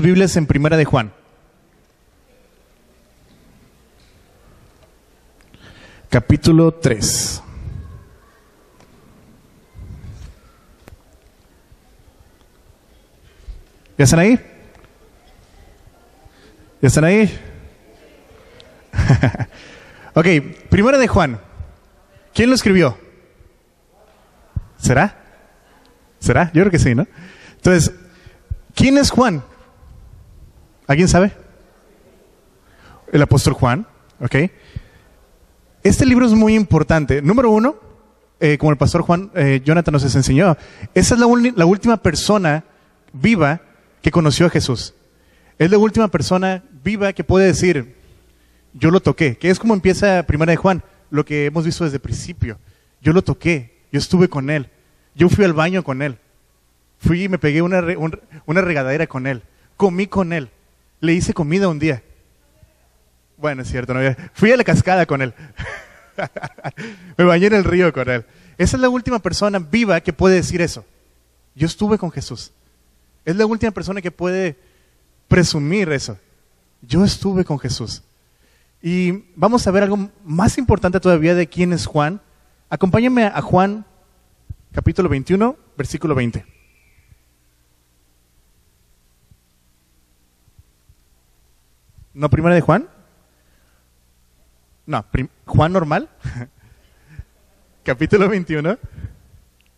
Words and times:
Biblias 0.00 0.36
en 0.36 0.46
Primera 0.46 0.76
de 0.76 0.84
Juan. 0.84 1.12
Capítulo 6.08 6.72
3. 6.72 7.42
¿Ya 13.98 14.04
están 14.04 14.20
ahí? 14.20 14.38
¿Ya 16.80 16.86
están 16.86 17.02
ahí? 17.02 17.36
ok, 20.14 20.26
Primera 20.70 20.98
de 20.98 21.08
Juan. 21.08 21.40
¿Quién 22.32 22.50
lo 22.50 22.54
escribió? 22.54 22.96
¿Será? 24.76 25.16
¿Será? 26.20 26.52
Yo 26.54 26.62
creo 26.62 26.70
que 26.70 26.78
sí, 26.78 26.94
¿no? 26.94 27.04
Entonces, 27.56 27.92
¿quién 28.76 28.96
es 28.96 29.10
Juan? 29.10 29.42
¿Alguien 30.88 31.06
sabe? 31.06 31.32
El 33.12 33.20
apóstol 33.20 33.52
Juan, 33.52 33.86
¿ok? 34.20 34.36
Este 35.82 36.06
libro 36.06 36.24
es 36.24 36.32
muy 36.32 36.54
importante. 36.54 37.20
Número 37.20 37.50
uno, 37.50 37.76
eh, 38.40 38.56
como 38.56 38.72
el 38.72 38.78
pastor 38.78 39.02
Juan 39.02 39.30
eh, 39.34 39.60
Jonathan 39.62 39.92
nos 39.92 40.14
enseñó, 40.14 40.56
esa 40.94 41.14
es 41.14 41.20
la, 41.20 41.66
última 41.66 41.98
persona 41.98 42.64
viva 43.12 43.60
que 44.00 44.10
conoció 44.10 44.46
a 44.46 44.50
Jesús. 44.50 44.94
Es 45.58 45.70
la 45.70 45.76
última 45.76 46.08
persona 46.08 46.64
viva 46.82 47.12
que 47.12 47.22
puede 47.22 47.44
decir, 47.44 47.94
yo 48.72 48.90
lo 48.90 49.00
toqué, 49.00 49.36
que 49.36 49.50
es 49.50 49.58
como 49.58 49.74
empieza 49.74 50.22
Primera 50.22 50.52
de 50.52 50.56
Juan, 50.56 50.82
lo 51.10 51.22
que 51.22 51.44
hemos 51.44 51.66
visto 51.66 51.84
desde 51.84 51.96
el 51.96 52.02
principio. 52.02 52.58
Yo 53.02 53.12
lo 53.12 53.22
toqué, 53.22 53.84
yo 53.92 53.98
estuve 53.98 54.28
con 54.28 54.48
él, 54.48 54.70
yo 55.14 55.28
fui 55.28 55.44
al 55.44 55.52
baño 55.52 55.84
con 55.84 56.00
él, 56.00 56.16
fui 56.96 57.24
y 57.24 57.28
me 57.28 57.38
pegué 57.38 57.60
una, 57.60 57.84
una 58.46 58.60
regadera 58.62 59.06
con 59.06 59.26
él, 59.26 59.42
comí 59.76 60.06
con 60.06 60.32
él, 60.32 60.48
le 61.00 61.12
hice 61.12 61.34
comida 61.34 61.68
un 61.68 61.78
día. 61.78 62.02
Bueno, 63.36 63.62
es 63.62 63.68
cierto, 63.68 63.94
no, 63.94 64.00
fui 64.32 64.50
a 64.50 64.56
la 64.56 64.64
cascada 64.64 65.06
con 65.06 65.22
él, 65.22 65.32
me 67.16 67.24
bañé 67.24 67.46
en 67.46 67.54
el 67.54 67.64
río 67.64 67.92
con 67.92 68.08
él. 68.08 68.24
Esa 68.56 68.76
es 68.76 68.80
la 68.80 68.88
última 68.88 69.20
persona 69.20 69.60
viva 69.60 70.00
que 70.00 70.12
puede 70.12 70.34
decir 70.34 70.60
eso. 70.60 70.84
Yo 71.54 71.66
estuve 71.66 71.98
con 71.98 72.10
Jesús. 72.10 72.50
Es 73.24 73.36
la 73.36 73.46
última 73.46 73.70
persona 73.70 74.02
que 74.02 74.10
puede 74.10 74.56
presumir 75.28 75.90
eso. 75.92 76.18
Yo 76.82 77.04
estuve 77.04 77.44
con 77.44 77.58
Jesús. 77.58 78.02
Y 78.82 79.24
vamos 79.36 79.66
a 79.66 79.70
ver 79.70 79.84
algo 79.84 80.10
más 80.24 80.58
importante 80.58 80.98
todavía 80.98 81.34
de 81.34 81.48
quién 81.48 81.72
es 81.72 81.86
Juan. 81.86 82.20
Acompáñame 82.70 83.24
a 83.24 83.40
Juan 83.40 83.84
capítulo 84.72 85.08
21, 85.08 85.56
versículo 85.76 86.14
20. 86.14 86.57
¿No 92.18 92.28
primera 92.28 92.52
de 92.52 92.60
Juan? 92.60 92.88
No, 94.86 95.06
Juan 95.44 95.72
normal. 95.72 96.08
capítulo 97.84 98.28
21, 98.28 98.76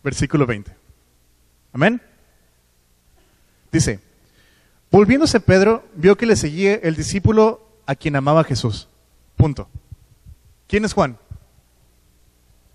versículo 0.03 0.47
20. 0.47 0.75
Amén. 1.71 2.01
Dice, 3.71 3.99
volviéndose 4.89 5.39
Pedro, 5.39 5.85
vio 5.93 6.17
que 6.17 6.25
le 6.25 6.35
seguía 6.35 6.73
el 6.73 6.95
discípulo 6.95 7.61
a 7.85 7.93
quien 7.93 8.15
amaba 8.15 8.43
Jesús. 8.43 8.87
Punto. 9.35 9.69
¿Quién 10.65 10.83
es 10.83 10.93
Juan? 10.93 11.19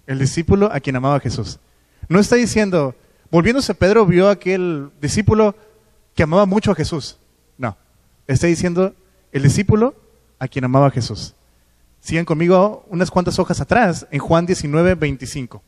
El 0.07 0.21
discípulo 0.21 0.71
a 0.73 0.79
quien 0.79 0.95
amaba 0.95 1.19
Jesús. 1.19 1.59
No 2.09 2.21
está 2.21 2.37
diciendo, 2.37 2.95
volviéndose 3.33 3.75
Pedro 3.75 4.07
vio 4.07 4.29
a 4.29 4.35
aquel 4.35 4.93
discípulo 5.01 5.57
que 6.15 6.23
amaba 6.23 6.47
mucho 6.47 6.71
a 6.71 6.77
Jesús. 6.77 7.19
No. 7.59 7.77
Está 8.29 8.47
diciendo 8.47 8.95
el 9.37 9.43
discípulo 9.43 9.95
a 10.39 10.49
quien 10.49 10.65
amaba 10.65 10.91
Jesús. 10.91 11.35
Sigan 12.01 12.25
conmigo 12.25 12.87
unas 12.89 13.11
cuantas 13.11 13.39
hojas 13.39 13.61
atrás, 13.61 14.07
en 14.11 14.19
Juan 14.19 14.47
19, 14.47 14.95
25. 14.95 15.63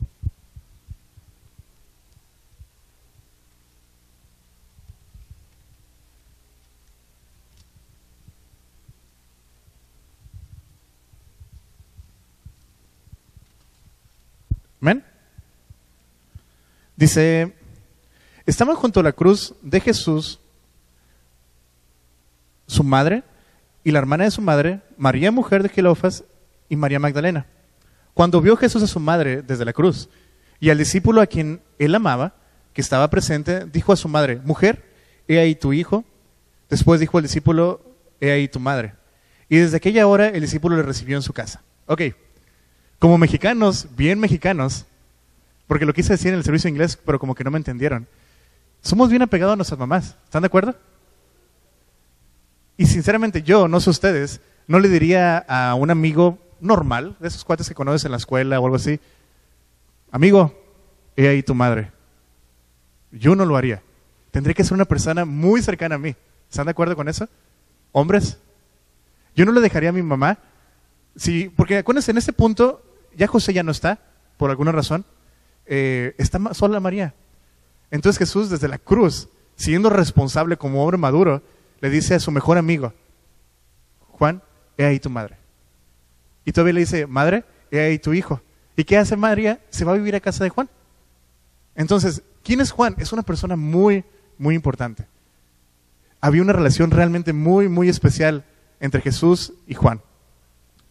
Amén. 14.81 15.05
Dice, 16.95 17.53
estaban 18.47 18.75
junto 18.75 19.01
a 19.01 19.03
la 19.03 19.11
cruz 19.11 19.53
de 19.61 19.79
Jesús, 19.79 20.39
su 22.65 22.83
madre 22.83 23.23
y 23.83 23.91
la 23.91 23.99
hermana 23.99 24.25
de 24.25 24.31
su 24.31 24.41
madre, 24.41 24.81
María, 24.97 25.31
mujer 25.31 25.63
de 25.63 25.69
Gelofas, 25.69 26.23
y 26.69 26.75
María 26.75 26.99
Magdalena. 26.99 27.47
Cuando 28.13 28.41
vio 28.41 28.55
Jesús 28.55 28.83
a 28.83 28.87
su 28.87 28.99
madre 28.99 29.41
desde 29.41 29.65
la 29.65 29.73
cruz 29.73 30.09
y 30.59 30.69
al 30.69 30.77
discípulo 30.77 31.21
a 31.21 31.27
quien 31.27 31.61
él 31.79 31.95
amaba, 31.95 32.35
que 32.73 32.81
estaba 32.81 33.09
presente, 33.09 33.65
dijo 33.65 33.91
a 33.91 33.97
su 33.97 34.07
madre, 34.07 34.39
mujer, 34.43 34.85
he 35.27 35.39
ahí 35.39 35.55
tu 35.55 35.73
hijo. 35.73 36.05
Después 36.69 36.99
dijo 36.99 37.17
al 37.17 37.23
discípulo, 37.23 37.81
he 38.21 38.31
ahí 38.31 38.47
tu 38.47 38.59
madre. 38.59 38.93
Y 39.49 39.57
desde 39.57 39.77
aquella 39.77 40.05
hora 40.05 40.27
el 40.27 40.41
discípulo 40.41 40.77
le 40.77 40.83
recibió 40.83 41.15
en 41.17 41.23
su 41.23 41.33
casa. 41.33 41.63
Ok, 41.87 42.01
como 42.99 43.17
mexicanos, 43.17 43.87
bien 43.95 44.19
mexicanos, 44.19 44.85
porque 45.67 45.85
lo 45.85 45.93
quise 45.93 46.13
decir 46.13 46.29
en 46.29 46.35
el 46.35 46.43
servicio 46.43 46.69
inglés, 46.69 46.97
pero 47.03 47.19
como 47.19 47.33
que 47.33 47.43
no 47.43 47.51
me 47.51 47.57
entendieron. 47.57 48.07
Somos 48.81 49.09
bien 49.09 49.21
apegados 49.21 49.53
a 49.53 49.55
nuestras 49.55 49.79
mamás. 49.79 50.15
¿Están 50.25 50.43
de 50.43 50.47
acuerdo? 50.47 50.75
Y 52.79 52.85
sinceramente 52.85 53.43
yo, 53.43 53.67
no 53.67 53.81
sé 53.81 53.89
ustedes, 53.89 54.39
no 54.65 54.79
le 54.79 54.87
diría 54.87 55.37
a 55.49 55.75
un 55.75 55.91
amigo 55.91 56.39
normal, 56.61 57.17
de 57.19 57.27
esos 57.27 57.43
cuates 57.43 57.67
que 57.67 57.75
conoces 57.75 58.05
en 58.05 58.11
la 58.11 58.17
escuela 58.17 58.57
o 58.57 58.63
algo 58.63 58.77
así, 58.77 59.01
amigo, 60.11 60.57
he 61.17 61.27
ahí 61.27 61.43
tu 61.43 61.53
madre. 61.53 61.91
Yo 63.11 63.35
no 63.35 63.43
lo 63.43 63.57
haría. 63.57 63.83
Tendría 64.31 64.53
que 64.53 64.63
ser 64.63 64.75
una 64.75 64.85
persona 64.85 65.25
muy 65.25 65.61
cercana 65.61 65.95
a 65.95 65.97
mí. 65.97 66.15
¿Están 66.49 66.67
de 66.67 66.71
acuerdo 66.71 66.95
con 66.95 67.09
eso? 67.09 67.27
Hombres. 67.91 68.37
Yo 69.35 69.45
no 69.45 69.51
le 69.51 69.59
dejaría 69.59 69.89
a 69.89 69.91
mi 69.91 70.01
mamá. 70.01 70.37
Sí, 71.17 71.51
porque 71.53 71.79
acuérdense, 71.79 72.11
en 72.11 72.17
este 72.17 72.31
punto 72.31 72.81
ya 73.13 73.27
José 73.27 73.51
ya 73.51 73.61
no 73.61 73.71
está, 73.71 73.99
por 74.37 74.51
alguna 74.51 74.71
razón, 74.71 75.03
eh, 75.65 76.15
está 76.17 76.39
sola 76.53 76.79
María. 76.79 77.13
Entonces 77.91 78.17
Jesús 78.17 78.49
desde 78.49 78.69
la 78.69 78.77
cruz, 78.77 79.27
siendo 79.57 79.89
responsable 79.89 80.55
como 80.55 80.81
hombre 80.81 80.97
maduro, 80.97 81.43
le 81.81 81.89
dice 81.89 82.15
a 82.15 82.19
su 82.19 82.31
mejor 82.31 82.57
amigo, 82.57 82.93
Juan, 84.09 84.41
he 84.77 84.85
ahí 84.85 84.99
tu 84.99 85.09
madre. 85.09 85.37
Y 86.45 86.51
todavía 86.51 86.73
le 86.73 86.79
dice, 86.81 87.07
madre, 87.07 87.43
he 87.71 87.79
ahí 87.79 87.99
tu 87.99 88.13
hijo. 88.13 88.41
¿Y 88.75 88.83
qué 88.83 88.97
hace 88.97 89.15
María? 89.15 89.59
Se 89.69 89.85
va 89.85 89.91
a 89.91 89.95
vivir 89.95 90.15
a 90.15 90.19
casa 90.19 90.43
de 90.43 90.49
Juan. 90.49 90.69
Entonces, 91.75 92.23
¿quién 92.43 92.61
es 92.61 92.71
Juan? 92.71 92.95
Es 92.97 93.13
una 93.13 93.23
persona 93.23 93.55
muy, 93.55 94.03
muy 94.37 94.55
importante. 94.55 95.05
Había 96.21 96.41
una 96.41 96.53
relación 96.53 96.91
realmente 96.91 97.33
muy, 97.33 97.69
muy 97.69 97.87
especial 97.87 98.43
entre 98.79 99.01
Jesús 99.01 99.53
y 99.67 99.73
Juan. 99.73 100.01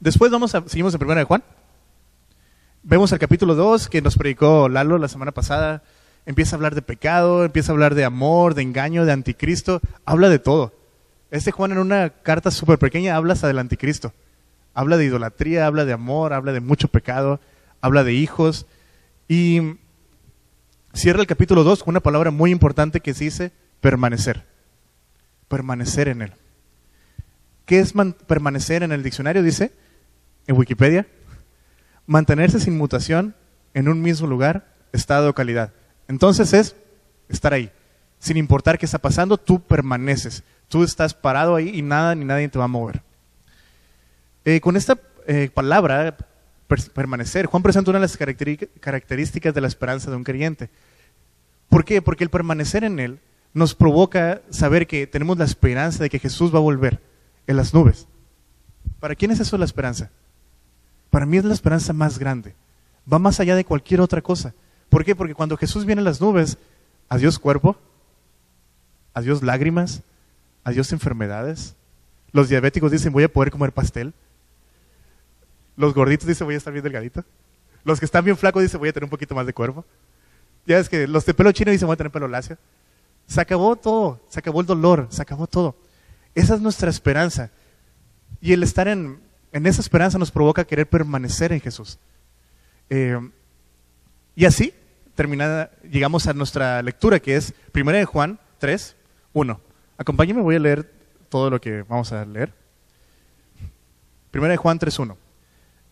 Después 0.01 0.31
vamos 0.31 0.55
a, 0.55 0.63
seguimos 0.69 0.95
en 0.95 0.99
primera 0.99 1.21
de 1.21 1.25
Juan. 1.25 1.43
Vemos 2.83 3.13
el 3.13 3.19
capítulo 3.19 3.55
2 3.55 3.89
que 3.89 4.01
nos 4.01 4.17
predicó 4.17 4.69
Lalo 4.69 4.97
la 4.97 5.09
semana 5.09 5.33
pasada. 5.33 5.83
Empieza 6.25 6.55
a 6.55 6.57
hablar 6.57 6.75
de 6.75 6.83
pecado, 6.83 7.45
empieza 7.45 7.73
a 7.73 7.75
hablar 7.75 7.95
de 7.95 8.05
amor, 8.05 8.55
de 8.55 8.63
engaño, 8.63 9.05
de 9.05 9.13
anticristo. 9.13 9.81
Habla 10.05 10.29
de 10.29 10.39
todo. 10.39 10.78
Este 11.31 11.53
Juan 11.53 11.73
en 11.73 11.79
una 11.79 12.11
carta 12.11 12.51
súper 12.51 12.79
pequeña 12.79 13.17
habla 13.17 13.35
hasta 13.35 13.49
del 13.49 13.59
anticristo. 13.59 14.13
Habla 14.75 14.97
de 14.97 15.05
idolatría, 15.05 15.67
habla 15.67 15.85
de 15.85 15.93
amor, 15.93 16.33
habla 16.33 16.53
de 16.53 16.61
mucho 16.61 16.89
pecado, 16.89 17.41
habla 17.81 18.05
de 18.05 18.15
hijos. 18.15 18.67
Y 19.29 19.77
cierra 20.95 21.21
el 21.21 21.27
capítulo 21.27 21.65
2 21.65 21.83
con 21.83 21.93
una 21.93 22.01
palabra 22.01 22.31
muy 22.31 22.51
importante 22.51 23.01
que 23.01 23.13
se 23.13 23.25
dice 23.25 23.53
permanecer. 23.81 24.47
Permanecer 25.49 26.09
en 26.09 26.23
él. 26.23 26.33
¿Qué 27.67 27.81
es 27.81 27.93
permanecer 28.27 28.83
en 28.83 28.93
el 28.93 29.03
diccionario? 29.03 29.43
Dice, 29.43 29.73
en 30.47 30.57
Wikipedia, 30.57 31.07
mantenerse 32.07 32.61
sin 32.61 32.79
mutación 32.79 33.35
en 33.75 33.89
un 33.89 34.01
mismo 34.01 34.27
lugar, 34.27 34.75
estado 34.93 35.29
o 35.29 35.35
calidad. 35.35 35.75
Entonces 36.09 36.55
es 36.55 36.75
estar 37.29 37.53
ahí. 37.53 37.71
Sin 38.19 38.39
importar 38.39 38.79
qué 38.79 38.87
está 38.87 38.99
pasando, 38.99 39.37
tú 39.37 39.61
permaneces. 39.61 40.43
Tú 40.69 40.85
estás 40.85 41.15
parado 41.15 41.57
ahí 41.57 41.71
y 41.75 41.83
nada 41.83 42.15
ni 42.15 42.25
nadie 42.25 42.49
te 42.49 42.59
va 42.59 42.67
a 42.67 42.69
mover. 42.69 43.03
Eh, 44.45 44.61
con 44.61 44.77
esta 44.77 44.99
eh, 45.27 45.51
palabra, 45.53 46.17
permanecer, 46.95 47.47
Juan 47.47 47.63
presenta 47.63 47.91
una 47.91 47.99
de 47.99 48.07
las 48.07 48.17
características 48.81 49.55
de 49.55 49.61
la 49.61 49.67
esperanza 49.67 50.11
de 50.11 50.17
un 50.17 50.25
creyente. 50.25 50.71
¿Por 51.69 51.85
qué? 51.85 52.03
Porque 52.03 52.25
el 52.25 52.31
permanecer 52.31 52.85
en 52.85 52.99
Él 52.99 53.21
nos 53.55 53.75
provoca 53.75 54.43
saber 54.51 54.87
que 54.87 55.07
tenemos 55.07 55.39
la 55.39 55.45
esperanza 55.45 56.03
de 56.03 56.11
que 56.11 56.19
Jesús 56.19 56.53
va 56.55 56.59
a 56.59 56.63
volver 56.63 57.01
en 57.47 57.57
las 57.57 57.73
nubes. 57.73 58.07
¿Para 59.01 59.15
quién 59.15 59.31
es 59.31 59.41
eso 59.41 59.57
la 59.59 59.65
esperanza? 59.65 60.11
Para 61.11 61.27
mí 61.27 61.39
es 61.39 61.45
la 61.45 61.55
esperanza 61.55 61.93
más 61.93 62.19
grande. 62.19 62.55
Va 63.11 63.19
más 63.19 63.41
allá 63.41 63.57
de 63.57 63.65
cualquier 63.65 64.01
otra 64.01 64.21
cosa. 64.21 64.55
¿Por 64.89 65.05
qué? 65.05 65.15
Porque 65.15 65.35
cuando 65.35 65.57
Jesús 65.57 65.85
viene 65.85 66.01
en 66.01 66.05
las 66.05 66.21
nubes, 66.21 66.59
adiós 67.09 67.39
cuerpo, 67.39 67.77
adiós 69.15 69.43
lágrimas, 69.43 70.03
adiós 70.69 70.93
enfermedades. 70.93 71.75
Los 72.33 72.49
diabéticos 72.49 72.93
dicen, 72.93 73.13
voy 73.13 73.25
a 73.25 73.33
poder 73.33 73.51
comer 73.51 73.73
pastel. 73.73 74.13
Los 75.77 75.95
gorditos 75.95 76.29
dicen, 76.29 76.47
voy 76.47 76.55
a 76.55 76.59
estar 76.59 76.73
bien 76.73 76.83
delgadito. 76.83 77.25
Los 77.85 77.99
que 77.99 78.05
están 78.05 78.25
bien 78.25 78.37
flacos 78.37 78.63
dicen, 78.63 78.79
voy 78.79 78.91
a 78.91 78.93
tener 78.93 79.05
un 79.05 79.11
poquito 79.11 79.35
más 79.35 79.47
de 79.47 79.55
cuerpo. 79.55 79.85
Ya 80.67 80.79
es 80.79 80.89
que 80.89 81.07
los 81.07 81.25
de 81.25 81.35
pelo 81.35 81.53
chino 81.53 81.73
dicen, 81.73 81.87
voy 81.87 81.95
a 81.95 81.97
tener 81.97 82.13
pelo 82.13 82.29
lacio. 82.29 82.59
Se 83.27 83.41
acabó 83.41 83.77
todo, 83.77 84.21
se 84.29 84.39
acabó 84.41 84.61
el 84.61 84.67
dolor, 84.67 85.07
se 85.11 85.23
acabó 85.23 85.47
todo. 85.47 85.77
Esa 86.35 86.55
es 86.55 86.61
nuestra 86.61 86.91
esperanza. 86.91 87.51
Y 88.41 88.53
el 88.53 88.63
estar 88.63 88.89
en, 88.89 89.21
en 89.53 89.67
esa 89.67 89.81
esperanza 89.81 90.19
nos 90.19 90.31
provoca 90.31 90.65
querer 90.65 90.89
permanecer 90.89 91.53
en 91.53 91.61
Jesús. 91.61 91.99
Eh, 92.91 93.19
y 94.35 94.45
así, 94.45 94.75
terminada, 95.15 95.71
llegamos 95.91 96.27
a 96.27 96.35
nuestra 96.35 96.83
lectura 96.83 97.21
que 97.21 97.37
es 97.37 97.55
1 97.75 97.91
de 97.93 98.05
Juan 98.05 98.39
3, 98.59 98.97
1. 99.33 99.68
Acompáñenme, 99.99 100.43
voy 100.43 100.55
a 100.55 100.61
leer 100.61 100.91
todo 101.29 101.51
lo 101.51 101.61
que 101.61 101.83
vamos 101.83 102.13
a 102.13 102.25
leer. 102.25 102.55
1 104.33 104.49
de 104.49 104.57
Juan 104.57 104.79
3, 104.79 104.99
1. 104.99 105.17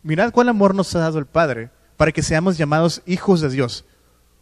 Mirad 0.04 0.32
cuál 0.32 0.48
amor 0.48 0.74
nos 0.74 0.94
ha 0.94 1.00
dado 1.00 1.18
el 1.18 1.26
Padre 1.26 1.70
para 1.96 2.12
que 2.12 2.22
seamos 2.22 2.56
llamados 2.56 3.02
hijos 3.04 3.40
de 3.40 3.48
Dios. 3.48 3.84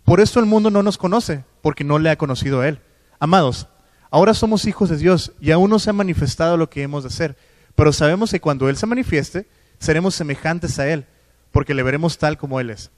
Por 0.04 0.20
esto 0.20 0.38
el 0.38 0.46
mundo 0.46 0.70
no 0.70 0.82
nos 0.82 0.98
conoce, 0.98 1.44
porque 1.62 1.82
no 1.82 1.98
le 1.98 2.10
ha 2.10 2.18
conocido 2.18 2.60
a 2.60 2.68
Él. 2.68 2.80
Amados, 3.18 3.66
ahora 4.10 4.34
somos 4.34 4.66
hijos 4.66 4.90
de 4.90 4.98
Dios 4.98 5.32
y 5.40 5.50
aún 5.50 5.70
no 5.70 5.78
se 5.78 5.88
ha 5.88 5.94
manifestado 5.94 6.58
lo 6.58 6.68
que 6.68 6.82
hemos 6.82 7.02
de 7.02 7.10
ser, 7.10 7.36
pero 7.74 7.92
sabemos 7.92 8.30
que 8.30 8.40
cuando 8.40 8.68
Él 8.68 8.76
se 8.76 8.86
manifieste, 8.86 9.48
seremos 9.78 10.14
semejantes 10.14 10.78
a 10.78 10.86
Él, 10.88 11.06
porque 11.52 11.72
le 11.72 11.82
veremos 11.82 12.18
tal 12.18 12.36
como 12.36 12.60
Él 12.60 12.68
es. 12.68 12.90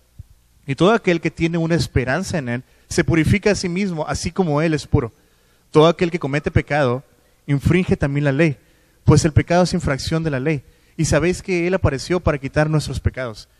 Y 0.67 0.75
todo 0.75 0.93
aquel 0.93 1.21
que 1.21 1.31
tiene 1.31 1.59
una 1.59 1.77
esperanza 1.77 2.39
en 2.39 2.49
Él 2.49 2.65
se 2.89 3.05
purifica 3.05 3.53
a 3.53 3.55
sí 3.55 3.69
mismo, 3.69 4.05
así 4.09 4.33
como 4.33 4.61
Él 4.61 4.75
es 4.75 4.89
puro. 4.89 5.13
Todo 5.77 5.89
aquel 5.89 6.11
que 6.11 6.19
comete 6.19 6.51
pecado 6.51 7.05
infringe 7.47 7.99
también 7.99 8.25
la 8.25 8.33
ley, 8.33 8.57
pues 9.05 9.27
el 9.27 9.35
pecado 9.35 9.65
es 9.65 9.75
infracción 9.75 10.25
de 10.25 10.31
la 10.31 10.41
ley. 10.41 10.65
Y 10.97 11.05
sabéis 11.05 11.43
que 11.43 11.67
Él 11.67 11.75
apareció 11.75 12.19
para 12.19 12.39
quitar 12.39 12.71
nuestros 12.71 12.99
pecados. 12.99 13.51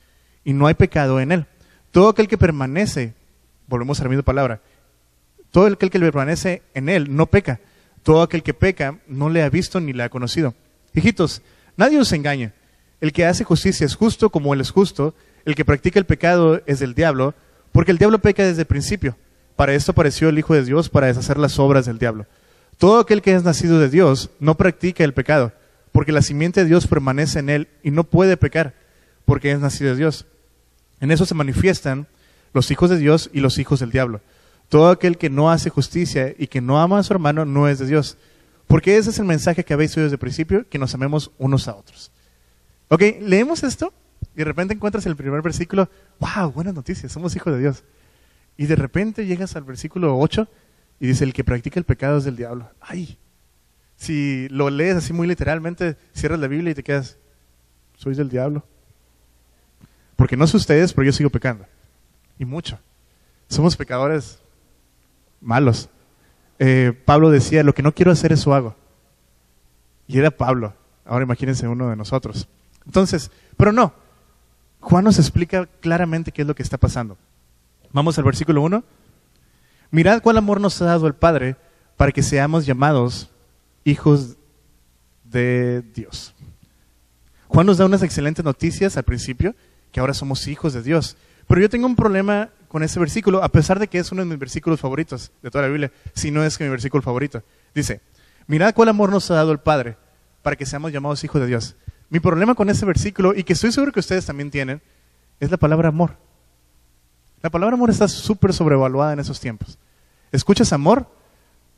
Y 0.43 0.55
no 0.55 0.67
hay 0.67 0.73
pecado 0.73 1.21
en 1.21 1.31
Él. 1.31 1.47
Todo 1.91 2.09
aquel 2.09 2.27
que 2.27 2.39
permanece, 2.39 3.13
volvemos 3.67 4.01
a 4.01 4.05
la 4.05 4.09
misma 4.09 4.23
palabra, 4.23 4.63
todo 5.51 5.67
aquel 5.67 5.91
que 5.91 6.01
permanece 6.01 6.63
en 6.73 6.89
Él 6.89 7.15
no 7.15 7.27
peca. 7.27 7.61
Todo 8.03 8.23
aquel 8.23 8.43
que 8.43 8.55
peca 8.55 8.99
no 9.07 9.29
le 9.29 9.43
ha 9.43 9.51
visto 9.51 9.79
ni 9.79 9.93
le 9.93 10.05
ha 10.05 10.09
conocido. 10.09 10.55
Hijitos, 10.95 11.43
nadie 11.77 11.99
os 11.99 12.11
engañe. 12.13 12.55
El 13.03 13.13
que 13.13 13.27
hace 13.27 13.45
justicia 13.45 13.85
es 13.85 13.95
justo 13.95 14.31
como 14.31 14.55
Él 14.55 14.63
es 14.63 14.71
justo. 14.71 15.15
El 15.45 15.55
que 15.55 15.67
practica 15.67 15.99
el 15.99 16.07
pecado 16.07 16.63
es 16.65 16.79
del 16.79 16.95
diablo, 16.95 17.35
porque 17.73 17.91
el 17.91 17.99
diablo 17.99 18.21
peca 18.21 18.43
desde 18.43 18.63
el 18.63 18.67
principio. 18.67 19.19
Para 19.57 19.75
esto 19.75 19.93
apareció 19.93 20.29
el 20.29 20.39
Hijo 20.39 20.55
de 20.55 20.65
Dios, 20.65 20.89
para 20.89 21.07
deshacer 21.07 21.39
las 21.39 21.59
obras 21.59 21.87
del 21.87 21.99
diablo. 21.99 22.27
Todo 22.79 23.01
aquel 23.01 23.23
que 23.23 23.35
es 23.35 23.43
nacido 23.43 23.81
de 23.81 23.89
Dios 23.89 24.31
no 24.39 24.57
practica 24.57 25.03
el 25.03 25.15
pecado, 25.15 25.53
porque 25.93 26.13
la 26.13 26.23
simiente 26.23 26.61
de 26.61 26.67
Dios 26.67 26.87
permanece 26.87 27.39
en 27.39 27.49
él 27.49 27.69
y 27.83 27.91
no 27.91 28.05
puede 28.05 28.37
pecar, 28.37 28.75
porque 29.25 29.51
es 29.51 29.59
nacido 29.59 29.91
de 29.91 29.97
Dios. 29.97 30.27
En 31.01 31.11
eso 31.11 31.25
se 31.25 31.35
manifiestan 31.35 32.07
los 32.53 32.71
hijos 32.71 32.91
de 32.91 32.99
Dios 32.99 33.31
y 33.33 33.41
los 33.41 33.59
hijos 33.59 33.81
del 33.81 33.91
diablo. 33.91 34.21
Todo 34.69 34.91
aquel 34.91 35.17
que 35.17 35.31
no 35.31 35.51
hace 35.51 35.71
justicia 35.71 36.35
y 36.37 36.49
que 36.49 36.61
no 36.61 36.81
ama 36.81 36.99
a 36.99 37.03
su 37.03 37.13
hermano 37.13 37.45
no 37.45 37.69
es 37.69 37.79
de 37.79 37.87
Dios. 37.87 38.19
Porque 38.67 38.97
ese 38.99 39.11
es 39.11 39.19
el 39.19 39.25
mensaje 39.25 39.65
que 39.65 39.73
habéis 39.73 39.97
oído 39.97 40.05
desde 40.05 40.17
el 40.17 40.21
principio, 40.21 40.69
que 40.69 40.79
nos 40.79 40.95
amemos 40.95 41.31
unos 41.39 41.69
a 41.69 41.77
otros. 41.77 42.11
Ok, 42.89 43.03
leemos 43.21 43.63
esto 43.63 43.93
y 44.35 44.39
de 44.39 44.45
repente 44.45 44.75
encuentras 44.75 45.07
el 45.07 45.17
primer 45.17 45.41
versículo, 45.41 45.89
wow, 46.19 46.51
buenas 46.53 46.75
noticias, 46.75 47.13
somos 47.13 47.35
hijos 47.37 47.53
de 47.55 47.61
Dios. 47.61 47.85
Y 48.57 48.67
de 48.67 48.77
repente 48.77 49.27
llegas 49.27 49.57
al 49.57 49.65
versículo 49.65 50.19
8 50.19 50.49
y 51.01 51.07
dice, 51.09 51.25
el 51.25 51.33
que 51.33 51.45
practica 51.45 51.79
el 51.79 51.85
pecado 51.85 52.19
es 52.19 52.25
del 52.25 52.37
diablo. 52.37 52.71
Ay, 52.81 53.19
si 53.97 54.49
lo 54.51 54.71
lees 54.71 54.97
así 54.97 55.13
muy 55.13 55.27
literalmente, 55.27 55.97
cierras 56.15 56.41
la 56.41 56.49
Biblia 56.49 56.71
y 56.71 56.75
te 56.75 56.83
quedas, 56.83 57.19
sois 57.97 58.17
del 58.17 58.29
diablo. 58.29 58.65
Porque 60.17 60.37
no 60.37 60.47
sé 60.47 60.57
ustedes, 60.57 60.93
pero 60.93 61.07
yo 61.07 61.13
sigo 61.13 61.31
pecando. 61.31 61.67
Y 62.39 62.45
mucho. 62.45 62.79
Somos 63.49 63.77
pecadores 63.77 64.41
malos. 65.41 65.89
Eh, 66.59 66.93
Pablo 67.05 67.31
decía, 67.31 67.63
lo 67.63 67.75
que 67.75 67.83
no 67.83 67.93
quiero 67.93 68.11
hacer 68.11 68.33
eso 68.33 68.55
hago. 68.55 68.75
Y 70.07 70.19
era 70.19 70.31
Pablo. 70.31 70.75
Ahora 71.05 71.25
imagínense 71.25 71.69
uno 71.69 71.91
de 71.91 71.97
nosotros. 71.97 72.49
Entonces, 72.87 73.31
pero 73.57 73.73
no. 73.73 73.93
Juan 74.81 75.05
nos 75.05 75.19
explica 75.19 75.67
claramente 75.81 76.33
qué 76.33 76.43
es 76.43 76.49
lo 76.49 76.55
que 76.55 76.63
está 76.63 76.79
pasando. 76.79 77.19
Vamos 77.93 78.19
al 78.19 78.25
versículo 78.25 78.63
1. 78.63 78.85
Mirad 79.91 80.23
cuál 80.23 80.37
amor 80.37 80.61
nos 80.61 80.81
ha 80.83 80.87
dado 80.87 81.07
el 81.07 81.15
Padre 81.15 81.57
para 81.97 82.13
que 82.13 82.23
seamos 82.23 82.67
llamados 82.67 83.31
hijos 83.85 84.37
de 85.25 85.83
Dios. 85.95 86.35
Juan 87.49 87.67
nos 87.67 87.79
da 87.79 87.87
unas 87.87 88.03
excelentes 88.03 88.45
noticias 88.45 88.97
al 88.97 89.05
principio, 89.05 89.55
que 89.93 90.01
ahora 90.01 90.15
somos 90.15 90.47
hijos 90.49 90.73
de 90.75 90.83
Dios. 90.83 91.17
Pero 91.47 91.61
yo 91.61 91.71
tengo 91.71 91.87
un 91.87 91.97
problema 91.97 92.51
con 92.69 92.83
ese 92.83 92.99
versículo, 92.99 93.43
a 93.43 93.49
pesar 93.49 93.79
de 93.79 93.89
que 93.89 93.99
es 93.99 94.11
uno 94.13 94.23
de 94.23 94.29
mis 94.29 94.39
versículos 94.39 94.81
favoritos 94.81 95.31
de 95.43 95.51
toda 95.51 95.63
la 95.63 95.69
Biblia, 95.69 95.93
si 96.15 96.31
no 96.31 96.45
es 96.45 96.59
que 96.59 96.65
mi 96.65 96.71
versículo 96.71 97.03
favorito. 97.03 97.43
Dice, 97.75 98.01
mirad 98.47 98.75
cuál 98.75 98.89
amor 98.89 99.11
nos 99.11 99.31
ha 99.31 99.35
dado 99.35 99.53
el 99.53 99.59
Padre 99.59 99.97
para 100.43 100.57
que 100.57 100.67
seamos 100.67 100.93
llamados 100.93 101.23
hijos 101.25 101.41
de 101.41 101.47
Dios. 101.47 101.77
Mi 102.11 102.21
problema 102.21 102.55
con 102.55 102.69
ese 102.69 102.85
versículo, 102.85 103.35
y 103.35 103.45
que 103.45 103.53
estoy 103.53 103.73
seguro 103.73 103.93
que 103.93 104.01
ustedes 104.01 104.27
también 104.27 104.51
tienen, 104.51 104.83
es 105.41 105.51
la 105.51 105.57
palabra 105.57 105.89
amor. 105.89 106.17
La 107.43 107.51
palabra 107.51 107.75
amor 107.75 107.91
está 107.91 108.09
súper 108.09 108.53
sobrevaluada 108.53 109.13
en 109.13 109.21
esos 109.21 109.41
tiempos. 109.41 109.79
Escuchas 110.33 110.73
amor 110.73 111.07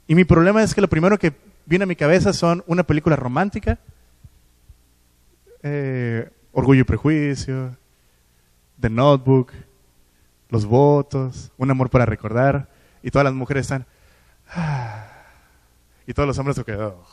y 0.06 0.14
mi 0.14 0.24
problema 0.24 0.62
es 0.62 0.74
que 0.74 0.80
lo 0.80 0.88
primero 0.88 1.18
que 1.18 1.34
viene 1.66 1.82
a 1.82 1.86
mi 1.86 1.96
cabeza 1.96 2.32
son 2.32 2.64
una 2.66 2.82
película 2.82 3.16
romántica, 3.16 3.78
eh, 5.62 6.30
Orgullo 6.52 6.80
y 6.80 6.84
Prejuicio, 6.84 7.76
The 8.80 8.88
Notebook, 8.88 9.52
Los 10.48 10.64
Votos, 10.64 11.52
Un 11.58 11.70
Amor 11.70 11.90
para 11.90 12.06
Recordar, 12.06 12.68
y 13.02 13.10
todas 13.10 13.24
las 13.24 13.34
mujeres 13.34 13.66
están, 13.66 13.84
ah", 14.50 15.06
y 16.06 16.14
todos 16.14 16.26
los 16.26 16.38
hombres 16.38 16.56
se 16.56 16.64
quedan, 16.64 16.86
oh, 16.86 17.06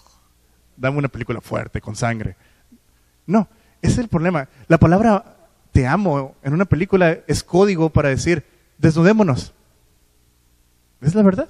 dame 0.77 0.97
una 0.97 1.09
película 1.09 1.41
fuerte, 1.41 1.81
con 1.81 1.95
sangre. 1.95 2.37
No, 3.27 3.49
ese 3.81 3.93
es 3.93 3.99
el 3.99 4.07
problema. 4.07 4.47
La 4.67 4.77
palabra 4.77 5.34
te 5.75 5.85
amo 5.85 6.37
en 6.41 6.53
una 6.53 6.63
película 6.63 7.19
es 7.27 7.43
código 7.43 7.89
para 7.89 8.07
decir, 8.07 8.45
desnudémonos. 8.77 9.53
Es 11.01 11.13
la 11.13 11.21
verdad. 11.21 11.49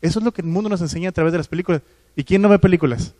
Eso 0.00 0.20
es 0.20 0.24
lo 0.24 0.30
que 0.32 0.42
el 0.42 0.46
mundo 0.46 0.70
nos 0.70 0.80
enseña 0.82 1.08
a 1.08 1.12
través 1.12 1.32
de 1.32 1.38
las 1.38 1.48
películas. 1.48 1.82
¿Y 2.14 2.22
quién 2.22 2.42
no 2.42 2.48
ve 2.48 2.60
películas? 2.60 3.12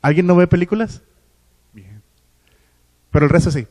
¿Alguien 0.00 0.28
no 0.28 0.36
ve 0.36 0.46
películas? 0.46 1.02
Bien. 1.72 2.00
Pero 3.10 3.24
el 3.24 3.30
resto 3.32 3.50
sí. 3.50 3.66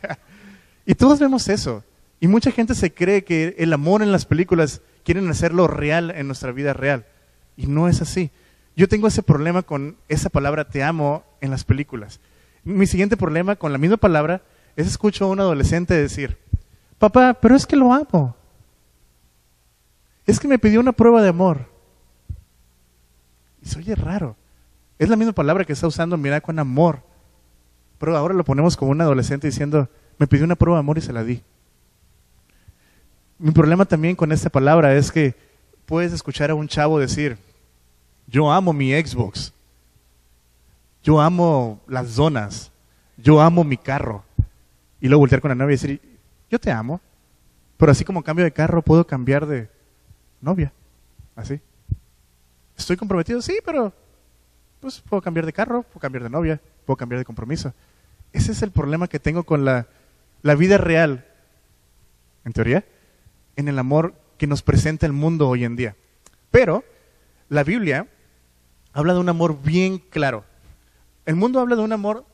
y 0.86 0.94
todos 0.94 1.20
vemos 1.20 1.46
eso. 1.50 1.84
Y 2.20 2.28
mucha 2.28 2.50
gente 2.52 2.74
se 2.74 2.94
cree 2.94 3.22
que 3.22 3.54
el 3.58 3.70
amor 3.74 4.00
en 4.00 4.12
las 4.12 4.24
películas 4.24 4.80
quieren 5.04 5.28
hacerlo 5.28 5.66
real 5.66 6.10
en 6.10 6.26
nuestra 6.26 6.52
vida 6.52 6.72
real. 6.72 7.04
Y 7.54 7.66
no 7.66 7.86
es 7.86 8.00
así. 8.00 8.30
Yo 8.76 8.88
tengo 8.88 9.08
ese 9.08 9.22
problema 9.22 9.60
con 9.60 9.98
esa 10.08 10.30
palabra 10.30 10.70
te 10.70 10.82
amo 10.82 11.22
en 11.42 11.50
las 11.50 11.64
películas. 11.64 12.18
Mi 12.66 12.88
siguiente 12.88 13.16
problema 13.16 13.54
con 13.54 13.70
la 13.70 13.78
misma 13.78 13.96
palabra 13.96 14.42
es 14.74 14.88
escucho 14.88 15.24
a 15.24 15.28
un 15.28 15.38
adolescente 15.38 15.94
decir, 15.94 16.36
papá, 16.98 17.34
pero 17.34 17.54
es 17.54 17.64
que 17.64 17.76
lo 17.76 17.92
amo. 17.92 18.34
Es 20.26 20.40
que 20.40 20.48
me 20.48 20.58
pidió 20.58 20.80
una 20.80 20.90
prueba 20.90 21.22
de 21.22 21.28
amor. 21.28 21.70
Y 23.62 23.68
se 23.68 23.78
oye 23.78 23.94
raro. 23.94 24.34
Es 24.98 25.08
la 25.08 25.14
misma 25.14 25.32
palabra 25.32 25.64
que 25.64 25.74
está 25.74 25.86
usando 25.86 26.16
mira 26.16 26.40
con 26.40 26.58
amor. 26.58 27.02
Pero 27.98 28.16
ahora 28.16 28.34
lo 28.34 28.42
ponemos 28.42 28.76
como 28.76 28.90
un 28.90 29.00
adolescente 29.00 29.46
diciendo, 29.46 29.88
me 30.18 30.26
pidió 30.26 30.44
una 30.44 30.56
prueba 30.56 30.78
de 30.78 30.80
amor 30.80 30.98
y 30.98 31.02
se 31.02 31.12
la 31.12 31.22
di. 31.22 31.44
Mi 33.38 33.52
problema 33.52 33.84
también 33.84 34.16
con 34.16 34.32
esta 34.32 34.50
palabra 34.50 34.92
es 34.96 35.12
que 35.12 35.36
puedes 35.84 36.12
escuchar 36.12 36.50
a 36.50 36.56
un 36.56 36.66
chavo 36.66 36.98
decir, 36.98 37.38
yo 38.26 38.50
amo 38.50 38.72
mi 38.72 38.90
Xbox. 38.90 39.52
Yo 41.06 41.20
amo 41.20 41.80
las 41.86 42.08
zonas. 42.08 42.72
Yo 43.16 43.40
amo 43.40 43.62
mi 43.62 43.76
carro. 43.76 44.24
Y 45.00 45.06
luego 45.06 45.20
voltear 45.20 45.40
con 45.40 45.50
la 45.50 45.54
novia 45.54 45.74
y 45.74 45.78
decir, 45.78 46.00
yo 46.50 46.58
te 46.58 46.72
amo. 46.72 47.00
Pero 47.76 47.92
así 47.92 48.04
como 48.04 48.24
cambio 48.24 48.44
de 48.44 48.50
carro, 48.50 48.82
puedo 48.82 49.06
cambiar 49.06 49.46
de 49.46 49.70
novia. 50.40 50.72
Así. 51.36 51.60
Estoy 52.76 52.96
comprometido, 52.96 53.40
sí, 53.40 53.60
pero 53.64 53.92
pues 54.80 55.00
puedo 55.00 55.22
cambiar 55.22 55.46
de 55.46 55.52
carro, 55.52 55.84
puedo 55.84 56.00
cambiar 56.00 56.24
de 56.24 56.30
novia, 56.30 56.60
puedo 56.84 56.96
cambiar 56.96 57.20
de 57.20 57.24
compromiso. 57.24 57.72
Ese 58.32 58.50
es 58.50 58.62
el 58.62 58.72
problema 58.72 59.06
que 59.06 59.20
tengo 59.20 59.44
con 59.44 59.64
la, 59.64 59.86
la 60.42 60.56
vida 60.56 60.76
real, 60.76 61.24
en 62.44 62.52
teoría, 62.52 62.84
en 63.54 63.68
el 63.68 63.78
amor 63.78 64.14
que 64.38 64.48
nos 64.48 64.62
presenta 64.62 65.06
el 65.06 65.12
mundo 65.12 65.48
hoy 65.48 65.62
en 65.62 65.76
día. 65.76 65.94
Pero 66.50 66.82
la 67.48 67.62
Biblia 67.62 68.08
habla 68.92 69.14
de 69.14 69.20
un 69.20 69.28
amor 69.28 69.62
bien 69.62 69.98
claro. 69.98 70.44
El 71.26 71.34
mundo 71.36 71.60
habla 71.60 71.74
de 71.74 71.82
un 71.82 71.92
amor 71.92 72.24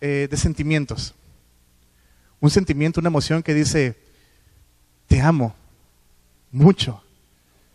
eh, 0.00 0.28
de 0.30 0.36
sentimientos. 0.36 1.14
Un 2.40 2.50
sentimiento, 2.50 3.00
una 3.00 3.08
emoción 3.08 3.42
que 3.42 3.52
dice, 3.52 3.96
te 5.08 5.20
amo 5.20 5.54
mucho. 6.52 7.02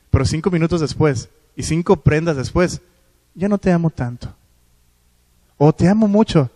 Pero 0.10 0.26
cinco 0.26 0.50
minutos 0.50 0.82
después 0.82 1.30
y 1.56 1.64
cinco 1.64 1.98
prendas 1.98 2.38
después, 2.38 2.82
ya 3.36 3.50
no 3.50 3.58
te 3.58 3.72
amo 3.72 3.90
tanto. 3.90 4.34
O 5.58 5.74
te 5.74 5.88
amo 5.88 6.08
mucho, 6.08 6.50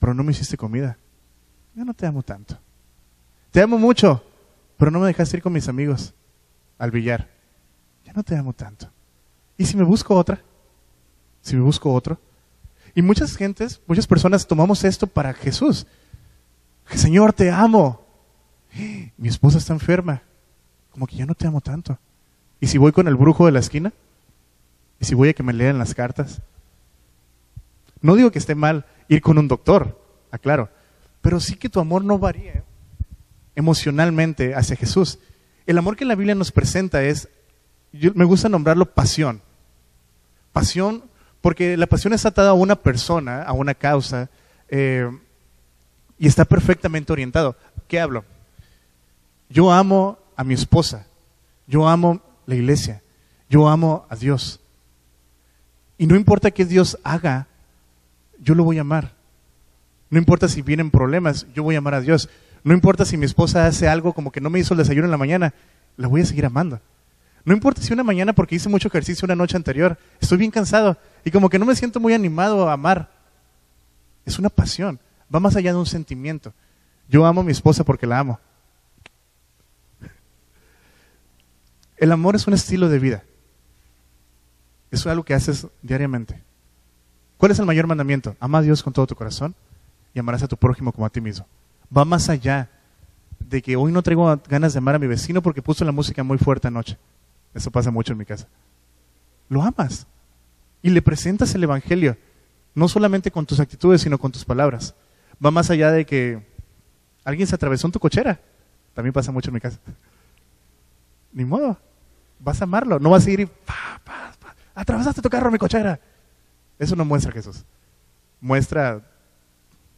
pero 0.00 0.12
no 0.12 0.24
me 0.24 0.32
hiciste 0.32 0.56
comida. 0.56 0.98
Ya 1.74 1.84
no 1.84 1.94
te 1.94 2.06
amo 2.06 2.22
tanto. 2.22 2.58
Te 3.52 3.62
amo 3.62 3.78
mucho, 3.78 4.24
pero 4.76 4.90
no 4.90 4.98
me 4.98 5.06
dejaste 5.06 5.36
ir 5.36 5.42
con 5.42 5.52
mis 5.52 5.68
amigos 5.68 6.14
al 6.78 6.90
billar. 6.90 7.28
Ya 8.04 8.12
no 8.12 8.24
te 8.24 8.36
amo 8.36 8.52
tanto. 8.52 8.90
¿Y 9.56 9.66
si 9.66 9.76
me 9.76 9.84
busco 9.84 10.14
otra? 10.14 10.40
Si 11.42 11.54
me 11.54 11.62
busco 11.62 11.92
otro. 11.92 12.18
Y 12.96 13.02
muchas 13.02 13.36
gentes, 13.36 13.78
muchas 13.86 14.06
personas 14.06 14.46
tomamos 14.46 14.82
esto 14.82 15.06
para 15.06 15.34
Jesús. 15.34 15.86
Señor, 16.94 17.34
te 17.34 17.50
amo. 17.50 18.02
Mi 19.18 19.28
esposa 19.28 19.58
está 19.58 19.74
enferma. 19.74 20.22
Como 20.92 21.06
que 21.06 21.16
ya 21.16 21.26
no 21.26 21.34
te 21.34 21.46
amo 21.46 21.60
tanto. 21.60 21.98
¿Y 22.58 22.68
si 22.68 22.78
voy 22.78 22.92
con 22.92 23.06
el 23.06 23.14
brujo 23.14 23.44
de 23.44 23.52
la 23.52 23.58
esquina? 23.58 23.92
¿Y 24.98 25.04
si 25.04 25.14
voy 25.14 25.28
a 25.28 25.34
que 25.34 25.42
me 25.42 25.52
lean 25.52 25.76
las 25.78 25.94
cartas? 25.94 26.40
No 28.00 28.16
digo 28.16 28.30
que 28.30 28.38
esté 28.38 28.54
mal 28.54 28.86
ir 29.08 29.20
con 29.20 29.36
un 29.36 29.46
doctor, 29.46 30.02
aclaro, 30.30 30.70
pero 31.20 31.38
sí 31.38 31.56
que 31.56 31.68
tu 31.68 31.80
amor 31.80 32.02
no 32.02 32.18
varíe 32.18 32.62
emocionalmente 33.56 34.54
hacia 34.54 34.74
Jesús. 34.74 35.18
El 35.66 35.76
amor 35.76 35.96
que 35.96 36.06
la 36.06 36.14
Biblia 36.14 36.34
nos 36.34 36.50
presenta 36.50 37.04
es, 37.04 37.28
me 37.92 38.24
gusta 38.24 38.48
nombrarlo 38.48 38.86
pasión. 38.86 39.42
Pasión, 40.54 41.05
porque 41.46 41.76
la 41.76 41.86
pasión 41.86 42.12
está 42.12 42.30
atada 42.30 42.50
a 42.50 42.54
una 42.54 42.74
persona, 42.74 43.44
a 43.44 43.52
una 43.52 43.72
causa, 43.72 44.28
eh, 44.68 45.08
y 46.18 46.26
está 46.26 46.44
perfectamente 46.44 47.12
orientado. 47.12 47.54
¿Qué 47.86 48.00
hablo? 48.00 48.24
Yo 49.48 49.70
amo 49.70 50.18
a 50.34 50.42
mi 50.42 50.54
esposa, 50.54 51.06
yo 51.68 51.86
amo 51.86 52.20
la 52.46 52.56
iglesia, 52.56 53.00
yo 53.48 53.68
amo 53.68 54.06
a 54.08 54.16
Dios. 54.16 54.58
Y 55.98 56.08
no 56.08 56.16
importa 56.16 56.50
qué 56.50 56.64
Dios 56.64 56.98
haga, 57.04 57.46
yo 58.40 58.56
lo 58.56 58.64
voy 58.64 58.78
a 58.78 58.80
amar. 58.80 59.12
No 60.10 60.18
importa 60.18 60.48
si 60.48 60.62
vienen 60.62 60.90
problemas, 60.90 61.46
yo 61.54 61.62
voy 61.62 61.76
a 61.76 61.78
amar 61.78 61.94
a 61.94 62.00
Dios. 62.00 62.28
No 62.64 62.74
importa 62.74 63.04
si 63.04 63.16
mi 63.16 63.24
esposa 63.24 63.68
hace 63.68 63.86
algo 63.86 64.14
como 64.14 64.32
que 64.32 64.40
no 64.40 64.50
me 64.50 64.58
hizo 64.58 64.74
el 64.74 64.78
desayuno 64.78 65.04
en 65.04 65.12
la 65.12 65.16
mañana, 65.16 65.54
la 65.96 66.08
voy 66.08 66.22
a 66.22 66.26
seguir 66.26 66.44
amando. 66.44 66.80
No 67.46 67.54
importa 67.54 67.80
si 67.80 67.92
una 67.92 68.02
mañana 68.02 68.32
porque 68.32 68.56
hice 68.56 68.68
mucho 68.68 68.88
ejercicio 68.88 69.24
una 69.24 69.36
noche 69.36 69.56
anterior, 69.56 69.96
estoy 70.20 70.36
bien 70.36 70.50
cansado 70.50 70.98
y 71.24 71.30
como 71.30 71.48
que 71.48 71.60
no 71.60 71.64
me 71.64 71.76
siento 71.76 72.00
muy 72.00 72.12
animado 72.12 72.68
a 72.68 72.72
amar. 72.72 73.08
Es 74.24 74.40
una 74.40 74.50
pasión, 74.50 74.98
va 75.32 75.38
más 75.38 75.54
allá 75.54 75.70
de 75.72 75.78
un 75.78 75.86
sentimiento. 75.86 76.52
Yo 77.08 77.24
amo 77.24 77.42
a 77.42 77.44
mi 77.44 77.52
esposa 77.52 77.84
porque 77.84 78.04
la 78.04 78.18
amo. 78.18 78.40
El 81.96 82.10
amor 82.10 82.34
es 82.34 82.48
un 82.48 82.54
estilo 82.54 82.88
de 82.88 82.98
vida. 82.98 83.22
Es 84.90 85.06
algo 85.06 85.24
que 85.24 85.34
haces 85.34 85.68
diariamente. 85.82 86.42
¿Cuál 87.36 87.52
es 87.52 87.60
el 87.60 87.66
mayor 87.66 87.86
mandamiento? 87.86 88.34
Ama 88.40 88.58
a 88.58 88.62
Dios 88.62 88.82
con 88.82 88.92
todo 88.92 89.06
tu 89.06 89.14
corazón 89.14 89.54
y 90.12 90.18
amarás 90.18 90.42
a 90.42 90.48
tu 90.48 90.56
prójimo 90.56 90.90
como 90.90 91.06
a 91.06 91.10
ti 91.10 91.20
mismo. 91.20 91.46
Va 91.96 92.04
más 92.04 92.28
allá 92.28 92.68
de 93.38 93.62
que 93.62 93.76
hoy 93.76 93.92
no 93.92 94.02
traigo 94.02 94.36
ganas 94.48 94.72
de 94.72 94.78
amar 94.78 94.96
a 94.96 94.98
mi 94.98 95.06
vecino 95.06 95.42
porque 95.42 95.62
puso 95.62 95.84
la 95.84 95.92
música 95.92 96.24
muy 96.24 96.38
fuerte 96.38 96.66
anoche. 96.66 96.98
Eso 97.56 97.70
pasa 97.70 97.90
mucho 97.90 98.12
en 98.12 98.18
mi 98.18 98.26
casa. 98.26 98.46
Lo 99.48 99.62
amas 99.62 100.06
y 100.82 100.90
le 100.90 101.00
presentas 101.00 101.54
el 101.54 101.64
Evangelio, 101.64 102.18
no 102.74 102.86
solamente 102.86 103.30
con 103.30 103.46
tus 103.46 103.60
actitudes, 103.60 104.02
sino 104.02 104.18
con 104.18 104.30
tus 104.30 104.44
palabras. 104.44 104.94
Va 105.44 105.50
más 105.50 105.70
allá 105.70 105.90
de 105.90 106.04
que 106.04 106.46
alguien 107.24 107.48
se 107.48 107.54
atravesó 107.54 107.86
en 107.88 107.92
tu 107.92 107.98
cochera. 107.98 108.38
También 108.92 109.14
pasa 109.14 109.32
mucho 109.32 109.48
en 109.48 109.54
mi 109.54 109.60
casa. 109.60 109.78
Ni 111.32 111.46
modo. 111.46 111.78
Vas 112.38 112.60
a 112.60 112.64
amarlo. 112.64 112.98
No 112.98 113.08
vas 113.08 113.26
a 113.26 113.30
ir 113.30 113.40
y 113.40 113.50
atravesaste 114.74 115.22
tu 115.22 115.30
carro, 115.30 115.50
mi 115.50 115.56
cochera. 115.56 115.98
Eso 116.78 116.94
no 116.94 117.06
muestra 117.06 117.30
a 117.30 117.34
Jesús. 117.34 117.64
Muestra 118.38 119.00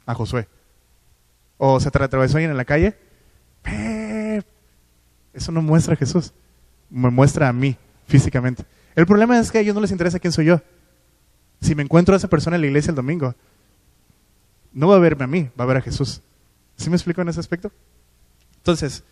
a 0.07 0.15
Josué. 0.15 0.47
O 1.57 1.81
se 1.81 1.89
atravesó 1.89 2.37
alguien 2.37 2.53
en 2.53 2.57
la 2.57 2.65
calle. 2.65 2.97
Eso 5.33 5.51
no 5.51 5.61
muestra 5.61 5.95
a 5.95 5.97
Jesús. 5.97 6.33
Me 6.91 7.11
muestra 7.11 7.49
a 7.49 7.53
mí, 7.53 7.77
físicamente. 8.07 8.65
El 8.95 9.07
problema 9.07 9.39
es 9.39 9.51
que 9.51 9.59
a 9.59 9.61
ellos 9.61 9.75
no 9.75 9.81
les 9.81 9.91
interesa 9.91 10.19
quién 10.19 10.33
soy 10.33 10.47
yo. 10.47 10.61
Si 11.61 11.75
me 11.75 11.83
encuentro 11.83 12.15
a 12.15 12.19
esa 12.19 12.29
persona 12.29 12.57
en 12.57 12.63
la 12.63 12.69
iglesia 12.69 12.91
el 12.91 12.97
domingo, 12.97 13.35
no 14.73 14.89
va 14.89 14.97
a 14.97 15.01
verme 15.01 15.25
a 15.25 15.27
mí, 15.27 15.51
va 15.59 15.65
a 15.65 15.67
ver 15.67 15.77
a 15.79 15.83
Jesús. 15.83 16.21
¿Sí 16.77 16.91
me 16.91 16.97
explico 16.97 17.21
en 17.21 17.29
ese 17.29 17.41
aspecto? 17.41 17.73
Entonces, 18.57 19.03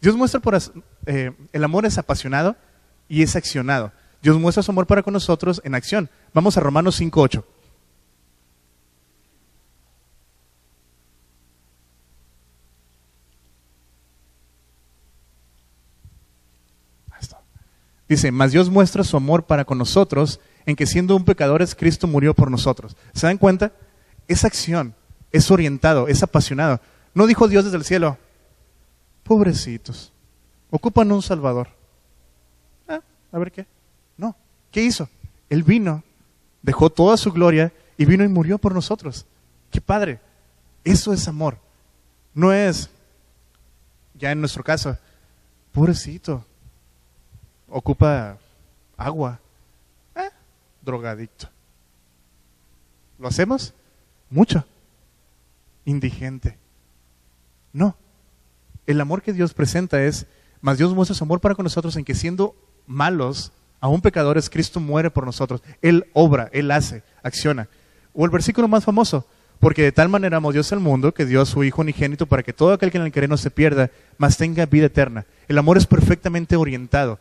Dios 0.00 0.16
muestra 0.16 0.40
por 0.40 0.56
eh, 1.06 1.32
el 1.52 1.64
amor 1.64 1.86
es 1.86 1.98
apasionado 1.98 2.56
y 3.08 3.22
es 3.22 3.34
accionado. 3.34 3.92
Dios 4.22 4.38
muestra 4.38 4.62
su 4.62 4.70
amor 4.70 4.86
para 4.86 5.02
con 5.02 5.12
nosotros 5.12 5.60
en 5.64 5.74
acción. 5.74 6.10
Vamos 6.32 6.56
a 6.56 6.60
Romanos 6.60 7.00
5.8. 7.00 7.44
Dice, 18.08 18.30
mas 18.30 18.52
Dios 18.52 18.70
muestra 18.70 19.02
su 19.04 19.16
amor 19.16 19.44
para 19.44 19.64
con 19.64 19.78
nosotros 19.78 20.40
en 20.64 20.76
que 20.76 20.86
siendo 20.86 21.16
un 21.16 21.24
pecadores, 21.24 21.74
Cristo 21.74 22.06
murió 22.06 22.34
por 22.34 22.50
nosotros. 22.50 22.96
¿Se 23.14 23.26
dan 23.26 23.38
cuenta? 23.38 23.72
Es 24.28 24.44
acción, 24.44 24.94
es 25.32 25.50
orientado, 25.50 26.08
es 26.08 26.22
apasionado. 26.22 26.80
No 27.14 27.26
dijo 27.26 27.48
Dios 27.48 27.64
desde 27.64 27.78
el 27.78 27.84
cielo, 27.84 28.18
pobrecitos, 29.22 30.12
ocupan 30.70 31.10
un 31.12 31.22
Salvador. 31.22 31.68
Ah, 32.88 33.00
a 33.32 33.38
ver 33.38 33.52
qué. 33.52 33.66
No, 34.16 34.36
¿qué 34.70 34.82
hizo? 34.82 35.08
Él 35.48 35.62
vino, 35.62 36.02
dejó 36.62 36.90
toda 36.90 37.16
su 37.16 37.32
gloria 37.32 37.72
y 37.96 38.04
vino 38.04 38.24
y 38.24 38.28
murió 38.28 38.58
por 38.58 38.74
nosotros. 38.74 39.26
Qué 39.70 39.80
padre. 39.80 40.20
Eso 40.84 41.12
es 41.12 41.26
amor. 41.26 41.58
No 42.34 42.52
es, 42.52 42.90
ya 44.14 44.30
en 44.30 44.40
nuestro 44.40 44.62
caso, 44.62 44.96
pobrecito, 45.72 46.44
ocupa 47.68 48.38
agua, 48.96 49.40
eh, 50.14 50.30
drogadicto. 50.82 51.48
¿Lo 53.18 53.28
hacemos? 53.28 53.74
Mucho. 54.30 54.64
Indigente. 55.84 56.58
No. 57.72 57.96
El 58.86 59.00
amor 59.00 59.22
que 59.22 59.32
Dios 59.32 59.54
presenta 59.54 60.02
es, 60.02 60.26
más 60.60 60.78
Dios 60.78 60.94
muestra 60.94 61.14
su 61.14 61.24
amor 61.24 61.40
para 61.40 61.54
con 61.54 61.64
nosotros 61.64 61.96
en 61.96 62.04
que 62.04 62.14
siendo 62.14 62.54
malos, 62.86 63.52
aún 63.80 64.00
pecadores, 64.00 64.50
Cristo 64.50 64.80
muere 64.80 65.10
por 65.10 65.24
nosotros. 65.24 65.62
Él 65.82 66.06
obra, 66.12 66.48
Él 66.52 66.70
hace, 66.70 67.02
acciona. 67.22 67.68
O 68.14 68.24
el 68.24 68.30
versículo 68.30 68.68
más 68.68 68.84
famoso, 68.84 69.26
porque 69.60 69.82
de 69.82 69.92
tal 69.92 70.08
manera 70.08 70.36
amó 70.38 70.52
Dios 70.52 70.72
al 70.72 70.80
mundo 70.80 71.12
que 71.12 71.26
dio 71.26 71.40
a 71.40 71.46
su 71.46 71.64
Hijo 71.64 71.82
unigénito 71.82 72.26
para 72.26 72.42
que 72.42 72.52
todo 72.52 72.72
aquel 72.72 72.90
que 72.90 72.98
en 72.98 73.04
el 73.04 73.12
querer 73.12 73.28
no 73.28 73.36
se 73.36 73.50
pierda, 73.50 73.90
mas 74.18 74.36
tenga 74.36 74.66
vida 74.66 74.86
eterna. 74.86 75.26
El 75.48 75.58
amor 75.58 75.76
es 75.76 75.86
perfectamente 75.86 76.56
orientado, 76.56 77.18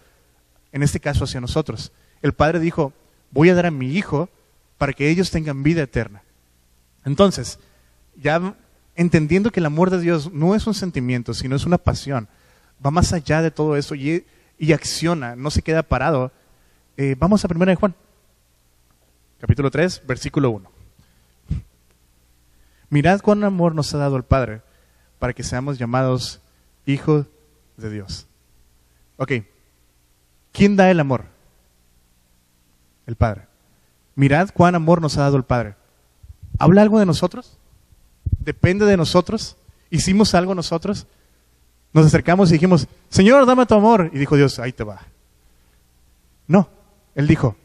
en 0.75 0.83
este 0.83 0.99
caso 0.99 1.23
hacia 1.23 1.39
nosotros. 1.39 1.93
El 2.21 2.33
Padre 2.33 2.59
dijo, 2.59 2.91
voy 3.31 3.49
a 3.49 3.55
dar 3.55 3.65
a 3.65 3.71
mi 3.71 3.95
Hijo 3.95 4.27
para 4.77 4.91
que 4.91 5.09
ellos 5.09 5.31
tengan 5.31 5.63
vida 5.63 5.81
eterna. 5.81 6.21
Entonces, 7.05 7.59
ya 8.21 8.55
entendiendo 8.93 9.51
que 9.51 9.61
el 9.61 9.67
amor 9.67 9.89
de 9.89 10.01
Dios 10.01 10.33
no 10.33 10.53
es 10.53 10.67
un 10.67 10.73
sentimiento, 10.73 11.33
sino 11.33 11.55
es 11.55 11.65
una 11.65 11.77
pasión, 11.77 12.27
va 12.85 12.91
más 12.91 13.13
allá 13.13 13.41
de 13.41 13.51
todo 13.51 13.77
eso 13.77 13.95
y, 13.95 14.25
acciona, 14.73 15.37
no 15.37 15.49
se 15.49 15.61
queda 15.61 15.81
parado. 15.81 16.33
Eh, 16.97 17.15
vamos 17.17 17.45
a 17.45 17.47
1 17.49 17.65
de 17.67 17.75
Juan, 17.75 17.95
capítulo 19.39 19.71
3, 19.71 20.01
versículo 20.05 20.49
1. 20.49 20.71
Mirad 22.89 23.21
cuán 23.21 23.45
amor 23.45 23.73
nos 23.73 23.93
ha 23.93 23.97
dado 23.97 24.17
el 24.17 24.23
Padre 24.23 24.61
para 25.19 25.31
que 25.31 25.43
seamos 25.43 25.79
llamados 25.79 26.41
hijos 26.85 27.27
de 27.77 27.89
Dios. 27.89 28.27
Ok, 29.15 29.31
¿quién 30.55 30.75
da 30.75 30.89
el 30.89 30.99
amor? 30.99 31.25
El 33.05 33.15
Padre. 33.15 33.43
Mirad 34.15 34.49
cuán 34.53 34.73
amor 34.73 35.01
nos 35.01 35.17
ha 35.17 35.21
dado 35.21 35.37
el 35.37 35.43
Padre. 35.43 35.75
¿Habla 36.57 36.81
algo 36.81 36.99
de 36.99 37.05
nosotros? 37.05 37.59
¿Depende 38.39 38.85
de 38.85 38.97
nosotros? 38.97 39.57
¿Hicimos 39.89 40.33
algo 40.33 40.55
nosotros? 40.55 41.05
Nos 41.93 42.05
acercamos 42.05 42.49
y 42.49 42.53
dijimos, 42.53 42.87
Señor, 43.09 43.45
dame 43.45 43.65
tu 43.65 43.75
amor. 43.75 44.09
Y 44.13 44.17
dijo 44.17 44.35
Dios, 44.35 44.57
ahí 44.59 44.71
te 44.71 44.83
va. 44.83 45.01
No, 46.47 46.69
Él 47.13 47.27
dijo, 47.27 47.55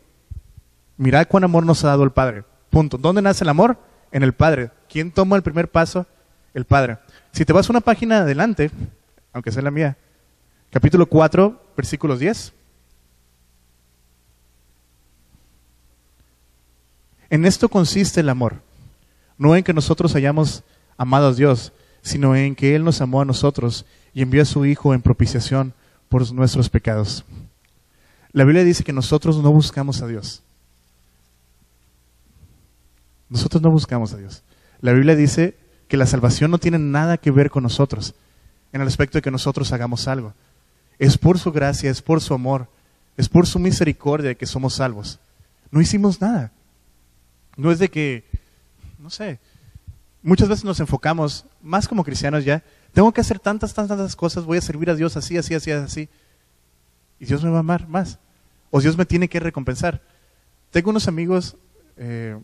mirad 0.97 1.27
cuán 1.29 1.45
amor 1.45 1.65
nos 1.65 1.85
ha 1.85 1.89
dado 1.89 2.03
el 2.03 2.11
Padre. 2.11 2.45
Punto. 2.71 2.99
¿Dónde 2.99 3.23
nace 3.23 3.45
el 3.45 3.51
amor? 3.51 3.79
En 4.13 4.23
el 4.23 4.33
Padre. 4.33 4.71
¿Quién 4.89 5.13
toma 5.13 5.37
el 5.37 5.43
primer 5.43 5.71
paso? 5.71 6.07
El 6.53 6.65
Padre. 6.65 6.99
Si 7.33 7.45
te 7.45 7.53
vas 7.53 7.71
una 7.71 7.81
página 7.81 8.19
adelante, 8.19 8.71
aunque 9.33 9.53
sea 9.53 9.63
la 9.63 9.71
mía, 9.71 9.97
capítulo 10.71 11.07
4, 11.07 11.73
versículos 11.77 12.19
10. 12.19 12.55
En 17.31 17.47
esto 17.47 17.69
consiste 17.69 18.21
el 18.21 18.29
amor. 18.29 18.61
No 19.39 19.57
en 19.57 19.65
que 19.65 19.73
nosotros 19.73 20.15
hayamos 20.15 20.65
amado 20.99 21.29
a 21.29 21.33
Dios, 21.33 21.73
sino 22.03 22.37
en 22.37 22.55
que 22.55 22.75
Él 22.75 22.85
nos 22.85 23.01
amó 23.01 23.23
a 23.23 23.25
nosotros 23.25 23.87
y 24.13 24.23
envió 24.23 24.43
a 24.43 24.47
su 24.47 24.67
Hijo 24.67 24.93
en 24.93 25.01
propiciación 25.01 25.73
por 26.09 26.31
nuestros 26.33 26.69
pecados. 26.69 27.25
La 28.33 28.45
Biblia 28.45 28.65
dice 28.65 28.85
que 28.85 28.93
nosotros 28.93 29.43
no 29.43 29.53
buscamos 29.53 30.03
a 30.03 30.07
Dios. 30.07 30.43
Nosotros 33.29 33.63
no 33.63 33.71
buscamos 33.71 34.13
a 34.13 34.17
Dios. 34.17 34.43
La 34.81 34.93
Biblia 34.93 35.15
dice 35.15 35.57
que 35.89 35.97
la 35.97 36.07
salvación 36.07 36.51
no 36.51 36.59
tiene 36.59 36.79
nada 36.79 37.17
que 37.17 37.31
ver 37.31 37.51
con 37.51 37.63
nosotros, 37.63 38.15
en 38.73 38.81
el 38.81 38.89
aspecto 38.89 39.19
de 39.19 39.23
que 39.23 39.31
nosotros 39.31 39.73
hagamos 39.73 40.09
algo. 40.09 40.35
Es 40.99 41.17
por 41.17 41.39
su 41.39 41.53
gracia, 41.53 41.91
es 41.91 42.03
por 42.03 42.21
su 42.21 42.35
amor, 42.35 42.69
es 43.17 43.29
por 43.29 43.47
su 43.47 43.59
misericordia 43.59 44.35
que 44.35 44.47
somos 44.47 44.75
salvos. 44.75 45.19
No 45.71 45.81
hicimos 45.81 46.21
nada. 46.21 46.53
No 47.61 47.71
es 47.71 47.79
de 47.79 47.91
que, 47.91 48.25
no 48.99 49.11
sé, 49.11 49.39
muchas 50.23 50.49
veces 50.49 50.65
nos 50.65 50.81
enfocamos, 50.81 51.45
más 51.61 51.87
como 51.87 52.05
cristianos 52.05 52.43
ya, 52.43 52.65
tengo 52.95 53.13
que 53.13 53.21
hacer 53.21 53.39
tantas, 53.39 53.75
tantas, 53.75 53.99
tantas 53.99 54.17
cosas, 54.17 54.45
voy 54.45 54.57
a 54.57 54.63
servir 54.63 54.89
a 54.89 54.95
Dios 54.95 55.15
así, 55.19 55.37
así, 55.37 55.53
así, 55.53 55.71
así. 55.71 56.09
Y 57.19 57.27
Dios 57.27 57.45
me 57.45 57.51
va 57.51 57.59
a 57.59 57.61
amar 57.61 57.87
más. 57.87 58.19
O 58.71 58.81
Dios 58.81 58.97
me 58.97 59.05
tiene 59.05 59.29
que 59.29 59.41
recompensar. 59.41 60.01
Tengo 60.71 60.89
unos 60.89 61.07
amigos 61.07 61.59
eh, 61.99 62.39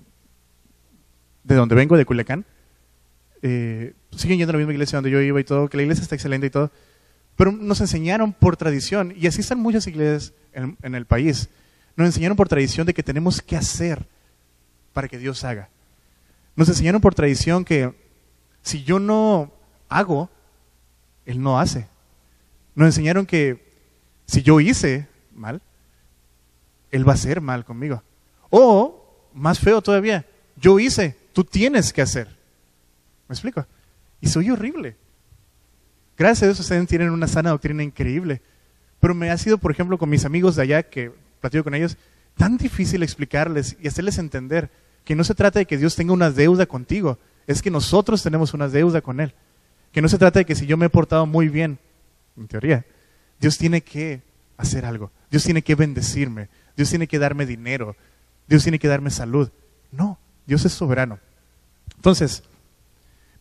de 1.45 1.55
donde 1.55 1.75
vengo, 1.75 1.97
de 1.97 2.05
Culiacán, 2.05 2.45
eh, 3.41 3.95
siguen 4.15 4.37
yendo 4.37 4.51
a 4.51 4.55
la 4.55 4.59
misma 4.59 4.75
iglesia 4.75 4.99
donde 4.99 5.11
yo 5.11 5.23
iba 5.23 5.41
y 5.41 5.45
todo, 5.45 5.71
que 5.71 5.79
la 5.79 5.85
iglesia 5.85 6.03
está 6.03 6.15
excelente 6.15 6.49
y 6.49 6.51
todo, 6.51 6.71
pero 7.37 7.53
nos 7.53 7.81
enseñaron 7.81 8.35
por 8.35 8.59
tradición, 8.59 9.15
y 9.17 9.29
así 9.29 9.41
están 9.41 9.61
muchas 9.61 9.87
iglesias 9.87 10.35
en, 10.53 10.77
en 10.83 10.95
el 10.95 11.07
país, 11.07 11.49
nos 11.97 12.07
enseñaron 12.07 12.37
por 12.37 12.49
tradición 12.49 12.87
de 12.87 12.93
que 12.93 13.03
tenemos 13.03 13.41
que 13.41 13.57
hacer 13.57 14.07
para 14.97 15.09
que 15.09 15.19
Dios 15.19 15.45
haga. 15.45 15.69
Nos 16.55 16.71
enseñaron 16.71 17.03
por 17.03 17.15
tradición 17.15 17.67
que 17.67 17.93
si 18.63 18.83
yo 18.83 18.99
no 18.99 19.53
hago, 19.91 20.31
Él 21.27 21.43
no 21.43 21.61
hace. 21.61 21.87
Nos 22.75 22.87
enseñaron 22.87 23.27
que 23.27 23.75
si 24.25 24.41
yo 24.41 24.59
hice 24.59 25.07
mal, 25.35 25.61
Él 26.91 27.07
va 27.07 27.13
a 27.13 27.17
hacer 27.17 27.43
mal 27.43 27.67
conmigo. 27.67 28.03
O, 28.49 29.29
más 29.35 29.59
feo 29.59 29.83
todavía, 29.83 30.25
yo 30.57 30.81
hice, 30.81 31.15
tú 31.35 31.45
tienes 31.45 31.93
que 31.93 32.01
hacer. 32.01 32.35
¿Me 33.29 33.35
explico? 33.35 33.67
Y 34.23 34.29
soy 34.29 34.51
horrible. 34.51 34.97
Gracias 36.17 36.45
a 36.45 36.47
Dios 36.47 36.61
ustedes 36.61 36.89
tienen 36.89 37.11
una 37.11 37.29
sana 37.29 37.51
doctrina 37.51 37.83
increíble. 37.83 38.41
Pero 38.99 39.15
me 39.15 39.31
ha 39.31 39.37
sido, 39.37 39.59
por 39.59 39.73
ejemplo, 39.73 39.99
con 39.99 40.09
mis 40.09 40.25
amigos 40.25 40.57
de 40.57 40.63
allá, 40.63 40.85
que 40.85 41.13
platico 41.43 41.65
con 41.65 41.75
ellos, 41.75 41.99
tan 42.35 42.57
difícil 42.57 43.03
explicarles 43.03 43.77
y 43.79 43.89
hacerles 43.89 44.17
entender 44.17 44.71
que 45.07 45.15
no 45.15 45.23
se 45.23 45.37
trata 45.37 45.61
de 45.61 45.67
que 45.67 45.79
Dios 45.79 45.95
tenga 45.95 46.13
una 46.13 46.33
deuda 46.33 46.67
contigo, 46.67 47.17
es 47.47 47.63
que 47.63 47.71
nosotros 47.71 48.25
tenemos 48.25 48.55
una 48.55 48.69
deuda 48.69 49.01
con 49.01 49.21
Él. 49.21 49.35
Que 49.93 50.03
no 50.03 50.09
se 50.09 50.19
trata 50.19 50.41
de 50.41 50.45
que 50.45 50.57
si 50.57 50.67
yo 50.67 50.77
me 50.77 50.87
he 50.87 50.91
portado 50.91 51.27
muy 51.27 51.49
bien, 51.49 51.79
en 52.37 52.49
teoría, 52.49 52.85
Dios 53.39 53.57
tiene 53.57 53.83
que 53.83 54.23
hacer 54.57 54.85
algo. 54.85 55.13
Dios 55.31 55.45
tiene 55.45 55.63
que 55.63 55.77
bendecirme. 55.77 56.49
Dios 56.77 56.91
tiene 56.91 57.07
que 57.07 57.21
darme 57.21 57.47
dinero. 57.47 57.95
Dios 58.49 58.65
tiene 58.65 58.81
que 58.81 58.89
darme 58.89 59.11
salud. 59.11 59.49
No, 59.93 60.19
Dios 60.45 60.65
es 60.65 60.73
soberano. 60.73 61.21
Entonces, 61.95 62.43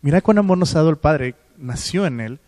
mira 0.03 0.21
cuán 0.21 0.37
amor 0.37 0.59
nos 0.59 0.75
ha 0.75 0.79
dado 0.79 0.91
el 0.91 0.97
Padre, 0.97 1.33
nació 1.57 2.05
en 2.05 2.21
Él, 2.21 2.39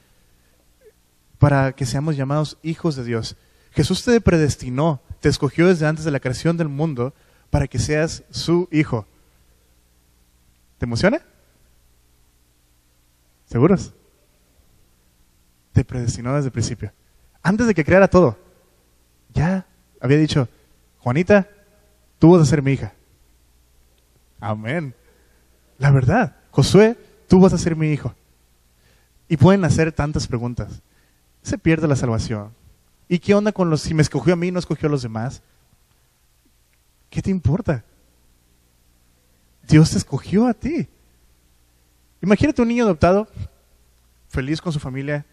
para 1.40 1.72
que 1.72 1.88
seamos 1.88 2.16
llamados 2.16 2.60
hijos 2.62 2.96
de 2.96 3.04
Dios. 3.04 3.36
Jesús 3.72 4.04
te 4.04 4.22
predestinó, 4.22 5.02
te 5.22 5.30
escogió 5.30 5.68
desde 5.68 5.88
antes 5.88 6.06
de 6.06 6.12
la 6.12 6.20
creación 6.20 6.56
del 6.56 6.70
mundo 6.70 7.16
para 7.50 7.68
que 7.68 7.80
seas 7.80 8.24
su 8.30 8.68
hijo. 8.72 9.06
¿Te 10.78 10.86
emociona? 10.86 11.22
¿Seguros? 13.46 13.94
Te 15.74 15.86
predestinó 15.86 16.36
desde 16.36 16.48
el 16.48 16.52
principio. 16.52 16.92
Antes 17.42 17.68
de 17.68 17.74
que 17.74 17.86
creara 17.86 18.08
todo. 18.08 18.38
Ya 19.34 19.66
había 20.02 20.18
dicho, 20.18 20.48
Juanita, 21.00 21.48
tú 22.20 22.32
vas 22.32 22.42
a 22.42 22.46
ser 22.46 22.62
mi 22.62 22.74
hija. 22.74 22.94
Amén. 24.40 24.94
La 25.78 25.92
verdad, 25.92 26.36
Josué, 26.52 26.98
tú 27.28 27.40
vas 27.40 27.54
a 27.54 27.58
ser 27.58 27.76
mi 27.76 27.92
hijo. 27.92 28.14
Y 29.28 29.38
pueden 29.38 29.64
hacer 29.66 29.92
tantas 29.92 30.28
preguntas. 30.28 30.82
Se 31.42 31.58
pierde 31.58 31.88
la 31.88 31.96
salvación. 31.96 32.54
¿Y 33.08 33.20
qué 33.20 33.34
onda 33.34 33.52
con 33.52 33.70
los, 33.70 33.82
si 33.82 33.94
me 33.94 34.02
escogió 34.02 34.34
a 34.34 34.38
mí, 34.38 34.52
no 34.52 34.60
escogió 34.60 34.90
a 34.90 34.92
los 34.92 35.02
demás? 35.02 35.42
¿Qué 37.18 37.24
te 37.24 37.32
importa? 37.32 37.84
Dios 39.68 39.90
te 39.90 39.98
escogió 39.98 40.46
a 40.46 40.54
ti. 40.54 40.88
Imagínate 42.22 42.62
un 42.62 42.68
niño 42.68 42.84
adoptado, 42.84 43.28
feliz 44.30 44.62
con 44.62 44.72
su 44.72 44.80
familia, 44.80 45.26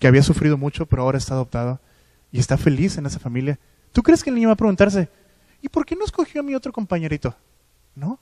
que 0.00 0.08
había 0.08 0.24
sufrido 0.24 0.58
mucho, 0.58 0.86
pero 0.86 1.02
ahora 1.02 1.18
está 1.18 1.34
adoptado 1.34 1.78
y 2.32 2.40
está 2.40 2.56
feliz 2.56 2.98
en 2.98 3.06
esa 3.06 3.20
familia. 3.20 3.60
¿Tú 3.92 4.02
crees 4.02 4.24
que 4.24 4.30
el 4.30 4.34
niño 4.34 4.48
va 4.48 4.54
a 4.54 4.56
preguntarse, 4.56 5.08
¿y 5.62 5.68
por 5.68 5.86
qué 5.86 5.94
no 5.94 6.04
escogió 6.04 6.40
a 6.40 6.44
mi 6.44 6.56
otro 6.56 6.72
compañerito? 6.72 7.36
No. 7.94 8.18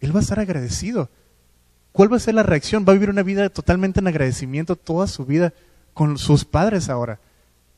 Él 0.00 0.12
va 0.12 0.18
a 0.18 0.22
estar 0.22 0.40
agradecido. 0.40 1.08
¿Cuál 1.92 2.12
va 2.12 2.16
a 2.16 2.18
ser 2.18 2.34
la 2.34 2.42
reacción? 2.42 2.84
Va 2.84 2.90
a 2.90 2.94
vivir 2.94 3.10
una 3.10 3.22
vida 3.22 3.50
totalmente 3.50 4.00
en 4.00 4.08
agradecimiento 4.08 4.74
toda 4.74 5.06
su 5.06 5.26
vida 5.26 5.54
con 5.94 6.18
sus 6.18 6.44
padres 6.44 6.88
ahora, 6.88 7.20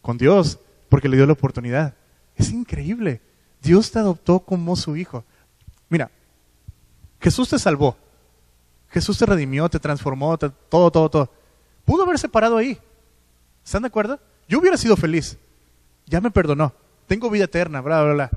con 0.00 0.16
Dios, 0.16 0.58
porque 0.88 1.10
le 1.10 1.18
dio 1.18 1.26
la 1.26 1.34
oportunidad. 1.34 1.96
Es 2.34 2.50
increíble. 2.50 3.20
Dios 3.62 3.90
te 3.90 4.00
adoptó 4.00 4.40
como 4.40 4.74
su 4.74 4.96
hijo. 4.96 5.24
Mira, 5.88 6.10
Jesús 7.20 7.48
te 7.48 7.58
salvó. 7.58 7.96
Jesús 8.90 9.16
te 9.18 9.24
redimió, 9.24 9.68
te 9.68 9.78
transformó, 9.78 10.36
todo, 10.36 10.90
todo, 10.90 11.08
todo. 11.08 11.30
Pudo 11.84 12.02
haberse 12.02 12.28
parado 12.28 12.56
ahí. 12.56 12.78
¿Están 13.64 13.82
de 13.82 13.88
acuerdo? 13.88 14.18
Yo 14.48 14.58
hubiera 14.58 14.76
sido 14.76 14.96
feliz. 14.96 15.38
Ya 16.06 16.20
me 16.20 16.30
perdonó. 16.30 16.74
Tengo 17.06 17.30
vida 17.30 17.44
eterna, 17.44 17.80
bla, 17.80 18.02
bla, 18.02 18.12
bla. 18.14 18.30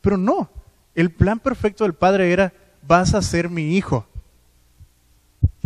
Pero 0.00 0.16
no. 0.16 0.50
El 0.94 1.10
plan 1.10 1.38
perfecto 1.38 1.84
del 1.84 1.94
Padre 1.94 2.32
era, 2.32 2.52
vas 2.82 3.14
a 3.14 3.22
ser 3.22 3.48
mi 3.48 3.76
hijo. 3.76 4.06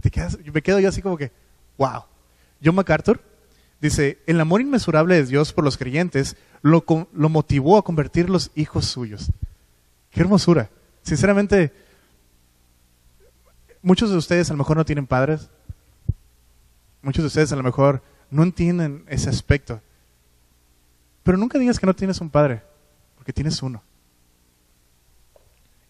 te 0.01 0.11
quedas, 0.11 0.39
me 0.39 0.63
quedo 0.63 0.79
yo 0.81 0.89
así 0.89 1.03
como 1.03 1.17
que, 1.17 1.33
wow. 1.77 2.05
John 2.65 2.75
MacArthur 2.75 3.21
dice, 3.81 4.19
el 4.27 4.41
amor 4.41 4.61
inmesurable 4.61 5.17
de 5.17 5.27
Dios 5.27 5.53
por 5.53 5.65
los 5.65 5.77
creyentes 5.77 6.37
lo, 6.63 6.85
lo 7.13 7.29
motivó 7.29 7.79
a 7.79 7.83
convertirlos 7.83 8.51
hijos 8.55 8.87
suyos. 8.87 9.31
Qué 10.11 10.21
hermosura. 10.21 10.71
Sinceramente, 11.03 11.73
muchos 13.83 14.11
de 14.11 14.17
ustedes 14.17 14.51
a 14.51 14.55
lo 14.55 14.59
mejor 14.59 14.77
no 14.77 14.85
tienen 14.85 15.07
padres. 15.07 15.49
Muchos 17.03 17.23
de 17.23 17.29
ustedes 17.29 17.53
a 17.53 17.57
lo 17.57 17.63
mejor 17.63 18.03
no 18.31 18.43
entienden 18.43 19.05
ese 19.09 19.31
aspecto. 19.31 19.81
Pero 21.23 21.39
nunca 21.39 21.59
digas 21.59 21.79
que 21.79 21.87
no 21.87 21.95
tienes 21.95 22.21
un 22.21 22.31
padre, 22.31 22.63
porque 23.17 23.33
tienes 23.33 23.63
uno. 23.63 23.83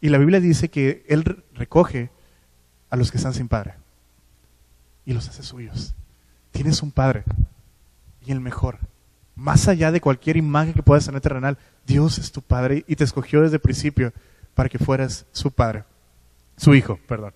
Y 0.01 0.09
la 0.09 0.19
Biblia 0.19 0.41
dice 0.41 0.71
que 0.71 1.05
Él 1.09 1.45
recoge 1.55 2.11
a 2.89 2.97
los 2.97 3.11
que 3.11 3.19
están 3.19 3.35
sin 3.35 3.49
padre 3.49 3.75
y 5.05 5.13
los 5.13 5.29
hace 5.29 5.43
suyos. 5.43 5.95
Tienes 6.53 6.83
un 6.83 6.91
padre 6.91 7.25
y 8.25 8.33
el 8.33 8.41
mejor. 8.41 8.79
Más 9.41 9.69
allá 9.69 9.91
de 9.91 10.03
cualquier 10.03 10.37
imagen 10.37 10.75
que 10.75 10.83
puedas 10.83 11.07
tener 11.07 11.23
terrenal, 11.23 11.57
Dios 11.87 12.19
es 12.19 12.31
tu 12.31 12.43
padre 12.43 12.85
y 12.87 12.95
te 12.95 13.05
escogió 13.05 13.41
desde 13.41 13.57
el 13.57 13.63
principio 13.63 14.13
para 14.55 14.69
que 14.69 14.79
fueras 14.79 15.25
su 15.33 15.51
padre, 15.51 15.85
su 16.59 16.75
hijo, 16.75 17.01
perdón. 17.09 17.33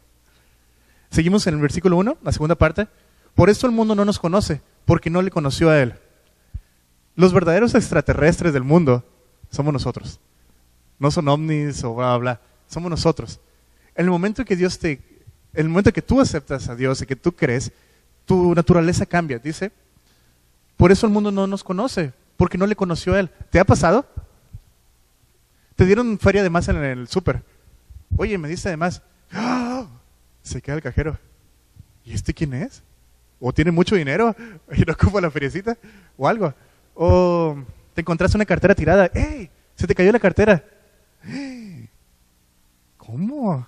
Seguimos 1.08 1.46
en 1.46 1.54
el 1.54 1.62
versículo 1.62 1.96
1, 1.96 2.18
la 2.22 2.32
segunda 2.32 2.56
parte. 2.56 2.88
Por 3.34 3.48
esto 3.48 3.66
el 3.66 3.72
mundo 3.72 3.94
no 3.94 4.04
nos 4.04 4.18
conoce, 4.18 4.60
porque 4.84 5.08
no 5.08 5.22
le 5.22 5.30
conoció 5.30 5.70
a 5.70 5.80
Él. 5.80 5.94
Los 7.16 7.32
verdaderos 7.32 7.74
extraterrestres 7.74 8.52
del 8.52 8.64
mundo 8.64 9.02
somos 9.48 9.72
nosotros. 9.72 10.20
No 10.98 11.10
son 11.10 11.26
ovnis 11.26 11.84
o 11.84 11.94
bla, 11.94 12.18
bla. 12.18 12.40
Somos 12.66 12.90
nosotros. 12.90 13.40
El 13.94 14.10
momento 14.10 14.44
que 14.44 14.56
Dios 14.56 14.78
te, 14.78 15.00
el 15.54 15.70
momento 15.70 15.90
que 15.90 16.02
tú 16.02 16.20
aceptas 16.20 16.68
a 16.68 16.76
Dios 16.76 17.00
y 17.00 17.06
que 17.06 17.16
tú 17.16 17.32
crees, 17.32 17.72
tu 18.26 18.54
naturaleza 18.54 19.06
cambia. 19.06 19.38
Dice, 19.38 19.72
por 20.76 20.92
eso 20.92 21.06
el 21.06 21.12
mundo 21.12 21.30
no 21.30 21.46
nos 21.46 21.64
conoce, 21.64 22.12
porque 22.36 22.58
no 22.58 22.66
le 22.66 22.76
conoció 22.76 23.14
a 23.14 23.20
Él. 23.20 23.30
¿Te 23.50 23.60
ha 23.60 23.64
pasado? 23.64 24.06
Te 25.76 25.84
dieron 25.86 26.18
feria 26.18 26.42
de 26.42 26.50
más 26.50 26.68
en 26.68 26.76
el 26.76 27.08
súper. 27.08 27.42
Oye, 28.16 28.38
me 28.38 28.48
diste 28.48 28.68
de 28.68 28.76
más. 28.76 29.02
¡Ah! 29.32 29.86
Se 30.42 30.62
queda 30.62 30.76
el 30.76 30.82
cajero. 30.82 31.18
¿Y 32.04 32.12
este 32.12 32.34
quién 32.34 32.54
es? 32.54 32.82
¿O 33.40 33.52
tiene 33.52 33.70
mucho 33.70 33.96
dinero 33.96 34.34
y 34.76 34.82
no 34.82 34.92
ocupa 34.92 35.20
la 35.20 35.30
feriecita? 35.30 35.76
¿O 36.16 36.28
algo? 36.28 36.54
¿O 36.94 37.56
te 37.94 38.02
encontraste 38.02 38.36
una 38.36 38.44
cartera 38.44 38.74
tirada? 38.74 39.10
¡Ey! 39.14 39.50
Se 39.74 39.86
te 39.86 39.94
cayó 39.94 40.12
la 40.12 40.20
cartera. 40.20 40.64
¿Cómo? 42.96 43.66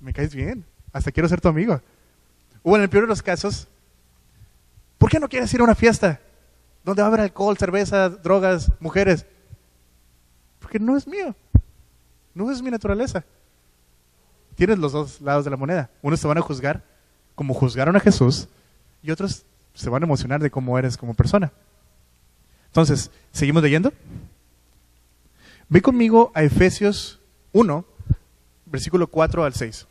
Me 0.00 0.12
caes 0.12 0.34
bien. 0.34 0.64
Hasta 0.92 1.12
quiero 1.12 1.28
ser 1.28 1.40
tu 1.40 1.48
amigo. 1.48 1.80
O 2.62 2.76
en 2.76 2.82
el 2.82 2.88
peor 2.88 3.04
de 3.04 3.08
los 3.08 3.22
casos, 3.22 3.68
¿por 4.98 5.10
qué 5.10 5.20
no 5.20 5.28
quieres 5.28 5.52
ir 5.54 5.60
a 5.60 5.64
una 5.64 5.74
fiesta? 5.74 6.20
Donde 6.86 7.02
va 7.02 7.06
a 7.06 7.08
haber 7.08 7.20
alcohol, 7.20 7.58
cerveza, 7.58 8.08
drogas, 8.08 8.70
mujeres. 8.78 9.26
Porque 10.60 10.78
no 10.78 10.96
es 10.96 11.08
mío. 11.08 11.34
No 12.32 12.50
es 12.52 12.62
mi 12.62 12.70
naturaleza. 12.70 13.24
Tienes 14.54 14.78
los 14.78 14.92
dos 14.92 15.20
lados 15.20 15.44
de 15.44 15.50
la 15.50 15.56
moneda. 15.56 15.90
Unos 16.00 16.20
te 16.20 16.28
van 16.28 16.38
a 16.38 16.42
juzgar 16.42 16.84
como 17.34 17.54
juzgaron 17.54 17.96
a 17.96 18.00
Jesús 18.00 18.48
y 19.02 19.10
otros 19.10 19.44
se 19.74 19.90
van 19.90 20.04
a 20.04 20.06
emocionar 20.06 20.40
de 20.40 20.48
cómo 20.48 20.78
eres 20.78 20.96
como 20.96 21.12
persona. 21.12 21.52
Entonces, 22.66 23.10
¿seguimos 23.32 23.64
leyendo? 23.64 23.92
Ve 25.68 25.82
conmigo 25.82 26.30
a 26.34 26.44
Efesios 26.44 27.18
1, 27.52 27.84
versículo 28.64 29.08
4 29.08 29.44
al 29.44 29.54
6. 29.54 29.88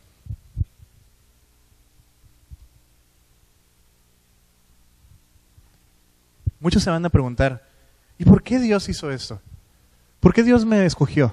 Muchos 6.66 6.82
se 6.82 6.90
van 6.90 7.04
a 7.04 7.10
preguntar, 7.10 7.64
¿y 8.18 8.24
por 8.24 8.42
qué 8.42 8.58
Dios 8.58 8.88
hizo 8.88 9.12
esto? 9.12 9.40
¿Por 10.18 10.34
qué 10.34 10.42
Dios 10.42 10.64
me 10.64 10.84
escogió? 10.84 11.32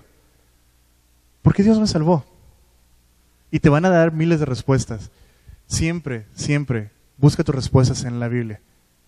¿Por 1.42 1.56
qué 1.56 1.64
Dios 1.64 1.80
me 1.80 1.88
salvó? 1.88 2.24
Y 3.50 3.60
te 3.60 3.70
van 3.70 3.84
a 3.84 3.90
dar 3.90 4.14
miles 4.14 4.40
de 4.40 4.46
respuestas. 4.46 5.10
Siempre, 5.66 6.28
siempre, 6.36 6.92
busca 7.18 7.44
tus 7.44 7.56
respuestas 7.56 8.04
en 8.04 8.20
la 8.20 8.28
Biblia. 8.28 8.62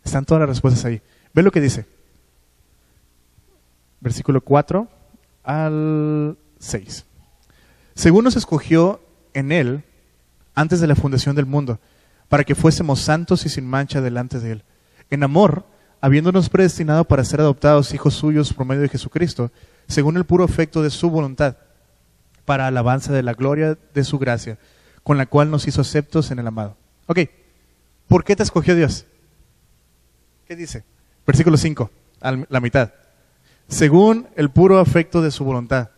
Están 0.04 0.26
todas 0.26 0.40
las 0.40 0.50
respuestas 0.50 0.84
ahí. 0.86 1.00
Ve 1.36 1.44
lo 1.44 1.52
que 1.52 1.62
dice. 1.62 1.86
Versículo 4.00 4.42
4 4.42 4.90
al 5.44 6.40
6. 6.58 7.06
Según 7.94 8.24
nos 8.24 8.36
escogió 8.36 9.00
en 9.36 9.52
Él 9.52 9.84
antes 10.56 10.82
de 10.82 10.88
la 10.88 10.96
fundación 10.96 11.36
del 11.36 11.46
mundo, 11.46 11.80
para 12.30 12.44
que 12.44 12.56
fuésemos 12.56 13.00
santos 13.00 13.46
y 13.46 13.50
sin 13.50 13.68
mancha 13.68 14.02
delante 14.02 14.40
de 14.40 14.54
Él. 14.54 14.64
En 15.12 15.22
amor, 15.22 15.75
habiéndonos 16.06 16.50
predestinado 16.50 17.04
para 17.06 17.26
ser 17.26 17.42
adoptados 17.42 17.92
hijos 17.96 18.14
suyos 18.14 18.54
por 18.54 18.68
medio 18.68 18.84
de 18.84 18.90
Jesucristo, 18.90 19.52
según 19.88 20.18
el 20.18 20.24
puro 20.24 20.46
efecto 20.46 20.84
de 20.84 20.92
su 20.92 21.10
voluntad, 21.10 21.58
para 22.46 22.68
alabanza 22.68 23.12
de 23.12 23.24
la 23.24 23.34
gloria 23.34 23.76
de 23.92 24.04
su 24.04 24.20
gracia, 24.20 24.60
con 25.02 25.18
la 25.18 25.26
cual 25.26 25.50
nos 25.50 25.68
hizo 25.68 25.82
aceptos 25.82 26.30
en 26.30 26.38
el 26.38 26.46
amado. 26.46 26.78
Ok, 27.08 27.22
¿por 28.08 28.24
qué 28.24 28.36
te 28.36 28.44
escogió 28.44 28.76
Dios? 28.76 29.08
¿Qué 30.48 30.56
dice? 30.56 30.84
Versículo 31.26 31.58
5, 31.58 31.90
la 32.50 32.62
mitad. 32.62 32.92
Según 33.68 34.28
el 34.36 34.52
puro 34.52 34.78
afecto 34.78 35.24
de 35.24 35.32
su 35.32 35.44
voluntad. 35.44 35.90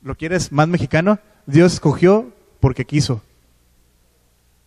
¿Lo 0.00 0.14
quieres 0.14 0.52
más 0.52 0.68
mexicano? 0.68 1.18
Dios 1.46 1.72
escogió 1.72 2.32
porque 2.60 2.84
quiso, 2.84 3.20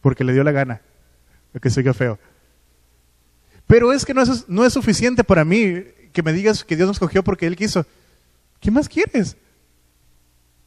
porque 0.01 0.25
le 0.25 0.33
dio 0.33 0.43
la 0.43 0.51
gana, 0.51 0.81
lo 1.53 1.61
que 1.61 1.69
soy 1.69 1.85
feo. 1.93 2.19
Pero 3.67 3.91
es 3.91 4.05
que 4.05 4.13
no 4.13 4.21
es, 4.21 4.47
no 4.47 4.65
es 4.65 4.73
suficiente 4.73 5.23
para 5.23 5.43
mí 5.43 5.83
que 6.13 6.23
me 6.23 6.33
digas 6.33 6.63
que 6.63 6.75
Dios 6.75 6.87
nos 6.87 6.95
escogió 6.95 7.23
porque 7.23 7.45
Él 7.45 7.55
quiso. 7.55 7.85
¿Qué 8.61 8.71
más 8.71 8.87
quieres? 8.89 9.37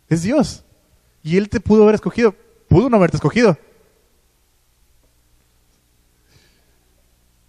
Es 0.09 0.23
Dios. 0.23 0.65
Y 1.23 1.39
Él 1.39 1.49
te 1.49 1.61
pudo 1.61 1.83
haber 1.83 1.97
escogido. 1.97 2.35
Pudo 2.69 2.89
no 2.89 2.97
haberte 2.97 3.17
escogido. 3.17 3.59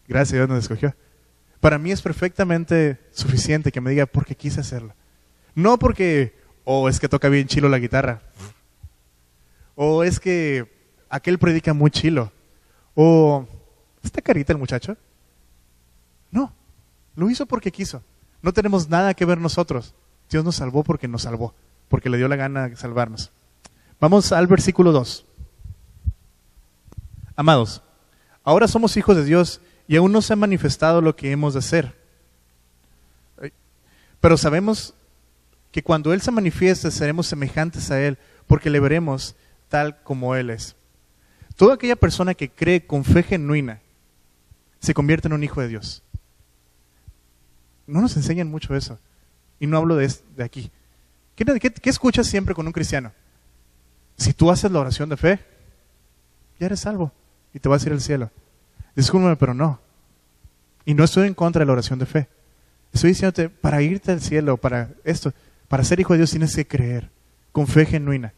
Gracias, 0.08 0.34
Dios 0.34 0.50
nos 0.50 0.64
escogió. 0.64 0.96
Para 1.60 1.78
mí 1.78 1.92
es 1.92 2.02
perfectamente 2.02 2.98
suficiente 3.12 3.72
que 3.72 3.82
me 3.82 3.92
diga 3.92 4.06
porque 4.06 4.36
quise 4.36 4.62
hacerlo. 4.62 4.96
No 5.54 5.78
porque, 5.78 6.34
oh, 6.64 6.90
es 6.90 7.00
que 7.00 7.08
toca 7.08 7.30
bien 7.30 7.48
chilo 7.48 7.70
la 7.70 7.78
guitarra. 7.78 8.22
O 9.76 10.04
es 10.04 10.20
que 10.20 10.68
aquel 11.10 11.38
predica 11.38 11.74
muy 11.74 11.92
chilo. 11.92 12.32
O, 12.96 13.48
¿está 14.04 14.22
carita 14.22 14.54
el 14.54 14.60
muchacho? 14.60 14.98
No, 16.32 16.54
lo 17.16 17.30
hizo 17.30 17.46
porque 17.46 17.72
quiso. 17.72 18.02
No 18.42 18.54
tenemos 18.54 18.90
nada 18.90 19.14
que 19.14 19.26
ver 19.26 19.38
nosotros. 19.38 19.94
Dios 20.30 20.44
nos 20.44 20.56
salvó 20.56 20.84
porque 20.84 21.08
nos 21.08 21.24
salvó, 21.24 21.54
porque 21.90 22.10
le 22.10 22.18
dio 22.18 22.28
la 22.28 22.38
gana 22.38 22.70
de 22.70 22.76
salvarnos. 22.76 23.32
Vamos 24.00 24.32
al 24.32 24.48
versículo 24.48 24.92
2. 24.92 25.26
Amados, 27.36 27.82
ahora 28.44 28.68
somos 28.68 28.98
hijos 28.98 29.16
de 29.16 29.26
Dios 29.26 29.62
y 29.88 29.98
aún 29.98 30.12
no 30.12 30.22
se 30.22 30.34
ha 30.34 30.38
manifestado 30.38 31.02
lo 31.02 31.16
que 31.16 31.32
hemos 31.32 31.54
de 31.54 31.62
ser. 31.62 31.96
Pero 34.20 34.38
sabemos 34.38 34.94
que 35.72 35.84
cuando 35.84 36.14
Él 36.14 36.22
se 36.22 36.32
manifieste 36.32 36.92
seremos 36.92 37.28
semejantes 37.28 37.92
a 37.92 38.02
Él, 38.02 38.18
porque 38.48 38.70
le 38.70 38.80
veremos 38.80 39.36
tal 39.70 40.02
como 40.04 40.36
Él 40.36 40.50
es. 40.50 40.76
Toda 41.56 41.76
aquella 41.76 41.96
persona 41.96 42.34
que 42.34 42.50
cree 42.50 42.86
con 42.86 43.04
fe 43.04 43.24
genuina 43.24 43.82
se 44.80 44.94
convierte 44.94 45.28
en 45.28 45.34
un 45.34 45.44
hijo 45.44 45.62
de 45.62 45.68
Dios. 45.68 46.04
No 47.88 48.02
nos 48.02 48.16
enseñan 48.16 48.50
mucho 48.50 48.76
eso. 48.76 49.00
Y 49.60 49.68
no 49.68 49.78
hablo 49.78 49.96
de, 49.96 50.12
de 50.36 50.44
aquí. 50.44 50.72
¿Qué, 51.36 51.46
¿Qué, 51.60 51.90
escuchas 51.90 52.28
siempre 52.28 52.54
con 52.56 52.68
un 52.68 52.74
cristiano? 52.74 53.12
Si 54.18 54.34
tú 54.34 54.52
haces 54.52 54.72
la 54.72 54.80
oración 54.80 55.10
de 55.10 55.18
fe, 55.18 55.40
ya 56.60 56.68
eres 56.68 56.82
salvo 56.82 57.12
y 57.54 57.60
te 57.60 57.70
vas 57.70 57.84
a 57.84 57.88
ir 57.88 57.94
al 57.94 58.02
cielo. 58.02 58.30
Discúlpame, 58.96 59.36
pero 59.36 59.54
no. 59.54 59.80
Y 60.86 60.94
no 60.94 61.04
estoy 61.04 61.28
en 61.28 61.34
contra 61.34 61.62
de 61.62 61.66
la 61.66 61.74
oración 61.74 62.00
de 62.00 62.06
fe. 62.06 62.28
Estoy 62.94 63.12
diciéndote, 63.12 63.50
para 63.50 63.82
irte 63.82 64.12
al 64.12 64.22
cielo, 64.22 64.58
para 64.58 64.90
esto, 65.04 65.34
para 65.68 65.84
ser 65.84 66.00
hijo 66.00 66.14
de 66.14 66.20
Dios 66.20 66.32
tienes 66.32 66.56
que 66.56 66.68
creer 66.68 67.10
con 67.52 67.68
fe 67.68 67.86
genuina. 67.86 68.34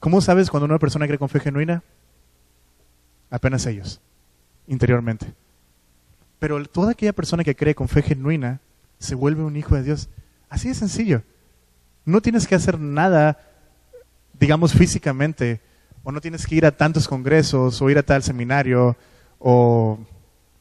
¿Cómo 0.00 0.20
sabes 0.20 0.50
cuando 0.50 0.66
una 0.66 0.78
persona 0.78 1.06
cree 1.06 1.18
con 1.18 1.28
fe 1.28 1.40
genuina? 1.40 1.82
Apenas 3.30 3.64
ellos, 3.66 4.00
interiormente. 4.66 5.32
Pero 6.38 6.64
toda 6.66 6.92
aquella 6.92 7.12
persona 7.12 7.44
que 7.44 7.56
cree 7.56 7.74
con 7.74 7.88
fe 7.88 8.02
genuina 8.02 8.60
se 8.98 9.14
vuelve 9.14 9.42
un 9.42 9.56
hijo 9.56 9.74
de 9.76 9.82
Dios. 9.82 10.08
Así 10.48 10.68
de 10.68 10.74
sencillo. 10.74 11.22
No 12.04 12.20
tienes 12.20 12.46
que 12.46 12.54
hacer 12.54 12.78
nada, 12.78 13.38
digamos, 14.38 14.72
físicamente, 14.72 15.60
o 16.02 16.12
no 16.12 16.20
tienes 16.20 16.46
que 16.46 16.54
ir 16.54 16.66
a 16.66 16.76
tantos 16.76 17.08
congresos, 17.08 17.80
o 17.80 17.90
ir 17.90 17.98
a 17.98 18.02
tal 18.02 18.22
seminario, 18.22 18.96
o 19.38 19.98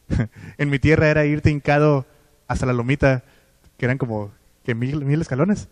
en 0.57 0.69
mi 0.69 0.79
tierra 0.79 1.09
era 1.09 1.25
irte 1.25 1.51
hincado 1.51 2.05
hasta 2.47 2.65
la 2.65 2.73
lomita, 2.73 3.23
que 3.77 3.85
eran 3.85 3.97
como 3.97 4.31
que 4.63 4.75
mil, 4.75 5.21
escalones, 5.21 5.67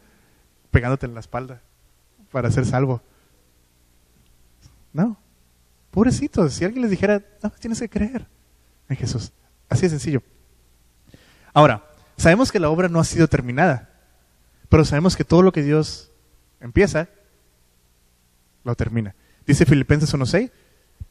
pegándote 0.71 1.05
en 1.05 1.13
la 1.13 1.19
espalda 1.19 1.61
para 2.31 2.51
ser 2.51 2.65
salvo. 2.65 3.01
No, 4.93 5.17
pobrecitos, 5.91 6.53
si 6.53 6.65
alguien 6.65 6.81
les 6.81 6.91
dijera, 6.91 7.23
no, 7.41 7.49
tienes 7.51 7.79
que 7.79 7.89
creer 7.89 8.27
en 8.89 8.97
Jesús. 8.97 9.31
Así 9.71 9.83
de 9.83 9.89
sencillo. 9.91 10.21
Ahora, 11.53 11.87
sabemos 12.17 12.51
que 12.51 12.59
la 12.59 12.69
obra 12.69 12.89
no 12.89 12.99
ha 12.99 13.05
sido 13.05 13.29
terminada, 13.29 13.89
pero 14.67 14.83
sabemos 14.83 15.15
que 15.15 15.23
todo 15.23 15.41
lo 15.41 15.53
que 15.53 15.63
Dios 15.63 16.11
empieza, 16.59 17.07
lo 18.65 18.75
termina. 18.75 19.15
Dice 19.47 19.65
Filipenses 19.65 20.13
1.6, 20.13 20.51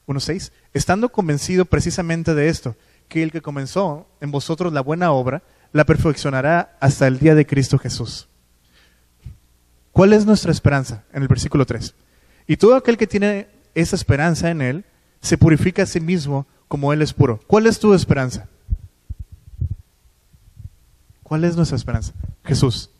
1.6, 0.06 0.52
estando 0.74 1.10
convencido 1.10 1.64
precisamente 1.64 2.34
de 2.34 2.48
esto, 2.48 2.76
que 3.08 3.22
el 3.22 3.32
que 3.32 3.40
comenzó 3.40 4.06
en 4.20 4.30
vosotros 4.30 4.74
la 4.74 4.82
buena 4.82 5.10
obra, 5.10 5.42
la 5.72 5.86
perfeccionará 5.86 6.76
hasta 6.80 7.06
el 7.06 7.18
día 7.18 7.34
de 7.34 7.46
Cristo 7.46 7.78
Jesús. 7.78 8.28
¿Cuál 9.90 10.12
es 10.12 10.26
nuestra 10.26 10.52
esperanza? 10.52 11.04
En 11.14 11.22
el 11.22 11.28
versículo 11.28 11.64
3. 11.64 11.94
Y 12.46 12.58
todo 12.58 12.76
aquel 12.76 12.98
que 12.98 13.06
tiene 13.06 13.48
esa 13.74 13.96
esperanza 13.96 14.50
en 14.50 14.60
Él, 14.60 14.84
se 15.22 15.38
purifica 15.38 15.84
a 15.84 15.86
sí 15.86 16.00
mismo 16.00 16.46
como 16.70 16.92
Él 16.92 17.02
es 17.02 17.12
puro. 17.12 17.40
¿Cuál 17.48 17.66
es 17.66 17.80
tu 17.80 17.92
esperanza? 17.94 18.46
¿Cuál 21.24 21.42
es 21.42 21.56
nuestra 21.56 21.76
esperanza? 21.76 22.12
Jesús, 22.44 22.90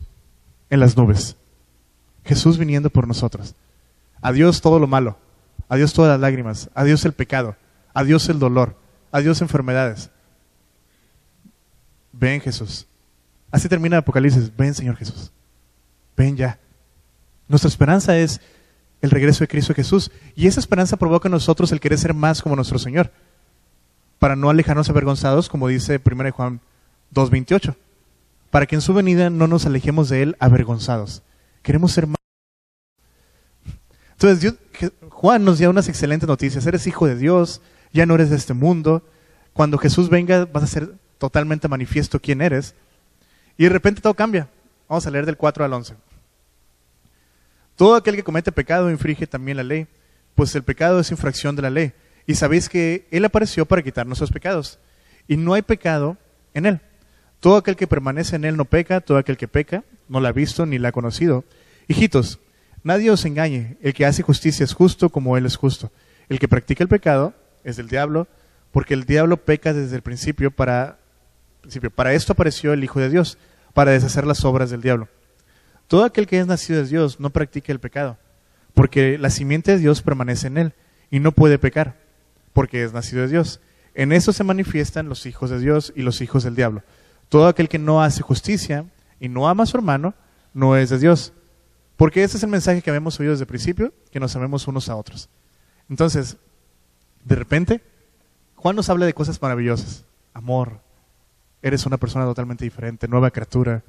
en 0.69 0.81
las 0.81 0.97
nubes. 0.97 1.37
Jesús 2.25 2.57
viniendo 2.57 2.89
por 2.89 3.07
nosotros. 3.07 3.55
Adiós 4.21 4.59
todo 4.59 4.77
lo 4.77 4.87
malo. 4.87 5.17
Adiós 5.69 5.93
todas 5.93 6.11
las 6.11 6.19
lágrimas. 6.19 6.69
Adiós 6.75 7.05
el 7.05 7.13
pecado. 7.13 7.55
Adiós 7.93 8.27
el 8.27 8.39
dolor. 8.39 8.75
Adiós 9.09 9.41
enfermedades. 9.41 10.09
Ven 12.11 12.41
Jesús. 12.41 12.85
Así 13.51 13.69
termina 13.69 13.99
Apocalipsis. 13.99 14.53
Ven 14.53 14.73
Señor 14.73 14.97
Jesús. 14.97 15.31
Ven 16.17 16.35
ya. 16.35 16.59
Nuestra 17.47 17.69
esperanza 17.69 18.17
es 18.17 18.41
el 19.01 19.11
regreso 19.11 19.45
de 19.45 19.47
Cristo 19.47 19.73
Jesús. 19.73 20.11
Y 20.35 20.47
esa 20.47 20.59
esperanza 20.59 20.97
provoca 20.97 21.29
en 21.29 21.31
nosotros 21.31 21.71
el 21.71 21.79
querer 21.79 21.99
ser 21.99 22.13
más 22.13 22.41
como 22.41 22.57
nuestro 22.57 22.77
Señor 22.77 23.13
para 24.21 24.35
no 24.35 24.51
alejarnos 24.51 24.87
avergonzados, 24.87 25.49
como 25.49 25.67
dice 25.67 25.99
1 26.05 26.31
Juan 26.31 26.61
2.28, 27.11 27.75
para 28.51 28.67
que 28.67 28.75
en 28.75 28.81
su 28.81 28.93
venida 28.93 29.31
no 29.31 29.47
nos 29.47 29.65
alejemos 29.65 30.09
de 30.09 30.21
Él 30.21 30.35
avergonzados. 30.37 31.23
Queremos 31.63 31.91
ser 31.91 32.05
más. 32.05 32.17
Entonces, 34.11 34.53
Juan 35.09 35.43
nos 35.43 35.57
da 35.57 35.71
unas 35.71 35.89
excelentes 35.89 36.29
noticias. 36.29 36.67
Eres 36.67 36.85
hijo 36.85 37.07
de 37.07 37.15
Dios, 37.15 37.61
ya 37.93 38.05
no 38.05 38.13
eres 38.13 38.29
de 38.29 38.35
este 38.35 38.53
mundo. 38.53 39.01
Cuando 39.53 39.79
Jesús 39.79 40.07
venga 40.07 40.45
vas 40.45 40.65
a 40.65 40.67
ser 40.67 40.93
totalmente 41.17 41.67
manifiesto 41.67 42.19
quién 42.19 42.43
eres. 42.43 42.75
Y 43.57 43.63
de 43.63 43.69
repente 43.69 44.01
todo 44.01 44.13
cambia. 44.13 44.47
Vamos 44.87 45.07
a 45.07 45.09
leer 45.09 45.25
del 45.25 45.37
4 45.37 45.65
al 45.65 45.73
11. 45.73 45.95
Todo 47.75 47.95
aquel 47.95 48.17
que 48.17 48.23
comete 48.23 48.51
pecado 48.51 48.91
infringe 48.91 49.25
también 49.25 49.57
la 49.57 49.63
ley, 49.63 49.87
pues 50.35 50.53
el 50.53 50.61
pecado 50.61 50.99
es 50.99 51.09
infracción 51.09 51.55
de 51.55 51.63
la 51.63 51.71
ley. 51.71 51.93
Y 52.27 52.35
sabéis 52.35 52.69
que 52.69 53.07
Él 53.11 53.25
apareció 53.25 53.65
para 53.65 53.81
quitar 53.81 54.05
nuestros 54.05 54.31
pecados. 54.31 54.79
Y 55.27 55.37
no 55.37 55.53
hay 55.53 55.61
pecado 55.61 56.17
en 56.53 56.65
Él. 56.65 56.81
Todo 57.39 57.57
aquel 57.57 57.75
que 57.75 57.87
permanece 57.87 58.35
en 58.35 58.45
Él 58.45 58.57
no 58.57 58.65
peca, 58.65 59.01
todo 59.01 59.17
aquel 59.17 59.37
que 59.37 59.47
peca 59.47 59.83
no 60.07 60.19
la 60.19 60.29
ha 60.29 60.33
visto 60.33 60.65
ni 60.65 60.77
la 60.77 60.89
ha 60.89 60.91
conocido. 60.91 61.43
Hijitos, 61.87 62.39
nadie 62.83 63.11
os 63.11 63.25
engañe, 63.25 63.77
el 63.81 63.93
que 63.93 64.05
hace 64.05 64.23
justicia 64.23 64.63
es 64.63 64.73
justo 64.73 65.09
como 65.09 65.37
Él 65.37 65.45
es 65.45 65.55
justo. 65.55 65.91
El 66.29 66.39
que 66.39 66.47
practica 66.47 66.83
el 66.83 66.89
pecado 66.89 67.33
es 67.63 67.77
del 67.77 67.87
diablo, 67.87 68.27
porque 68.71 68.93
el 68.93 69.05
diablo 69.05 69.37
peca 69.37 69.73
desde 69.73 69.95
el 69.95 70.01
principio 70.01 70.51
para, 70.51 70.99
principio. 71.61 71.91
para 71.91 72.13
esto 72.13 72.33
apareció 72.33 72.73
el 72.73 72.83
Hijo 72.83 72.99
de 72.99 73.09
Dios, 73.09 73.37
para 73.73 73.91
deshacer 73.91 74.25
las 74.25 74.43
obras 74.45 74.69
del 74.69 74.81
diablo. 74.81 75.07
todo 75.87 76.03
aquel 76.05 76.27
que 76.27 76.39
es 76.39 76.47
nacido 76.47 76.81
de 76.81 76.87
Dios 76.87 77.19
no 77.19 77.31
practica 77.31 77.71
el 77.71 77.79
pecado, 77.79 78.17
porque 78.73 79.17
la 79.17 79.29
simiente 79.29 79.71
de 79.71 79.77
Dios 79.77 80.01
permanece 80.01 80.47
en 80.47 80.57
él 80.57 80.73
y 81.09 81.19
no 81.19 81.33
puede 81.33 81.59
pecar, 81.59 81.97
porque 82.53 82.83
es 82.83 82.93
nacido 82.93 83.21
de 83.23 83.29
Dios. 83.29 83.61
En 83.93 84.11
eso 84.11 84.33
se 84.33 84.43
manifiestan 84.43 85.09
los 85.09 85.25
hijos 85.25 85.49
de 85.49 85.59
Dios 85.59 85.91
y 85.95 86.01
los 86.01 86.21
hijos 86.21 86.43
del 86.43 86.55
diablo. 86.55 86.83
Todo 87.29 87.47
aquel 87.47 87.69
que 87.69 87.79
no 87.79 88.01
hace 88.01 88.21
justicia 88.21 88.85
y 89.19 89.29
no 89.29 89.47
ama 89.47 89.63
a 89.63 89.67
su 89.67 89.77
hermano, 89.77 90.13
no 90.53 90.75
es 90.75 90.89
de 90.89 90.99
Dios. 90.99 91.33
Porque 91.97 92.23
ese 92.23 92.37
es 92.37 92.43
el 92.43 92.49
mensaje 92.49 92.81
que 92.81 92.89
habíamos 92.89 93.19
oído 93.19 93.31
desde 93.31 93.43
el 93.43 93.47
principio, 93.47 93.93
que 94.11 94.19
nos 94.19 94.35
amemos 94.35 94.67
unos 94.67 94.89
a 94.89 94.95
otros. 94.95 95.29
Entonces, 95.89 96.37
de 97.23 97.35
repente, 97.35 97.81
Juan 98.55 98.75
nos 98.75 98.89
habla 98.89 99.05
de 99.05 99.13
cosas 99.13 99.41
maravillosas. 99.41 100.05
Amor, 100.33 100.81
eres 101.61 101.85
una 101.85 101.97
persona 101.97 102.25
totalmente 102.25 102.63
diferente, 102.63 103.07
nueva 103.07 103.31
criatura. 103.31 103.83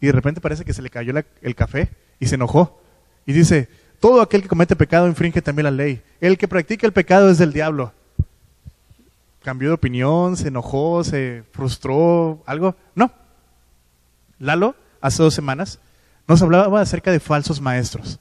Y 0.00 0.06
de 0.06 0.12
repente 0.12 0.40
parece 0.40 0.64
que 0.64 0.74
se 0.74 0.82
le 0.82 0.90
cayó 0.90 1.14
el 1.42 1.54
café 1.54 1.90
y 2.18 2.26
se 2.26 2.34
enojó. 2.34 2.80
Y 3.26 3.32
dice, 3.32 3.68
todo 4.00 4.22
aquel 4.22 4.42
que 4.42 4.48
comete 4.48 4.74
pecado 4.74 5.06
infringe 5.06 5.42
también 5.42 5.64
la 5.64 5.70
ley. 5.70 6.02
El 6.20 6.38
que 6.38 6.48
practica 6.48 6.86
el 6.86 6.92
pecado 6.92 7.30
es 7.30 7.38
del 7.38 7.52
diablo. 7.52 7.92
¿Cambió 9.42 9.68
de 9.68 9.74
opinión? 9.74 10.36
¿Se 10.36 10.48
enojó? 10.48 11.04
¿Se 11.04 11.44
frustró? 11.52 12.42
¿Algo? 12.46 12.74
No. 12.94 13.12
Lalo, 14.38 14.74
hace 15.00 15.22
dos 15.22 15.34
semanas, 15.34 15.78
nos 16.26 16.42
hablaba 16.42 16.80
acerca 16.80 17.10
de 17.10 17.20
falsos 17.20 17.60
maestros. 17.60 18.18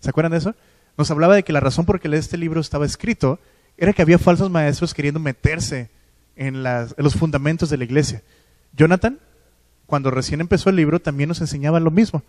¿Se 0.00 0.10
acuerdan 0.10 0.32
de 0.32 0.38
eso? 0.38 0.54
Nos 0.96 1.10
hablaba 1.10 1.34
de 1.34 1.42
que 1.42 1.52
la 1.52 1.60
razón 1.60 1.86
por 1.86 2.04
la 2.04 2.16
este 2.16 2.36
libro 2.36 2.60
estaba 2.60 2.86
escrito 2.86 3.38
era 3.76 3.92
que 3.92 4.02
había 4.02 4.18
falsos 4.18 4.50
maestros 4.50 4.94
queriendo 4.94 5.20
meterse 5.20 5.90
en, 6.36 6.62
los 6.62 7.14
fundamentos 7.14 7.70
de 7.70 7.76
la 7.76 7.84
iglesia. 7.84 8.22
Jonathan, 8.76 9.18
cuando 9.86 10.10
recién 10.10 10.40
empezó 10.40 10.70
el 10.70 10.76
libro, 10.76 11.00
también 11.00 11.28
nos 11.28 11.40
enseñaba 11.40 11.80
lo 11.80 11.90
mismo, 11.90 12.22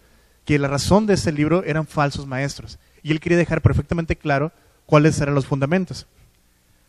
que 0.46 0.60
la 0.60 0.68
razón 0.68 1.08
de 1.08 1.16
ese 1.16 1.32
libro 1.32 1.64
eran 1.64 1.88
falsos 1.88 2.28
maestros. 2.28 2.80
Y 3.02 3.12
él 3.12 3.20
quería 3.20 3.38
dejar 3.38 3.62
perfectamente 3.62 4.16
claro 4.16 4.52
cuáles 4.86 5.20
eran 5.20 5.36
los 5.36 5.48
fundamentos. 5.48 6.08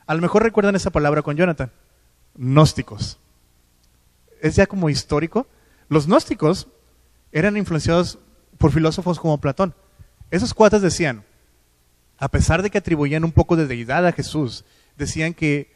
A 0.07 0.15
lo 0.15 0.21
mejor 0.21 0.43
recuerdan 0.43 0.77
esa 0.77 0.91
palabra 0.91 1.23
con 1.23 1.37
Jonathan, 1.37 1.73
gnósticos. 2.35 3.19
Es 4.41 4.57
ya 4.57 4.67
como 4.67 4.91
histórico. 4.91 5.47
Los 5.89 6.07
gnósticos 6.07 6.69
eran 7.33 7.57
influenciados 7.57 8.19
por 8.59 8.73
filósofos 8.73 9.19
como 9.19 9.41
Platón. 9.41 9.75
Esos 10.31 10.55
cuates 10.55 10.83
decían, 10.83 11.25
a 12.19 12.29
pesar 12.29 12.63
de 12.63 12.71
que 12.71 12.79
atribuían 12.79 13.25
un 13.25 13.33
poco 13.33 13.57
de 13.57 13.67
deidad 13.67 14.07
a 14.07 14.13
Jesús, 14.13 14.65
decían 14.97 15.35
que 15.35 15.71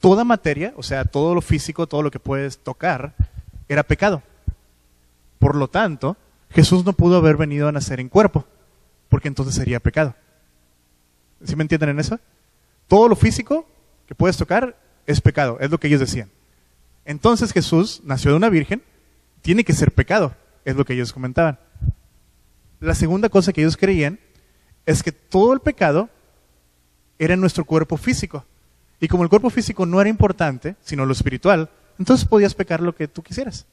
toda 0.00 0.24
materia, 0.24 0.72
o 0.76 0.82
sea, 0.82 1.04
todo 1.04 1.34
lo 1.34 1.42
físico, 1.42 1.86
todo 1.86 2.02
lo 2.02 2.10
que 2.10 2.18
puedes 2.18 2.58
tocar, 2.58 3.14
era 3.68 3.82
pecado. 3.82 4.22
Por 5.38 5.54
lo 5.54 5.68
tanto, 5.68 6.16
Jesús 6.50 6.84
no 6.84 6.92
pudo 6.92 7.16
haber 7.16 7.36
venido 7.36 7.68
a 7.68 7.72
nacer 7.72 8.00
en 8.00 8.08
cuerpo, 8.08 8.44
porque 9.08 9.28
entonces 9.28 9.54
sería 9.54 9.80
pecado. 9.80 10.14
¿Sí 11.44 11.56
me 11.56 11.62
entienden 11.62 11.90
en 11.90 12.00
eso? 12.00 12.18
Todo 12.88 13.08
lo 13.08 13.16
físico 13.16 13.66
que 14.06 14.14
puedes 14.14 14.36
tocar 14.36 14.76
es 15.06 15.20
pecado, 15.20 15.58
es 15.60 15.70
lo 15.70 15.78
que 15.78 15.86
ellos 15.86 16.00
decían. 16.00 16.30
Entonces 17.04 17.52
Jesús 17.52 18.02
nació 18.04 18.32
de 18.32 18.36
una 18.36 18.48
virgen, 18.48 18.82
tiene 19.42 19.64
que 19.64 19.72
ser 19.72 19.92
pecado, 19.92 20.34
es 20.64 20.76
lo 20.76 20.84
que 20.84 20.94
ellos 20.94 21.12
comentaban. 21.12 21.58
La 22.80 22.94
segunda 22.94 23.28
cosa 23.28 23.52
que 23.52 23.60
ellos 23.60 23.76
creían 23.76 24.18
es 24.86 25.02
que 25.02 25.12
todo 25.12 25.52
el 25.52 25.60
pecado 25.60 26.08
era 27.18 27.34
en 27.34 27.40
nuestro 27.40 27.64
cuerpo 27.64 27.96
físico. 27.96 28.44
Y 29.00 29.08
como 29.08 29.22
el 29.22 29.28
cuerpo 29.28 29.50
físico 29.50 29.86
no 29.86 30.00
era 30.00 30.10
importante, 30.10 30.76
sino 30.82 31.06
lo 31.06 31.12
espiritual, 31.12 31.70
entonces 31.98 32.26
podías 32.26 32.54
pecar 32.54 32.80
lo 32.80 32.94
que 32.94 33.08
tú 33.08 33.22
quisieras. 33.22 33.66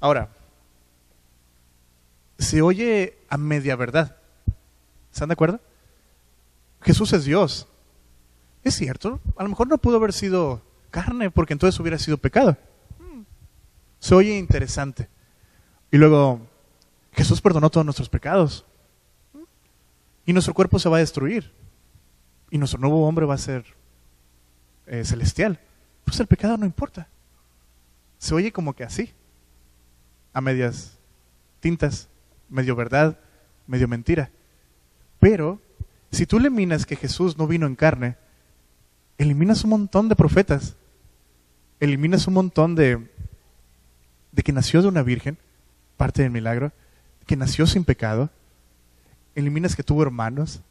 Ahora, 0.00 0.28
se 2.38 2.62
oye 2.62 3.18
a 3.28 3.36
media 3.36 3.76
verdad. 3.76 4.16
¿Están 5.12 5.28
de 5.28 5.34
acuerdo? 5.34 5.60
Jesús 6.82 7.12
es 7.12 7.24
Dios. 7.24 7.66
Es 8.62 8.74
cierto, 8.74 9.20
a 9.36 9.42
lo 9.42 9.48
mejor 9.48 9.68
no 9.68 9.78
pudo 9.78 9.96
haber 9.96 10.12
sido 10.12 10.62
carne 10.90 11.30
porque 11.30 11.52
entonces 11.52 11.78
hubiera 11.80 11.98
sido 11.98 12.18
pecado. 12.18 12.56
Se 13.98 14.14
oye 14.14 14.36
interesante. 14.36 15.08
Y 15.90 15.96
luego, 15.96 16.40
Jesús 17.12 17.40
perdonó 17.40 17.70
todos 17.70 17.84
nuestros 17.84 18.08
pecados. 18.08 18.64
Y 20.26 20.32
nuestro 20.32 20.54
cuerpo 20.54 20.78
se 20.78 20.88
va 20.88 20.96
a 20.96 21.00
destruir. 21.00 21.52
Y 22.50 22.58
nuestro 22.58 22.80
nuevo 22.80 23.06
hombre 23.06 23.24
va 23.24 23.34
a 23.34 23.38
ser 23.38 23.64
eh, 24.86 25.04
celestial. 25.04 25.60
Pues 26.04 26.20
el 26.20 26.26
pecado 26.26 26.56
no 26.56 26.66
importa. 26.66 27.08
Se 28.18 28.34
oye 28.34 28.52
como 28.52 28.74
que 28.74 28.84
así. 28.84 29.12
A 30.32 30.40
medias 30.40 30.98
tintas, 31.60 32.08
medio 32.48 32.76
verdad, 32.76 33.18
medio 33.66 33.88
mentira. 33.88 34.30
Pero 35.18 35.60
si 36.10 36.26
tú 36.26 36.38
eliminas 36.38 36.86
que 36.86 36.96
Jesús 36.96 37.36
no 37.36 37.46
vino 37.46 37.66
en 37.66 37.76
carne, 37.76 38.16
eliminas 39.18 39.64
un 39.64 39.70
montón 39.70 40.08
de 40.08 40.16
profetas. 40.16 40.76
Eliminas 41.80 42.26
un 42.26 42.34
montón 42.34 42.74
de, 42.74 43.06
de 44.32 44.42
que 44.42 44.52
nació 44.52 44.82
de 44.82 44.88
una 44.88 45.02
virgen, 45.02 45.38
parte 45.96 46.22
del 46.22 46.30
milagro, 46.30 46.72
que 47.26 47.36
nació 47.36 47.66
sin 47.66 47.84
pecado, 47.84 48.30
eliminas 49.34 49.76
que 49.76 49.82
tuvo 49.82 50.02
hermanos, 50.02 50.62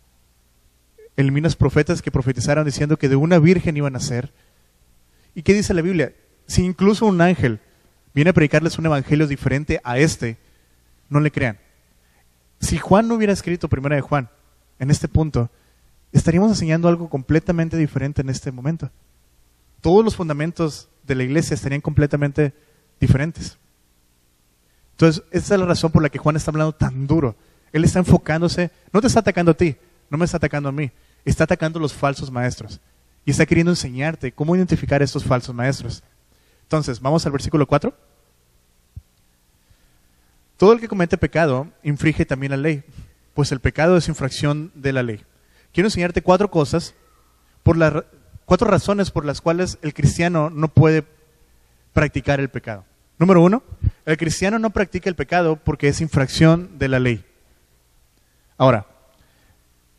eliminas 1.15 1.55
profetas 1.55 2.01
que 2.01 2.11
profetizaron 2.11 2.65
diciendo 2.65 2.97
que 2.97 3.09
de 3.09 3.15
una 3.15 3.39
virgen 3.39 3.77
iban 3.77 3.95
a 3.95 3.99
ser. 3.99 4.31
¿Y 5.33 5.43
qué 5.43 5.53
dice 5.53 5.73
la 5.73 5.81
Biblia? 5.81 6.13
Si 6.47 6.63
incluso 6.63 7.05
un 7.05 7.21
ángel 7.21 7.59
viene 8.13 8.31
a 8.31 8.33
predicarles 8.33 8.77
un 8.77 8.85
evangelio 8.85 9.27
diferente 9.27 9.81
a 9.83 9.97
este, 9.97 10.37
no 11.09 11.19
le 11.19 11.31
crean. 11.31 11.59
Si 12.65 12.79
Juan 12.79 13.07
no 13.07 13.13
hubiera 13.13 13.31
escrito 13.31 13.69
primera 13.69 13.95
de 13.95 14.01
Juan 14.01 14.27
en 14.79 14.89
este 14.89 15.07
punto, 15.07 15.51
estaríamos 16.11 16.49
enseñando 16.49 16.87
algo 16.87 17.09
completamente 17.09 17.77
diferente 17.77 18.21
en 18.21 18.29
este 18.29 18.51
momento. 18.51 18.89
Todos 19.81 20.03
los 20.03 20.15
fundamentos 20.15 20.89
de 21.03 21.13
la 21.13 21.21
iglesia 21.21 21.53
estarían 21.53 21.81
completamente 21.81 22.55
diferentes. 22.99 23.59
Entonces, 24.93 25.21
esa 25.29 25.53
es 25.53 25.59
la 25.59 25.67
razón 25.67 25.91
por 25.91 26.01
la 26.01 26.09
que 26.09 26.17
Juan 26.17 26.37
está 26.37 26.49
hablando 26.49 26.73
tan 26.73 27.05
duro. 27.05 27.35
Él 27.71 27.83
está 27.83 27.99
enfocándose, 27.99 28.71
no 28.91 28.99
te 28.99 29.07
está 29.07 29.19
atacando 29.19 29.51
a 29.51 29.57
ti, 29.57 29.77
no 30.09 30.17
me 30.17 30.25
está 30.25 30.37
atacando 30.37 30.69
a 30.69 30.71
mí, 30.71 30.91
está 31.23 31.43
atacando 31.43 31.77
a 31.77 31.83
los 31.83 31.93
falsos 31.93 32.31
maestros. 32.31 32.81
Y 33.25 33.29
está 33.29 33.45
queriendo 33.45 33.73
enseñarte 33.73 34.31
cómo 34.31 34.55
identificar 34.55 35.03
a 35.03 35.05
estos 35.05 35.23
falsos 35.23 35.53
maestros. 35.53 36.01
Entonces, 36.63 36.99
vamos 36.99 37.27
al 37.27 37.31
versículo 37.31 37.67
4. 37.67 37.95
Todo 40.57 40.73
el 40.73 40.79
que 40.79 40.87
comete 40.87 41.17
pecado 41.17 41.67
infringe 41.83 42.25
también 42.25 42.51
la 42.51 42.57
ley, 42.57 42.83
pues 43.33 43.51
el 43.51 43.59
pecado 43.59 43.97
es 43.97 44.07
infracción 44.07 44.71
de 44.75 44.93
la 44.93 45.03
ley. 45.03 45.23
Quiero 45.73 45.87
enseñarte 45.87 46.21
cuatro 46.21 46.49
cosas, 46.49 46.95
por 47.63 47.77
cuatro 48.45 48.67
razones 48.67 49.11
por 49.11 49.25
las 49.25 49.41
cuales 49.41 49.77
el 49.81 49.93
cristiano 49.93 50.49
no 50.49 50.69
puede 50.69 51.03
practicar 51.93 52.39
el 52.39 52.49
pecado. 52.49 52.85
Número 53.17 53.41
uno, 53.41 53.63
el 54.05 54.17
cristiano 54.17 54.59
no 54.59 54.69
practica 54.69 55.09
el 55.09 55.15
pecado 55.15 55.57
porque 55.57 55.87
es 55.87 55.99
infracción 55.99 56.77
de 56.77 56.87
la 56.87 56.99
ley. 56.99 57.25
Ahora, 58.57 58.85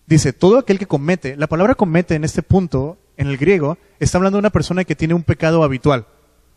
dice, 0.07 0.33
todo 0.33 0.59
aquel 0.59 0.79
que 0.79 0.87
comete, 0.87 1.37
la 1.37 1.47
palabra 1.47 1.75
comete 1.75 2.14
en 2.14 2.25
este 2.25 2.42
punto, 2.42 2.99
en 3.16 3.27
el 3.27 3.37
griego, 3.37 3.79
está 3.99 4.19
hablando 4.19 4.37
de 4.37 4.40
una 4.40 4.51
persona 4.51 4.85
que 4.85 4.97
tiene 4.97 5.14
un 5.14 5.23
pecado 5.23 5.62
habitual, 5.64 6.07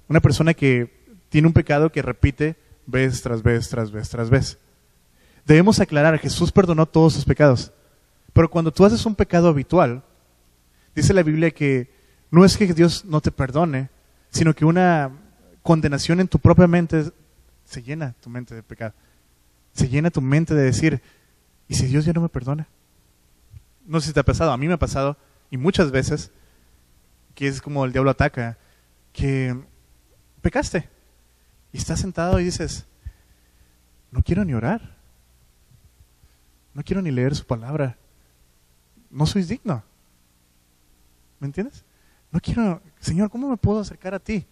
una 0.08 0.20
persona 0.20 0.54
que 0.54 0.94
tiene 1.30 1.48
un 1.48 1.54
pecado 1.54 1.92
que 1.92 2.02
repite 2.02 2.56
vez 2.90 3.22
tras 3.22 3.42
vez, 3.44 3.70
tras 3.70 3.92
vez, 3.92 4.10
tras 4.10 4.30
vez. 4.30 4.58
Debemos 5.46 5.80
aclarar, 5.80 6.20
Jesús 6.20 6.52
perdonó 6.52 6.86
todos 6.86 7.14
sus 7.14 7.26
pecados, 7.26 7.72
pero 8.34 8.50
cuando 8.50 8.72
tú 8.72 8.86
haces 8.86 9.06
un 9.06 9.16
pecado 9.16 9.48
habitual, 9.48 10.04
dice 10.96 11.14
la 11.14 11.24
Biblia 11.24 11.52
que 11.52 11.92
no 12.32 12.46
es 12.46 12.58
que 12.58 12.74
Dios 12.74 13.06
no 13.06 13.22
te 13.22 13.32
perdone, 13.32 13.90
sino 14.30 14.54
que 14.54 14.66
una 14.66 15.12
condenación 15.64 16.20
en 16.20 16.28
tu 16.28 16.40
propia 16.40 16.68
mente 16.68 17.12
se 17.66 17.82
llena 17.82 18.16
tu 18.22 18.30
mente 18.30 18.54
de 18.54 18.64
pecado. 18.64 18.94
Se 19.74 19.88
llena 19.88 20.12
tu 20.12 20.22
mente 20.22 20.54
de 20.54 20.64
decir, 20.64 21.02
¿Y 21.70 21.76
si 21.76 21.86
Dios 21.86 22.04
ya 22.04 22.12
no 22.12 22.22
me 22.22 22.30
perdona? 22.30 22.68
No 23.86 24.02
sé 24.02 24.08
si 24.08 24.14
te 24.14 24.20
ha 24.20 24.24
pasado, 24.24 24.52
a 24.52 24.58
mí 24.58 24.68
me 24.68 24.74
ha 24.74 24.80
pasado, 24.80 25.18
y 25.52 25.58
muchas 25.58 25.92
veces, 25.92 26.32
que 27.36 27.48
es 27.48 27.62
como 27.62 27.86
el 27.86 27.92
diablo 27.92 28.10
ataca, 28.10 28.58
que 29.14 29.56
pecaste. 30.42 30.90
Y 31.72 31.78
estás 31.78 32.00
sentado 32.00 32.40
y 32.40 32.46
dices, 32.46 32.86
no 34.12 34.22
quiero 34.22 34.44
ni 34.46 34.54
orar. 34.54 34.98
No 36.74 36.84
quiero 36.84 37.02
ni 37.02 37.12
leer 37.12 37.36
su 37.36 37.46
palabra. 37.46 37.98
No 39.10 39.26
soy 39.26 39.44
digno. 39.44 39.84
¿Me 41.40 41.48
entiendes? 41.48 41.84
No 42.32 42.40
quiero, 42.40 42.82
Señor, 43.00 43.30
¿cómo 43.30 43.50
me 43.50 43.58
puedo 43.58 43.80
acercar 43.80 44.14
a 44.14 44.20
ti? 44.20 44.46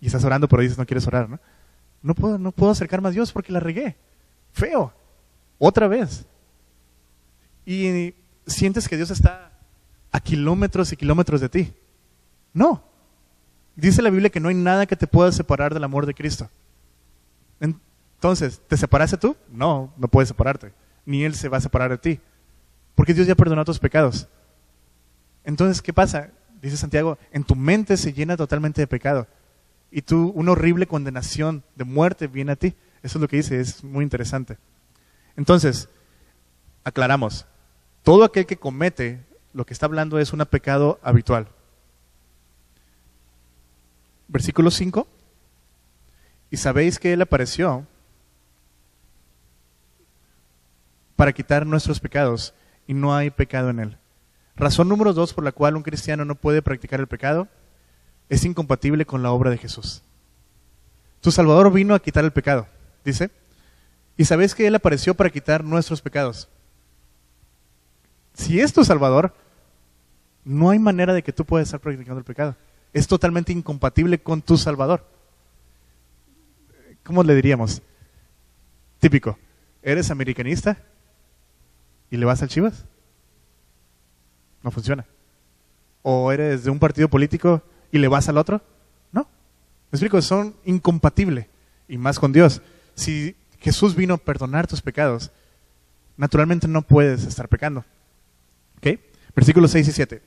Y 0.00 0.06
estás 0.06 0.24
orando, 0.24 0.48
pero 0.48 0.62
dices, 0.62 0.78
no 0.78 0.86
quieres 0.86 1.06
orar, 1.06 1.28
¿no? 1.28 1.38
No 2.02 2.14
puedo, 2.14 2.38
no 2.38 2.52
puedo 2.52 2.72
acercarme 2.72 3.08
a 3.08 3.12
Dios 3.12 3.32
porque 3.32 3.52
la 3.52 3.60
regué. 3.60 3.96
Feo 4.52 4.92
otra 5.58 5.86
vez. 5.86 6.26
Y 7.66 8.14
sientes 8.46 8.88
que 8.88 8.96
Dios 8.96 9.10
está 9.10 9.52
a 10.10 10.20
kilómetros 10.20 10.92
y 10.92 10.96
kilómetros 10.96 11.40
de 11.40 11.48
ti. 11.48 11.72
No. 12.52 12.89
Dice 13.76 14.02
la 14.02 14.10
Biblia 14.10 14.30
que 14.30 14.40
no 14.40 14.48
hay 14.48 14.54
nada 14.54 14.86
que 14.86 14.96
te 14.96 15.06
pueda 15.06 15.32
separar 15.32 15.72
del 15.74 15.84
amor 15.84 16.06
de 16.06 16.14
Cristo. 16.14 16.48
Entonces, 17.60 18.60
¿te 18.68 18.76
separaste 18.76 19.16
tú? 19.16 19.34
No, 19.50 19.92
no 19.96 20.08
puedes 20.08 20.28
separarte. 20.28 20.72
Ni 21.06 21.24
Él 21.24 21.34
se 21.34 21.48
va 21.48 21.56
a 21.56 21.62
separar 21.62 21.90
de 21.90 21.98
ti. 21.98 22.20
Porque 22.94 23.14
Dios 23.14 23.26
ya 23.26 23.34
perdonó 23.34 23.64
tus 23.64 23.78
pecados. 23.78 24.28
Entonces, 25.44 25.80
¿qué 25.80 25.94
pasa? 25.94 26.28
Dice 26.60 26.76
Santiago, 26.76 27.16
en 27.32 27.44
tu 27.44 27.56
mente 27.56 27.96
se 27.96 28.12
llena 28.12 28.36
totalmente 28.36 28.82
de 28.82 28.86
pecado. 28.86 29.26
Y 29.90 30.02
tú, 30.02 30.32
una 30.34 30.52
horrible 30.52 30.86
condenación 30.86 31.64
de 31.76 31.84
muerte 31.84 32.26
viene 32.26 32.52
a 32.52 32.56
ti. 32.56 32.74
Eso 33.02 33.16
es 33.16 33.22
lo 33.22 33.28
que 33.28 33.38
dice, 33.38 33.58
es 33.58 33.82
muy 33.82 34.02
interesante. 34.02 34.58
Entonces, 35.36 35.88
aclaramos, 36.84 37.46
todo 38.02 38.24
aquel 38.24 38.44
que 38.44 38.58
comete 38.58 39.24
lo 39.52 39.64
que 39.64 39.72
está 39.72 39.86
hablando 39.86 40.18
es 40.18 40.32
un 40.32 40.40
pecado 40.44 41.00
habitual. 41.02 41.48
Versículo 44.30 44.70
5. 44.70 45.06
Y 46.50 46.56
sabéis 46.56 46.98
que 46.98 47.12
Él 47.12 47.22
apareció 47.22 47.86
para 51.16 51.32
quitar 51.32 51.66
nuestros 51.66 52.00
pecados 52.00 52.54
y 52.86 52.94
no 52.94 53.14
hay 53.14 53.30
pecado 53.30 53.70
en 53.70 53.80
Él. 53.80 53.98
Razón 54.56 54.88
número 54.88 55.12
dos 55.12 55.34
por 55.34 55.44
la 55.44 55.52
cual 55.52 55.76
un 55.76 55.82
cristiano 55.82 56.24
no 56.24 56.34
puede 56.34 56.62
practicar 56.62 57.00
el 57.00 57.06
pecado 57.06 57.48
es 58.28 58.44
incompatible 58.44 59.04
con 59.04 59.22
la 59.22 59.32
obra 59.32 59.50
de 59.50 59.58
Jesús. 59.58 60.02
Tu 61.20 61.32
Salvador 61.32 61.72
vino 61.72 61.94
a 61.94 62.00
quitar 62.00 62.24
el 62.24 62.32
pecado, 62.32 62.66
dice, 63.04 63.30
y 64.16 64.24
sabéis 64.24 64.54
que 64.54 64.66
Él 64.66 64.74
apareció 64.74 65.14
para 65.14 65.30
quitar 65.30 65.64
nuestros 65.64 66.00
pecados. 66.00 66.48
Si 68.34 68.60
es 68.60 68.72
tu 68.72 68.84
Salvador, 68.84 69.34
no 70.44 70.70
hay 70.70 70.78
manera 70.78 71.12
de 71.12 71.22
que 71.22 71.32
tú 71.32 71.44
puedas 71.44 71.66
estar 71.66 71.80
practicando 71.80 72.18
el 72.18 72.24
pecado. 72.24 72.54
Es 72.92 73.06
totalmente 73.06 73.52
incompatible 73.52 74.20
con 74.22 74.42
tu 74.42 74.56
Salvador. 74.56 75.06
¿Cómo 77.04 77.22
le 77.22 77.34
diríamos? 77.34 77.82
Típico. 78.98 79.38
¿Eres 79.82 80.10
americanista? 80.10 80.76
¿Y 82.10 82.16
le 82.16 82.26
vas 82.26 82.42
al 82.42 82.48
Chivas? 82.48 82.84
No 84.62 84.70
funciona. 84.70 85.06
¿O 86.02 86.32
eres 86.32 86.64
de 86.64 86.70
un 86.70 86.78
partido 86.78 87.08
político 87.08 87.62
y 87.92 87.98
le 87.98 88.08
vas 88.08 88.28
al 88.28 88.38
otro? 88.38 88.62
No. 89.12 89.22
Me 89.90 89.96
explico, 89.96 90.20
son 90.20 90.54
incompatibles. 90.64 91.46
Y 91.88 91.98
más 91.98 92.18
con 92.18 92.32
Dios. 92.32 92.62
Si 92.94 93.36
Jesús 93.60 93.94
vino 93.94 94.14
a 94.14 94.18
perdonar 94.18 94.66
tus 94.66 94.82
pecados, 94.82 95.30
naturalmente 96.16 96.68
no 96.68 96.82
puedes 96.82 97.24
estar 97.24 97.48
pecando. 97.48 97.84
¿Ok? 98.78 98.98
Versículos 99.34 99.70
6 99.70 99.88
y 99.88 99.92
7. 99.92 100.22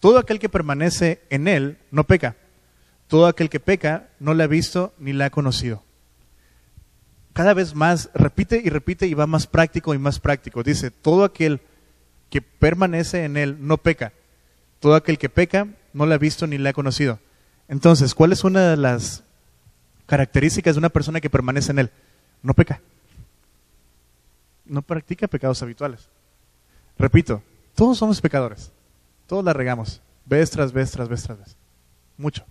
Todo 0.00 0.18
aquel 0.18 0.38
que 0.38 0.48
permanece 0.48 1.20
en 1.30 1.46
Él 1.46 1.78
no 1.90 2.04
peca. 2.04 2.36
Todo 3.06 3.26
aquel 3.26 3.50
que 3.50 3.60
peca 3.60 4.08
no 4.18 4.34
le 4.34 4.44
ha 4.44 4.46
visto 4.46 4.94
ni 4.98 5.12
le 5.12 5.24
ha 5.24 5.30
conocido. 5.30 5.82
Cada 7.34 7.54
vez 7.54 7.74
más 7.74 8.10
repite 8.14 8.60
y 8.64 8.70
repite 8.70 9.06
y 9.06 9.14
va 9.14 9.26
más 9.26 9.46
práctico 9.46 9.94
y 9.94 9.98
más 9.98 10.18
práctico. 10.18 10.62
Dice, 10.62 10.90
todo 10.90 11.24
aquel 11.24 11.60
que 12.30 12.40
permanece 12.40 13.24
en 13.24 13.36
Él 13.36 13.56
no 13.60 13.76
peca. 13.76 14.12
Todo 14.80 14.94
aquel 14.94 15.18
que 15.18 15.28
peca 15.28 15.68
no 15.92 16.06
le 16.06 16.14
ha 16.14 16.18
visto 16.18 16.46
ni 16.46 16.56
le 16.56 16.70
ha 16.70 16.72
conocido. 16.72 17.18
Entonces, 17.68 18.14
¿cuál 18.14 18.32
es 18.32 18.42
una 18.42 18.70
de 18.70 18.76
las 18.76 19.22
características 20.06 20.74
de 20.74 20.78
una 20.78 20.88
persona 20.88 21.20
que 21.20 21.30
permanece 21.30 21.72
en 21.72 21.78
Él? 21.80 21.90
No 22.42 22.54
peca. 22.54 22.80
No 24.64 24.82
practica 24.82 25.28
pecados 25.28 25.62
habituales. 25.62 26.08
Repito, 26.98 27.42
todos 27.74 27.98
somos 27.98 28.20
pecadores. 28.20 28.72
Todos 29.30 29.44
la 29.44 29.52
regamos. 29.52 30.02
Vez 30.26 30.50
tras 30.50 30.72
vez, 30.72 30.90
tras 30.90 31.08
vez, 31.08 31.22
tras 31.22 31.38
vez. 31.38 31.56
Mucho. 32.18 32.44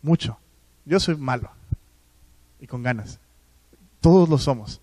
Mucho. 0.00 0.38
Yo 0.84 1.00
soy 1.00 1.16
malo. 1.16 1.50
Y 2.60 2.68
con 2.68 2.84
ganas. 2.84 3.18
Todos 4.00 4.28
lo 4.28 4.38
somos. 4.38 4.80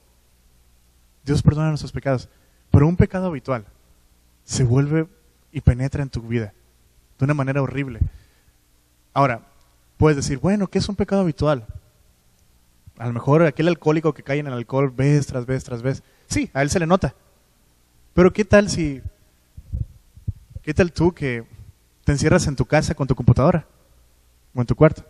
Dios 1.23 1.41
perdona 1.41 1.69
nuestros 1.69 1.93
pecados. 1.93 2.27
Pero 2.69 2.85
un 2.85 2.97
pecado 2.97 3.27
habitual 3.27 3.63
se 4.43 4.65
vuelve 4.65 5.07
y 5.53 5.61
penetra 5.61 6.03
en 6.03 6.09
tu 6.09 6.21
vida 6.21 6.53
de 7.17 7.23
una 7.23 7.33
manera 7.33 7.61
horrible. 7.61 8.01
Ahora, 9.13 9.43
puedes 9.95 10.17
decir, 10.17 10.37
bueno, 10.39 10.67
¿qué 10.67 10.79
es 10.79 10.89
un 10.89 10.97
pecado 10.97 11.21
habitual? 11.21 11.65
A 12.97 13.07
lo 13.07 13.13
mejor 13.13 13.43
aquel 13.43 13.69
alcohólico 13.69 14.13
que 14.13 14.23
cae 14.23 14.39
en 14.39 14.47
el 14.47 14.53
alcohol 14.53 14.89
vez 14.89 15.27
tras 15.27 15.45
vez 15.45 15.63
tras 15.63 15.81
vez. 15.81 16.03
Sí, 16.27 16.51
a 16.53 16.61
él 16.61 16.69
se 16.69 16.79
le 16.79 16.87
nota. 16.87 17.15
Pero 18.13 18.33
¿qué 18.33 18.43
tal 18.43 18.69
si 18.69 19.01
¿Qué 20.69 20.75
tal 20.75 20.93
tú 20.93 21.13
que 21.13 21.47
te 22.03 22.11
encierras 22.11 22.45
en 22.45 22.55
tu 22.55 22.63
casa 22.63 22.93
con 22.93 23.07
tu 23.07 23.15
computadora 23.15 23.65
o 24.53 24.61
en 24.61 24.67
tu 24.67 24.75
cuarto? 24.75 25.03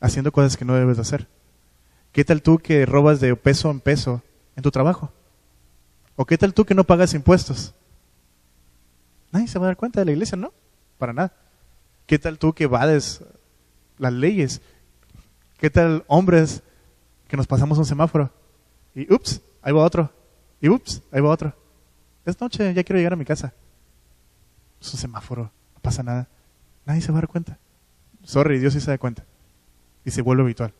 Haciendo 0.00 0.32
cosas 0.32 0.56
que 0.56 0.64
no 0.64 0.72
debes 0.72 0.96
de 0.96 1.02
hacer. 1.02 1.28
¿Qué 2.12 2.24
tal 2.24 2.40
tú 2.40 2.56
que 2.56 2.86
robas 2.86 3.20
de 3.20 3.36
peso 3.36 3.70
en 3.70 3.80
peso 3.80 4.22
en 4.56 4.62
tu 4.62 4.70
trabajo? 4.70 5.12
¿O 6.14 6.24
qué 6.24 6.38
tal 6.38 6.54
tú 6.54 6.64
que 6.64 6.74
no 6.74 6.84
pagas 6.84 7.12
impuestos? 7.12 7.74
Nadie 9.32 9.48
se 9.48 9.58
va 9.58 9.66
a 9.66 9.68
dar 9.68 9.76
cuenta 9.76 10.00
de 10.00 10.06
la 10.06 10.12
iglesia, 10.12 10.38
¿no? 10.38 10.54
Para 10.96 11.12
nada. 11.12 11.34
¿Qué 12.06 12.18
tal 12.18 12.38
tú 12.38 12.54
que 12.54 12.64
evades 12.64 13.22
las 13.98 14.14
leyes? 14.14 14.62
¿Qué 15.58 15.68
tal 15.68 16.04
hombres 16.06 16.62
que 17.28 17.36
nos 17.36 17.46
pasamos 17.46 17.76
un 17.76 17.84
semáforo? 17.84 18.32
Y 18.94 19.12
ups, 19.12 19.42
ahí 19.60 19.74
va 19.74 19.84
otro. 19.84 20.10
Y 20.58 20.70
ups, 20.70 21.02
ahí 21.12 21.20
va 21.20 21.28
otro. 21.28 21.65
Es 22.26 22.40
noche, 22.40 22.74
ya 22.74 22.82
quiero 22.82 22.98
llegar 22.98 23.12
a 23.12 23.16
mi 23.16 23.24
casa. 23.24 23.54
Es 24.80 24.92
un 24.92 24.98
semáforo, 24.98 25.44
no 25.74 25.80
pasa 25.80 26.02
nada. 26.02 26.28
Nadie 26.84 27.00
se 27.00 27.12
va 27.12 27.18
a 27.18 27.20
dar 27.22 27.28
cuenta. 27.28 27.58
Sorry, 28.24 28.58
Dios 28.58 28.72
sí 28.72 28.80
se 28.80 28.90
da 28.90 28.98
cuenta. 28.98 29.24
Y 30.04 30.10
se 30.10 30.22
vuelve 30.22 30.42
habitual. 30.42 30.74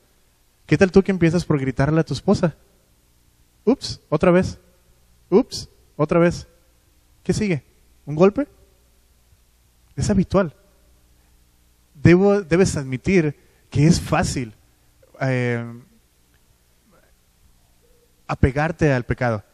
¿Qué 0.66 0.76
tal 0.76 0.90
tú 0.90 1.02
que 1.02 1.12
empiezas 1.12 1.44
por 1.44 1.60
gritarle 1.60 2.00
a 2.00 2.04
tu 2.04 2.12
esposa? 2.12 2.56
Ups, 3.64 4.00
otra 4.08 4.32
vez. 4.32 4.58
Ups, 5.30 5.68
otra 5.96 6.18
vez. 6.18 6.48
¿Qué 7.22 7.32
sigue? 7.32 7.62
¿Un 8.04 8.16
golpe? 8.16 8.48
Es 9.94 10.10
habitual. 10.10 10.54
Debo, 11.94 12.42
debes 12.42 12.76
admitir 12.76 13.36
que 13.70 13.86
es 13.86 14.00
fácil 14.00 14.52
eh, 15.20 15.64
apegarte 18.26 18.92
al 18.92 19.04
pecado. 19.04 19.44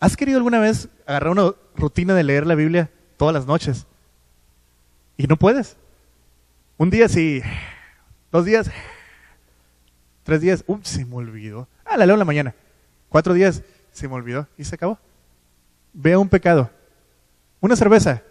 ¿Has 0.00 0.16
querido 0.16 0.38
alguna 0.38 0.58
vez 0.58 0.88
agarrar 1.06 1.32
una 1.32 1.54
rutina 1.76 2.14
de 2.14 2.24
leer 2.24 2.46
la 2.46 2.54
Biblia 2.54 2.90
todas 3.16 3.34
las 3.34 3.46
noches? 3.46 3.86
Y 5.16 5.26
no 5.26 5.36
puedes. 5.36 5.76
Un 6.76 6.90
día 6.90 7.08
sí, 7.08 7.40
dos 8.32 8.44
días, 8.44 8.70
tres 10.24 10.40
días, 10.40 10.64
ups, 10.66 10.88
se 10.88 11.04
me 11.04 11.14
olvidó. 11.14 11.68
Ah, 11.84 11.96
la 11.96 12.06
leo 12.06 12.14
en 12.14 12.18
la 12.18 12.24
mañana. 12.24 12.54
Cuatro 13.08 13.32
días, 13.32 13.62
se 13.92 14.08
me 14.08 14.14
olvidó 14.14 14.48
y 14.58 14.64
se 14.64 14.74
acabó. 14.74 14.98
Vea 15.92 16.18
un 16.18 16.28
pecado. 16.28 16.70
Una 17.60 17.76
cerveza. 17.76 18.22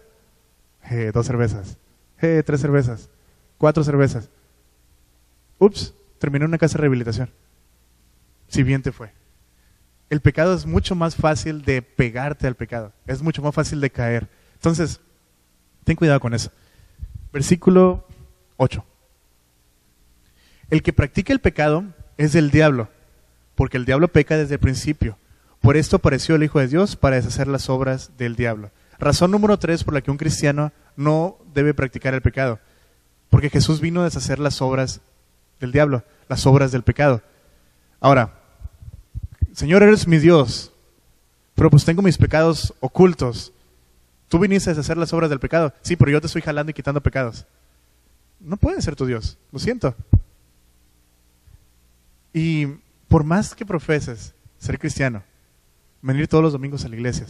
Eh, 0.90 1.10
dos 1.12 1.26
cervezas. 1.26 1.78
Eh, 2.20 2.42
tres 2.44 2.60
cervezas. 2.60 3.08
Cuatro 3.56 3.82
cervezas. 3.82 4.28
Ups, 5.58 5.94
terminó 6.18 6.44
en 6.44 6.50
una 6.50 6.58
casa 6.58 6.74
de 6.74 6.82
rehabilitación. 6.82 7.30
Si 8.48 8.62
bien 8.62 8.82
te 8.82 8.92
fue 8.92 9.23
el 10.10 10.20
pecado 10.20 10.54
es 10.54 10.66
mucho 10.66 10.94
más 10.94 11.16
fácil 11.16 11.62
de 11.62 11.82
pegarte 11.82 12.46
al 12.46 12.54
pecado, 12.54 12.92
es 13.06 13.22
mucho 13.22 13.42
más 13.42 13.54
fácil 13.54 13.80
de 13.80 13.90
caer. 13.90 14.28
Entonces, 14.54 15.00
ten 15.84 15.96
cuidado 15.96 16.20
con 16.20 16.34
eso. 16.34 16.50
Versículo 17.32 18.06
8. 18.56 18.84
El 20.70 20.82
que 20.82 20.92
practica 20.92 21.32
el 21.32 21.40
pecado 21.40 21.84
es 22.16 22.32
del 22.32 22.50
diablo, 22.50 22.88
porque 23.54 23.76
el 23.76 23.84
diablo 23.84 24.08
peca 24.08 24.36
desde 24.36 24.54
el 24.54 24.60
principio. 24.60 25.18
Por 25.60 25.76
esto 25.76 25.96
apareció 25.96 26.34
el 26.34 26.42
Hijo 26.42 26.60
de 26.60 26.68
Dios 26.68 26.96
para 26.96 27.16
deshacer 27.16 27.48
las 27.48 27.68
obras 27.68 28.12
del 28.18 28.36
diablo. 28.36 28.70
Razón 28.98 29.30
número 29.30 29.58
tres 29.58 29.82
por 29.82 29.94
la 29.94 30.00
que 30.00 30.10
un 30.10 30.16
cristiano 30.16 30.72
no 30.96 31.38
debe 31.54 31.74
practicar 31.74 32.14
el 32.14 32.22
pecado. 32.22 32.60
Porque 33.30 33.50
Jesús 33.50 33.80
vino 33.80 34.00
a 34.00 34.04
deshacer 34.04 34.38
las 34.38 34.62
obras 34.62 35.00
del 35.60 35.72
diablo, 35.72 36.04
las 36.28 36.46
obras 36.46 36.70
del 36.70 36.82
pecado. 36.82 37.22
Ahora, 38.00 38.43
Señor, 39.54 39.84
eres 39.84 40.08
mi 40.08 40.18
Dios, 40.18 40.72
pero 41.54 41.70
pues 41.70 41.84
tengo 41.84 42.02
mis 42.02 42.18
pecados 42.18 42.74
ocultos. 42.80 43.52
Tú 44.28 44.40
viniste 44.40 44.70
a 44.70 44.72
hacer 44.72 44.96
las 44.96 45.12
obras 45.12 45.30
del 45.30 45.38
pecado. 45.38 45.72
Sí, 45.82 45.94
pero 45.94 46.10
yo 46.10 46.20
te 46.20 46.26
estoy 46.26 46.42
jalando 46.42 46.70
y 46.70 46.74
quitando 46.74 47.00
pecados. 47.00 47.46
No 48.40 48.56
puede 48.56 48.82
ser 48.82 48.96
tu 48.96 49.06
Dios, 49.06 49.38
lo 49.52 49.60
siento. 49.60 49.94
Y 52.32 52.66
por 53.06 53.22
más 53.22 53.54
que 53.54 53.64
profeses 53.64 54.34
ser 54.58 54.76
cristiano, 54.76 55.22
venir 56.02 56.26
todos 56.26 56.42
los 56.42 56.52
domingos 56.52 56.84
a 56.84 56.88
la 56.88 56.96
iglesia, 56.96 57.26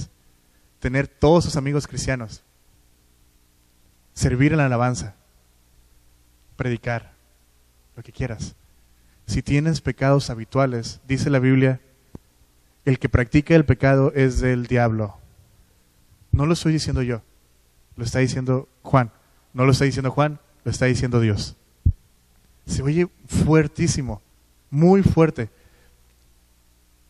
tener 0.80 1.06
todos 1.06 1.44
sus 1.44 1.56
amigos 1.56 1.86
cristianos, 1.86 2.42
servir 4.14 4.52
en 4.52 4.58
la 4.58 4.66
alabanza, 4.66 5.14
predicar, 6.56 7.12
lo 7.96 8.02
que 8.02 8.12
quieras. 8.12 8.54
Si 9.26 9.42
tienes 9.42 9.82
pecados 9.82 10.30
habituales, 10.30 11.00
dice 11.06 11.28
la 11.28 11.38
Biblia, 11.38 11.80
el 12.84 12.98
que 12.98 13.08
practica 13.08 13.54
el 13.54 13.64
pecado 13.64 14.12
es 14.14 14.40
del 14.40 14.66
diablo. 14.66 15.16
No 16.32 16.46
lo 16.46 16.52
estoy 16.52 16.72
diciendo 16.72 17.02
yo, 17.02 17.22
lo 17.96 18.04
está 18.04 18.18
diciendo 18.18 18.68
Juan. 18.82 19.10
No 19.52 19.64
lo 19.64 19.72
está 19.72 19.84
diciendo 19.84 20.10
Juan, 20.10 20.40
lo 20.64 20.70
está 20.70 20.86
diciendo 20.86 21.20
Dios. 21.20 21.56
Se 22.66 22.82
oye 22.82 23.08
fuertísimo, 23.26 24.20
muy 24.68 25.02
fuerte. 25.02 25.48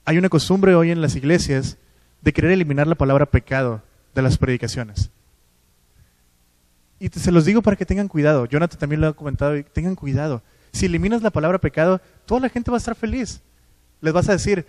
Hay 0.05 0.19
una 0.19 0.29
costumbre 0.29 0.75
hoy 0.75 0.91
en 0.91 1.01
las 1.01 1.17
iglesias 1.17 1.79
de 2.21 2.33
querer 2.33 2.51
eliminar 2.53 2.87
la 2.87 2.97
palabra 2.97 3.27
pecado 3.27 3.83
de 4.15 4.23
las 4.23 4.37
predicaciones. 4.37 5.11
Y 7.01 7.09
se 7.09 7.33
los 7.33 7.45
digo 7.45 7.63
para 7.63 7.77
que 7.77 7.87
tengan 7.87 8.09
cuidado. 8.09 8.47
Jonathan 8.47 8.79
también 8.79 9.01
lo 9.01 9.09
ha 9.09 9.13
comentado. 9.15 9.63
Tengan 9.73 9.95
cuidado. 9.95 10.43
Si 10.73 10.87
eliminas 10.87 11.23
la 11.23 11.31
palabra 11.31 11.59
pecado, 11.59 12.01
toda 12.27 12.41
la 12.41 12.49
gente 12.49 12.71
va 12.71 12.77
a 12.77 12.79
estar 12.79 12.95
feliz. 12.95 13.41
Les 14.01 14.13
vas 14.13 14.29
a 14.29 14.33
decir, 14.33 14.67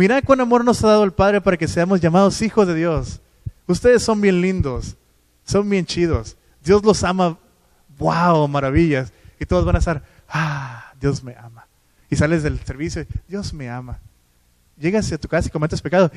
mira 0.00 0.22
cuán 0.22 0.40
amor 0.40 0.64
nos 0.64 0.82
ha 0.82 0.88
dado 0.88 1.04
el 1.04 1.12
Padre 1.12 1.42
para 1.42 1.58
que 1.58 1.68
seamos 1.68 2.00
llamados 2.00 2.40
hijos 2.40 2.66
de 2.66 2.74
Dios. 2.74 3.20
Ustedes 3.66 4.02
son 4.02 4.18
bien 4.18 4.40
lindos, 4.40 4.96
son 5.44 5.68
bien 5.68 5.84
chidos. 5.84 6.38
Dios 6.64 6.82
los 6.82 7.04
ama. 7.04 7.36
¡Wow! 7.98 8.48
Maravillas. 8.48 9.12
Y 9.38 9.44
todos 9.44 9.66
van 9.66 9.76
a 9.76 9.78
estar, 9.78 10.02
ah, 10.26 10.94
Dios 10.98 11.22
me 11.22 11.36
ama. 11.36 11.66
Y 12.08 12.16
sales 12.16 12.42
del 12.42 12.58
servicio, 12.60 13.04
Dios 13.28 13.52
me 13.52 13.68
ama. 13.68 13.98
Llegas 14.78 15.12
a 15.12 15.18
tu 15.18 15.28
casa 15.28 15.48
y 15.48 15.50
cometes 15.50 15.82
pecado, 15.82 16.10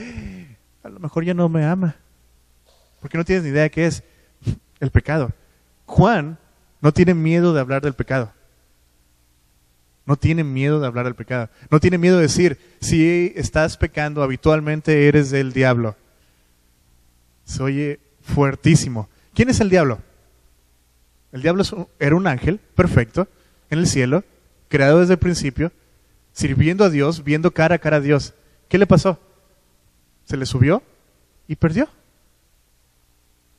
a 0.82 0.88
lo 0.88 1.00
mejor 1.02 1.26
ya 1.26 1.34
no 1.34 1.50
me 1.50 1.66
ama. 1.66 1.94
Porque 3.02 3.18
no 3.18 3.26
tienes 3.26 3.44
ni 3.44 3.50
idea 3.50 3.68
qué 3.68 3.86
es 3.86 4.02
el 4.80 4.92
pecado. 4.92 5.34
Juan 5.88 6.38
no 6.80 6.94
tiene 6.94 7.14
miedo 7.14 7.54
de 7.54 7.60
hablar 7.60 7.82
del 7.82 7.96
pecado. 7.96 8.32
No 10.06 10.18
tiene 10.18 10.44
miedo 10.44 10.80
de 10.80 10.88
hablar 10.88 11.06
del 11.06 11.16
pecado. 11.16 11.50
No 11.70 11.80
tiene 11.80 11.98
miedo 11.98 12.18
de 12.18 12.24
decir, 12.24 12.58
si 12.82 13.32
estás 13.36 13.78
pecando 13.78 14.22
habitualmente 14.22 15.08
eres 15.08 15.32
del 15.32 15.54
diablo. 15.54 15.96
Se 17.46 17.64
oye 17.64 18.00
fuertísimo. 18.22 19.10
¿Quién 19.34 19.50
es 19.50 19.60
el 19.60 19.70
diablo? 19.70 20.00
El 21.32 21.42
diablo 21.42 21.64
era 22.00 22.16
un 22.16 22.28
ángel 22.28 22.60
perfecto 22.60 23.28
en 23.70 23.80
el 23.80 23.88
cielo, 23.88 24.24
creado 24.68 25.00
desde 25.00 25.14
el 25.14 25.20
principio, 25.20 25.72
sirviendo 26.32 26.84
a 26.84 26.90
Dios, 26.90 27.24
viendo 27.24 27.52
cara 27.52 27.76
a 27.76 27.80
cara 27.80 27.98
a 27.98 28.02
Dios. 28.02 28.34
¿Qué 28.68 28.78
le 28.78 28.86
pasó? 28.86 29.20
Se 30.26 30.38
le 30.38 30.46
subió 30.46 30.84
y 31.48 31.56
perdió. 31.56 31.88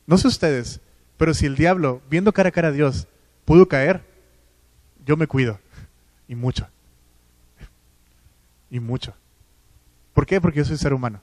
No 0.07 0.17
sé 0.17 0.27
ustedes, 0.27 0.79
pero 1.17 1.33
si 1.33 1.45
el 1.45 1.55
diablo, 1.55 2.01
viendo 2.09 2.31
cara 2.33 2.49
a 2.49 2.51
cara 2.51 2.69
a 2.69 2.71
Dios, 2.71 3.07
pudo 3.43 3.67
caer, 3.67 4.01
yo 5.05 5.17
me 5.17 5.27
cuido. 5.27 5.59
Y 6.27 6.35
mucho. 6.35 6.67
Y 8.69 8.79
mucho. 8.79 9.13
¿Por 10.13 10.25
qué? 10.25 10.41
Porque 10.41 10.59
yo 10.59 10.65
soy 10.65 10.77
ser 10.77 10.93
humano. 10.93 11.21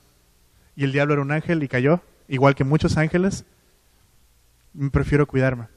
Y 0.77 0.85
el 0.85 0.93
diablo 0.93 1.15
era 1.15 1.23
un 1.23 1.33
ángel 1.33 1.63
y 1.63 1.69
cayó, 1.69 2.03
igual 2.29 2.55
que 2.55 2.65
muchos 2.65 2.97
ángeles. 2.97 3.45
Prefiero 4.91 5.27
cuidarme. 5.27 5.69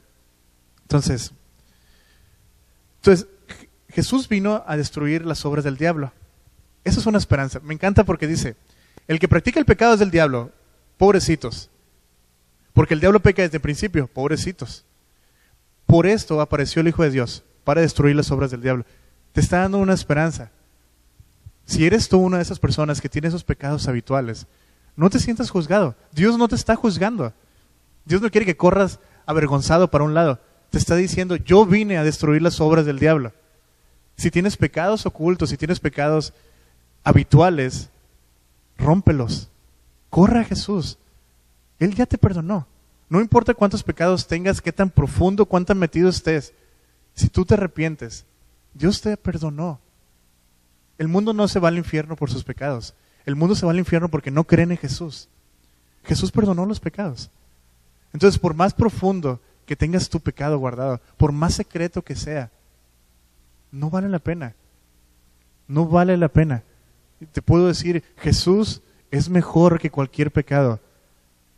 Entonces, 0.82 1.32
entonces, 3.06 3.28
Jesús 3.88 4.28
vino 4.28 4.64
a 4.66 4.76
destruir 4.76 5.24
las 5.24 5.44
obras 5.44 5.64
del 5.64 5.76
diablo. 5.76 6.12
Eso 6.82 7.00
es 7.00 7.06
una 7.06 7.18
esperanza. 7.18 7.60
Me 7.60 7.72
encanta 7.72 8.04
porque 8.04 8.26
dice, 8.26 8.56
el 9.06 9.18
que 9.18 9.28
practica 9.28 9.60
el 9.60 9.64
pecado 9.64 9.94
es 9.94 10.00
del 10.00 10.10
diablo. 10.10 10.52
Pobrecitos. 10.98 11.70
Porque 12.72 12.94
el 12.94 13.00
diablo 13.00 13.20
peca 13.20 13.42
desde 13.42 13.58
el 13.58 13.62
principio, 13.62 14.06
pobrecitos. 14.06 14.84
Por 15.86 16.06
esto 16.06 16.40
apareció 16.40 16.80
el 16.80 16.88
Hijo 16.88 17.04
de 17.04 17.10
Dios, 17.10 17.44
para 17.64 17.80
destruir 17.80 18.16
las 18.16 18.30
obras 18.30 18.50
del 18.50 18.60
diablo. 18.60 18.84
Te 19.36 19.42
está 19.42 19.58
dando 19.58 19.76
una 19.76 19.92
esperanza. 19.92 20.50
Si 21.66 21.84
eres 21.84 22.08
tú 22.08 22.16
una 22.16 22.38
de 22.38 22.42
esas 22.42 22.58
personas 22.58 23.02
que 23.02 23.10
tiene 23.10 23.28
esos 23.28 23.44
pecados 23.44 23.86
habituales, 23.86 24.46
no 24.96 25.10
te 25.10 25.18
sientas 25.18 25.50
juzgado. 25.50 25.94
Dios 26.10 26.38
no 26.38 26.48
te 26.48 26.54
está 26.54 26.74
juzgando. 26.74 27.34
Dios 28.06 28.22
no 28.22 28.30
quiere 28.30 28.46
que 28.46 28.56
corras 28.56 28.98
avergonzado 29.26 29.90
para 29.90 30.04
un 30.04 30.14
lado. 30.14 30.40
Te 30.70 30.78
está 30.78 30.96
diciendo, 30.96 31.36
yo 31.36 31.66
vine 31.66 31.98
a 31.98 32.02
destruir 32.02 32.40
las 32.40 32.62
obras 32.62 32.86
del 32.86 32.98
diablo. 32.98 33.34
Si 34.16 34.30
tienes 34.30 34.56
pecados 34.56 35.04
ocultos, 35.04 35.50
si 35.50 35.58
tienes 35.58 35.80
pecados 35.80 36.32
habituales, 37.04 37.90
rómpelos. 38.78 39.50
Corra 40.08 40.40
a 40.40 40.44
Jesús. 40.44 40.96
Él 41.78 41.94
ya 41.94 42.06
te 42.06 42.16
perdonó. 42.16 42.66
No 43.10 43.20
importa 43.20 43.52
cuántos 43.52 43.82
pecados 43.82 44.26
tengas, 44.26 44.62
qué 44.62 44.72
tan 44.72 44.88
profundo, 44.88 45.44
cuánto 45.44 45.74
metido 45.74 46.08
estés. 46.08 46.54
Si 47.12 47.28
tú 47.28 47.44
te 47.44 47.52
arrepientes, 47.52 48.24
Dios 48.76 49.00
te 49.00 49.16
perdonó. 49.16 49.80
El 50.98 51.08
mundo 51.08 51.32
no 51.32 51.48
se 51.48 51.60
va 51.60 51.68
al 51.68 51.78
infierno 51.78 52.16
por 52.16 52.30
sus 52.30 52.44
pecados. 52.44 52.94
El 53.24 53.36
mundo 53.36 53.54
se 53.54 53.66
va 53.66 53.72
al 53.72 53.78
infierno 53.78 54.08
porque 54.08 54.30
no 54.30 54.44
creen 54.44 54.70
en 54.70 54.78
Jesús. 54.78 55.28
Jesús 56.04 56.30
perdonó 56.30 56.66
los 56.66 56.80
pecados. 56.80 57.30
Entonces, 58.12 58.38
por 58.38 58.54
más 58.54 58.74
profundo 58.74 59.40
que 59.64 59.76
tengas 59.76 60.08
tu 60.08 60.20
pecado 60.20 60.58
guardado, 60.58 61.00
por 61.16 61.32
más 61.32 61.54
secreto 61.54 62.02
que 62.02 62.14
sea, 62.14 62.50
no 63.72 63.90
vale 63.90 64.08
la 64.08 64.20
pena. 64.20 64.54
No 65.66 65.86
vale 65.86 66.16
la 66.16 66.28
pena. 66.28 66.62
Te 67.32 67.42
puedo 67.42 67.66
decir, 67.66 68.04
Jesús 68.18 68.82
es 69.10 69.28
mejor 69.28 69.80
que 69.80 69.90
cualquier 69.90 70.30
pecado. 70.30 70.80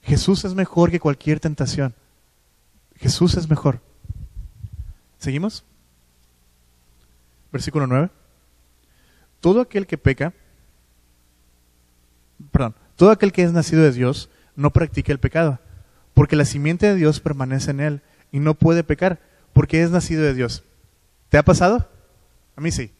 Jesús 0.03 0.45
es 0.45 0.55
mejor 0.55 0.91
que 0.91 1.01
cualquier 1.01 1.41
tentación. 1.41 1.95
Jesús 2.97 3.37
es 3.37 3.49
mejor. 3.51 3.81
¿Seguimos? 5.19 5.64
Versículo 7.53 7.86
9. 7.86 8.11
Todo 9.40 9.61
aquel 9.61 9.86
que 9.86 9.99
peca, 9.99 10.32
perdón, 12.51 12.74
todo 12.96 13.11
aquel 13.11 13.32
que 13.32 13.42
es 13.42 13.53
nacido 13.53 13.82
de 13.82 13.92
Dios 13.92 14.30
no 14.57 14.72
practica 14.72 15.12
el 15.12 15.20
pecado, 15.20 15.61
porque 16.14 16.36
la 16.36 16.44
simiente 16.44 16.86
de 16.86 16.96
Dios 16.96 17.20
permanece 17.20 17.70
en 17.70 17.80
él 17.80 18.03
y 18.32 18.40
no 18.40 18.55
puede 18.55 18.82
pecar, 18.82 19.20
porque 19.53 19.82
es 19.82 19.90
nacido 19.90 20.22
de 20.22 20.34
Dios. 20.34 20.64
¿Te 21.28 21.38
ha 21.38 21.44
pasado? 21.44 21.88
A 22.57 22.61
mí 22.61 22.72
sí. 22.72 22.92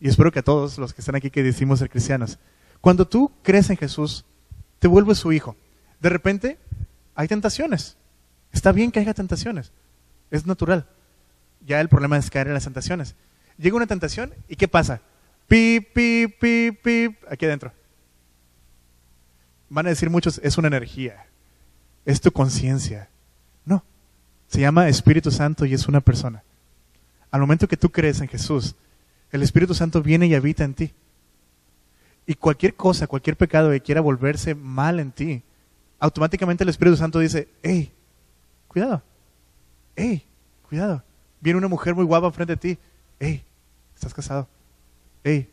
Y 0.00 0.08
espero 0.08 0.30
que 0.30 0.38
a 0.38 0.44
todos 0.44 0.78
los 0.78 0.94
que 0.94 1.00
están 1.00 1.16
aquí 1.16 1.30
que 1.30 1.42
decimos 1.42 1.80
ser 1.80 1.90
cristianos. 1.90 2.38
Cuando 2.80 3.08
tú 3.08 3.32
crees 3.42 3.68
en 3.70 3.76
Jesús, 3.76 4.24
te 4.78 4.86
vuelves 4.86 5.18
su 5.18 5.32
hijo. 5.32 5.56
De 6.00 6.08
repente 6.08 6.58
hay 7.14 7.26
tentaciones. 7.26 7.96
Está 8.52 8.70
bien 8.70 8.92
que 8.92 9.00
haya 9.00 9.14
tentaciones. 9.14 9.72
Es 10.30 10.46
natural. 10.46 10.86
Ya 11.66 11.80
el 11.80 11.88
problema 11.88 12.16
es 12.16 12.30
caer 12.30 12.46
en 12.46 12.54
las 12.54 12.64
tentaciones. 12.64 13.16
Llega 13.58 13.76
una 13.76 13.86
tentación 13.86 14.32
y 14.48 14.56
¿qué 14.56 14.68
pasa? 14.68 15.00
Pip, 15.48 15.92
pip, 15.92 16.38
pip, 16.38 16.82
pip, 16.82 17.16
aquí 17.28 17.44
adentro. 17.44 17.72
Van 19.68 19.86
a 19.86 19.90
decir 19.90 20.08
muchos, 20.08 20.40
es 20.42 20.56
una 20.56 20.68
energía. 20.68 21.26
Es 22.04 22.20
tu 22.20 22.30
conciencia. 22.30 23.08
No. 23.64 23.84
Se 24.46 24.60
llama 24.60 24.88
Espíritu 24.88 25.30
Santo 25.30 25.66
y 25.66 25.74
es 25.74 25.88
una 25.88 26.00
persona. 26.00 26.42
Al 27.30 27.40
momento 27.40 27.68
que 27.68 27.76
tú 27.76 27.90
crees 27.90 28.20
en 28.20 28.28
Jesús, 28.28 28.76
el 29.32 29.42
Espíritu 29.42 29.74
Santo 29.74 30.02
viene 30.02 30.26
y 30.26 30.34
habita 30.34 30.64
en 30.64 30.74
ti. 30.74 30.94
Y 32.26 32.34
cualquier 32.34 32.74
cosa, 32.74 33.06
cualquier 33.06 33.36
pecado 33.36 33.70
que 33.70 33.80
quiera 33.80 34.00
volverse 34.00 34.54
mal 34.54 35.00
en 35.00 35.12
ti, 35.12 35.42
automáticamente 35.98 36.62
el 36.62 36.70
Espíritu 36.70 36.96
Santo 36.96 37.18
dice, 37.18 37.48
hey, 37.62 37.92
cuidado, 38.68 39.02
hey, 39.96 40.24
cuidado. 40.68 41.02
Viene 41.40 41.58
una 41.58 41.68
mujer 41.68 41.94
muy 41.94 42.04
guapa 42.04 42.30
frente 42.32 42.52
a 42.52 42.56
ti, 42.56 42.78
hey, 43.18 43.42
estás 43.98 44.14
casado, 44.14 44.48
hey, 45.24 45.50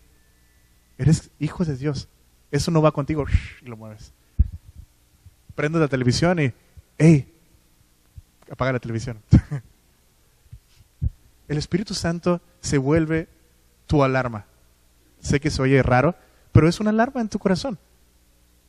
eres 1.00 1.32
hijo 1.39 1.66
de 1.66 1.76
Dios. 1.76 2.08
Eso 2.52 2.70
no 2.70 2.82
va 2.82 2.91
contigo 2.91 3.26
y 3.62 3.66
lo 3.66 3.76
mueves. 3.76 4.14
Prendes 5.56 5.82
la 5.82 5.88
televisión 5.88 6.39
y, 6.39 6.54
hey, 7.00 7.34
apaga 8.50 8.74
la 8.74 8.80
televisión. 8.80 9.22
el 11.48 11.58
Espíritu 11.58 11.96
Santo 11.96 12.39
se 12.62 12.78
vuelve 12.78 13.28
tu 13.88 14.04
alarma. 14.04 14.46
Sé 15.22 15.39
que 15.39 15.50
se 15.50 15.64
oye 15.64 15.82
raro, 15.82 16.16
pero 16.52 16.70
es 16.70 16.80
una 16.80 16.91
alarma 16.91 17.22
en 17.22 17.30
tu 17.30 17.39
corazón. 17.39 17.80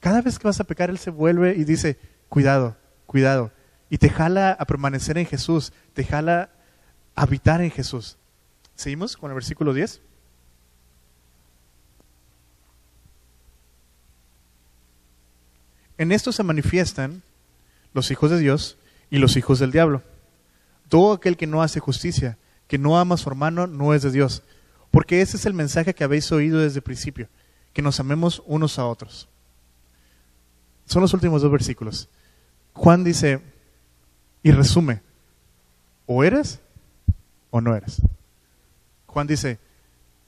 Cada 0.01 0.23
vez 0.23 0.39
que 0.39 0.49
vas 0.49 0.61
a 0.61 0.65
pecar, 0.65 0.89
Él 0.89 0.99
se 0.99 1.11
vuelve 1.11 1.55
y 1.55 1.65
dice, 1.65 1.99
cuidado, 2.31 2.77
cuidado. 3.05 3.53
Y 3.91 3.99
te 3.99 4.09
jala 4.09 4.53
a 4.53 4.65
permanecer 4.65 5.19
en 5.19 5.27
Jesús, 5.27 5.75
te 5.93 6.03
jala 6.03 6.51
a 7.15 7.23
habitar 7.23 7.61
en 7.61 7.71
Jesús. 7.71 8.17
¿Seguimos 8.77 9.17
con 9.17 9.31
el 9.31 9.35
versículo 9.35 9.73
10? 9.73 10.01
En 15.99 16.13
esto 16.13 16.31
se 16.31 16.43
manifiestan 16.43 17.23
los 17.95 18.11
hijos 18.11 18.31
de 18.31 18.39
Dios 18.39 18.77
y 19.11 19.17
los 19.17 19.37
hijos 19.37 19.59
del 19.59 19.73
diablo. 19.73 20.03
Todo 20.91 21.15
aquel 21.15 21.39
que 21.39 21.47
no 21.47 21.63
hace 21.63 21.81
justicia, 21.81 22.37
que 22.69 22.79
no 22.79 22.99
ama 22.99 23.15
a 23.15 23.19
su 23.19 23.29
hermano, 23.31 23.67
no 23.67 23.95
es 23.95 24.03
de 24.03 24.11
Dios. 24.11 24.43
Porque 24.91 25.23
ese 25.23 25.39
es 25.39 25.47
el 25.47 25.55
mensaje 25.55 25.95
que 25.95 26.05
habéis 26.05 26.31
oído 26.31 26.59
desde 26.59 26.79
el 26.79 26.83
principio, 26.83 27.29
que 27.73 27.83
nos 27.83 27.99
amemos 27.99 28.43
unos 28.47 28.79
a 28.79 28.87
otros. 28.87 29.29
Son 30.85 31.01
los 31.01 31.15
últimos 31.15 31.41
dos 31.41 31.51
versículos. 31.51 32.09
Juan 32.75 33.03
dice 33.03 33.41
y 34.43 34.53
resume, 34.53 35.01
o 36.05 36.23
eres 36.23 36.61
o 37.51 37.61
no 37.61 37.75
eres. 37.75 38.03
Juan 39.17 39.27
dice, 39.27 39.59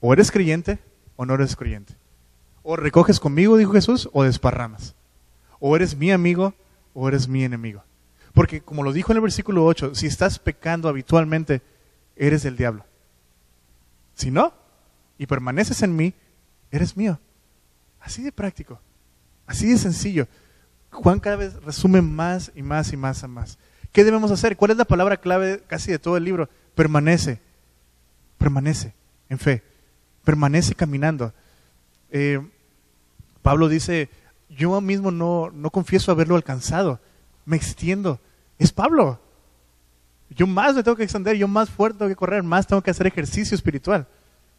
o 0.01 0.15
eres 0.15 0.31
creyente 0.31 0.79
o 1.15 1.27
no 1.27 1.35
eres 1.35 1.57
creyente. 1.57 1.95
O 2.63 2.75
recoges 2.75 3.21
conmigo, 3.21 3.59
dijo 3.59 3.73
Jesús, 3.73 4.09
o 4.15 4.23
desparramas. 4.23 4.95
O 5.61 5.77
eres 5.77 5.95
mi 5.95 6.11
amigo 6.11 6.55
o 6.95 7.07
eres 7.07 7.29
mi 7.29 7.45
enemigo. 7.45 7.85
Porque 8.33 8.63
como 8.63 8.83
lo 8.83 8.95
dijo 8.95 9.13
en 9.13 9.17
el 9.17 9.21
versículo 9.21 9.67
8, 9.67 9.95
si 9.95 10.07
estás 10.07 10.39
pecando 10.39 10.89
habitualmente, 10.89 11.61
eres 12.17 12.45
del 12.45 12.57
diablo. 12.57 12.87
Si 14.15 14.31
no, 14.31 14.55
y 15.19 15.27
permaneces 15.27 15.83
en 15.83 15.95
mí, 15.95 16.15
eres 16.71 16.97
mío. 16.97 17.21
Así 18.01 18.23
de 18.23 18.33
práctico, 18.33 18.81
así 19.47 19.69
de 19.69 19.77
sencillo. 19.77 20.29
Juan 20.93 21.21
cada 21.21 21.37
vez 21.37 21.63
resume 21.63 22.01
más 22.01 22.53
y 22.55 22.63
más 22.63 22.91
y 22.95 22.97
más 22.97 23.23
y 23.23 23.29
más. 23.29 23.59
¿Qué 23.93 24.03
debemos 24.03 24.31
hacer? 24.31 24.57
¿Cuál 24.57 24.71
es 24.71 24.79
la 24.79 24.87
palabra 24.87 25.19
clave 25.19 25.63
casi 25.67 25.91
de 25.91 25.99
todo 25.99 26.17
el 26.17 26.25
libro? 26.25 26.49
Permanece, 26.75 27.43
permanece 28.39 28.95
en 29.29 29.39
fe, 29.39 29.63
permanece 30.25 30.75
caminando. 30.75 31.33
Eh, 32.11 32.41
Pablo 33.43 33.69
dice, 33.69 34.09
yo 34.49 34.81
mismo 34.81 35.11
no, 35.11 35.51
no 35.53 35.71
confieso 35.71 36.11
haberlo 36.11 36.37
alcanzado, 36.37 37.01
me 37.45 37.57
extiendo. 37.57 38.21
Es 38.59 38.73
Pablo. 38.73 39.21
Yo 40.31 40.47
más 40.47 40.75
me 40.75 40.83
tengo 40.83 40.97
que 40.97 41.05
extender, 41.05 41.37
yo 41.37 41.49
más 41.49 41.71
fuerte 41.71 41.99
tengo 41.99 42.09
que 42.09 42.17
correr, 42.17 42.43
más 42.43 42.67
tengo 42.67 42.83
que 42.83 42.91
hacer 42.91 43.07
ejercicio 43.07 43.55
espiritual. 43.55 44.07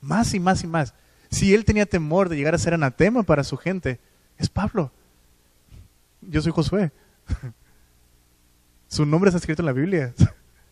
Más 0.01 0.33
y 0.33 0.39
más 0.39 0.63
y 0.63 0.67
más. 0.67 0.93
Si 1.29 1.53
él 1.53 1.65
tenía 1.65 1.85
temor 1.85 2.29
de 2.29 2.35
llegar 2.35 2.55
a 2.55 2.59
ser 2.59 2.73
anatema 2.73 3.23
para 3.23 3.43
su 3.43 3.57
gente, 3.57 3.99
es 4.37 4.49
Pablo. 4.49 4.91
Yo 6.21 6.41
soy 6.41 6.51
Josué. 6.51 6.91
Su 8.87 9.05
nombre 9.05 9.29
está 9.29 9.37
escrito 9.37 9.61
en 9.61 9.67
la 9.67 9.73
Biblia. 9.73 10.13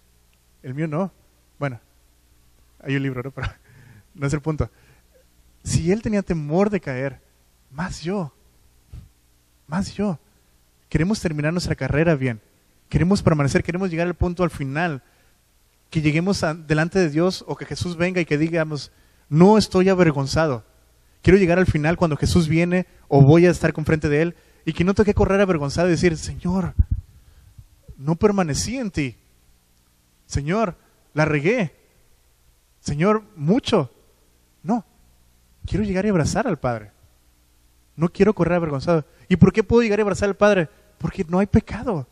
El 0.64 0.74
mío 0.74 0.88
no. 0.88 1.12
Bueno, 1.60 1.80
hay 2.88 2.96
un 2.96 3.04
libro, 3.04 3.22
¿no? 3.22 3.32
Pero 3.36 3.48
no 4.16 4.28
es 4.28 4.34
el 4.34 4.42
punto. 4.42 4.70
Si 5.64 5.92
él 5.92 6.02
tenía 6.02 6.22
temor 6.22 6.70
de 6.70 6.80
caer, 6.80 7.22
más 7.72 8.02
yo. 8.02 8.34
Más 9.68 9.94
yo. 9.94 10.20
Queremos 10.90 11.20
terminar 11.20 11.52
nuestra 11.52 11.76
carrera 11.76 12.16
bien. 12.16 12.42
Queremos 12.90 13.22
permanecer, 13.22 13.64
queremos 13.64 13.92
llegar 13.92 14.08
al 14.08 14.16
punto 14.16 14.44
al 14.44 14.50
final. 14.50 15.04
Que 15.90 16.02
lleguemos 16.02 16.44
delante 16.66 17.00
de 17.00 17.10
Dios 17.10 17.44
o 17.48 17.56
que 17.56 17.66
Jesús 17.66 17.98
venga 17.98 18.22
y 18.22 18.26
que 18.26 18.38
digamos, 18.38 18.92
no 19.30 19.58
estoy 19.58 19.90
avergonzado. 19.90 20.64
Quiero 21.22 21.38
llegar 21.38 21.60
al 21.60 21.66
final 21.66 21.98
cuando 21.98 22.16
Jesús 22.16 22.48
viene 22.48 22.88
o 23.10 23.22
voy 23.22 23.46
a 23.46 23.52
estar 23.52 23.74
con 23.74 23.86
frente 23.86 24.08
de 24.08 24.22
Él 24.22 24.36
y 24.66 24.74
que 24.74 24.84
no 24.84 24.94
tenga 24.94 25.06
que 25.06 25.14
correr 25.14 25.42
avergonzado 25.42 25.88
y 25.88 25.92
decir, 25.92 26.18
Señor, 26.18 26.74
no 27.98 28.16
permanecí 28.16 28.78
en 28.78 28.92
ti. 28.92 29.18
Señor, 30.26 30.78
la 31.14 31.26
regué. 31.26 31.77
Señor, 32.88 33.26
mucho. 33.36 33.92
No, 34.64 34.86
quiero 35.66 35.84
llegar 35.84 36.06
y 36.06 36.10
abrazar 36.10 36.48
al 36.48 36.58
Padre. 36.58 36.94
No 37.98 38.08
quiero 38.08 38.34
correr 38.34 38.56
avergonzado. 38.56 39.04
¿Y 39.28 39.36
por 39.36 39.52
qué 39.52 39.62
puedo 39.62 39.82
llegar 39.82 40.00
y 40.00 40.04
abrazar 40.04 40.30
al 40.30 40.38
Padre? 40.38 40.70
Porque 40.98 41.26
no 41.28 41.40
hay 41.40 41.48
pecado. 41.48 42.08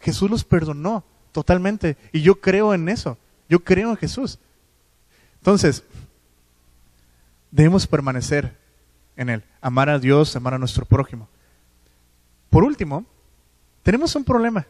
Jesús 0.00 0.28
los 0.28 0.42
perdonó 0.42 1.04
totalmente. 1.30 1.96
Y 2.10 2.22
yo 2.22 2.40
creo 2.40 2.74
en 2.74 2.88
eso. 2.88 3.18
Yo 3.48 3.60
creo 3.60 3.90
en 3.90 3.96
Jesús. 3.98 4.40
Entonces, 5.36 5.84
debemos 7.52 7.86
permanecer 7.86 8.58
en 9.14 9.28
Él. 9.28 9.44
Amar 9.60 9.90
a 9.90 10.00
Dios, 10.00 10.34
amar 10.34 10.54
a 10.54 10.58
nuestro 10.58 10.86
prójimo. 10.86 11.28
Por 12.48 12.64
último, 12.64 13.06
tenemos 13.84 14.16
un 14.16 14.24
problema. 14.24 14.66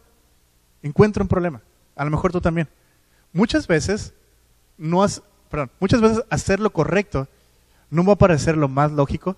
Encuentro 0.83 1.25
un 1.25 1.29
problema. 1.29 1.63
A 1.97 2.05
lo 2.05 2.11
mejor 2.11 2.31
tú 2.31 2.43
también. 2.43 2.69
Muchas 3.33 3.67
veces, 3.67 4.13
no 4.81 5.05
has, 5.05 5.23
perdón, 5.51 5.71
muchas 5.79 6.01
veces 6.01 6.25
hacer 6.31 6.59
lo 6.59 6.71
correcto 6.71 7.29
no 7.91 8.05
va 8.05 8.15
a 8.15 8.17
parecer 8.17 8.57
lo 8.57 8.69
más 8.69 8.93
lógico, 8.93 9.37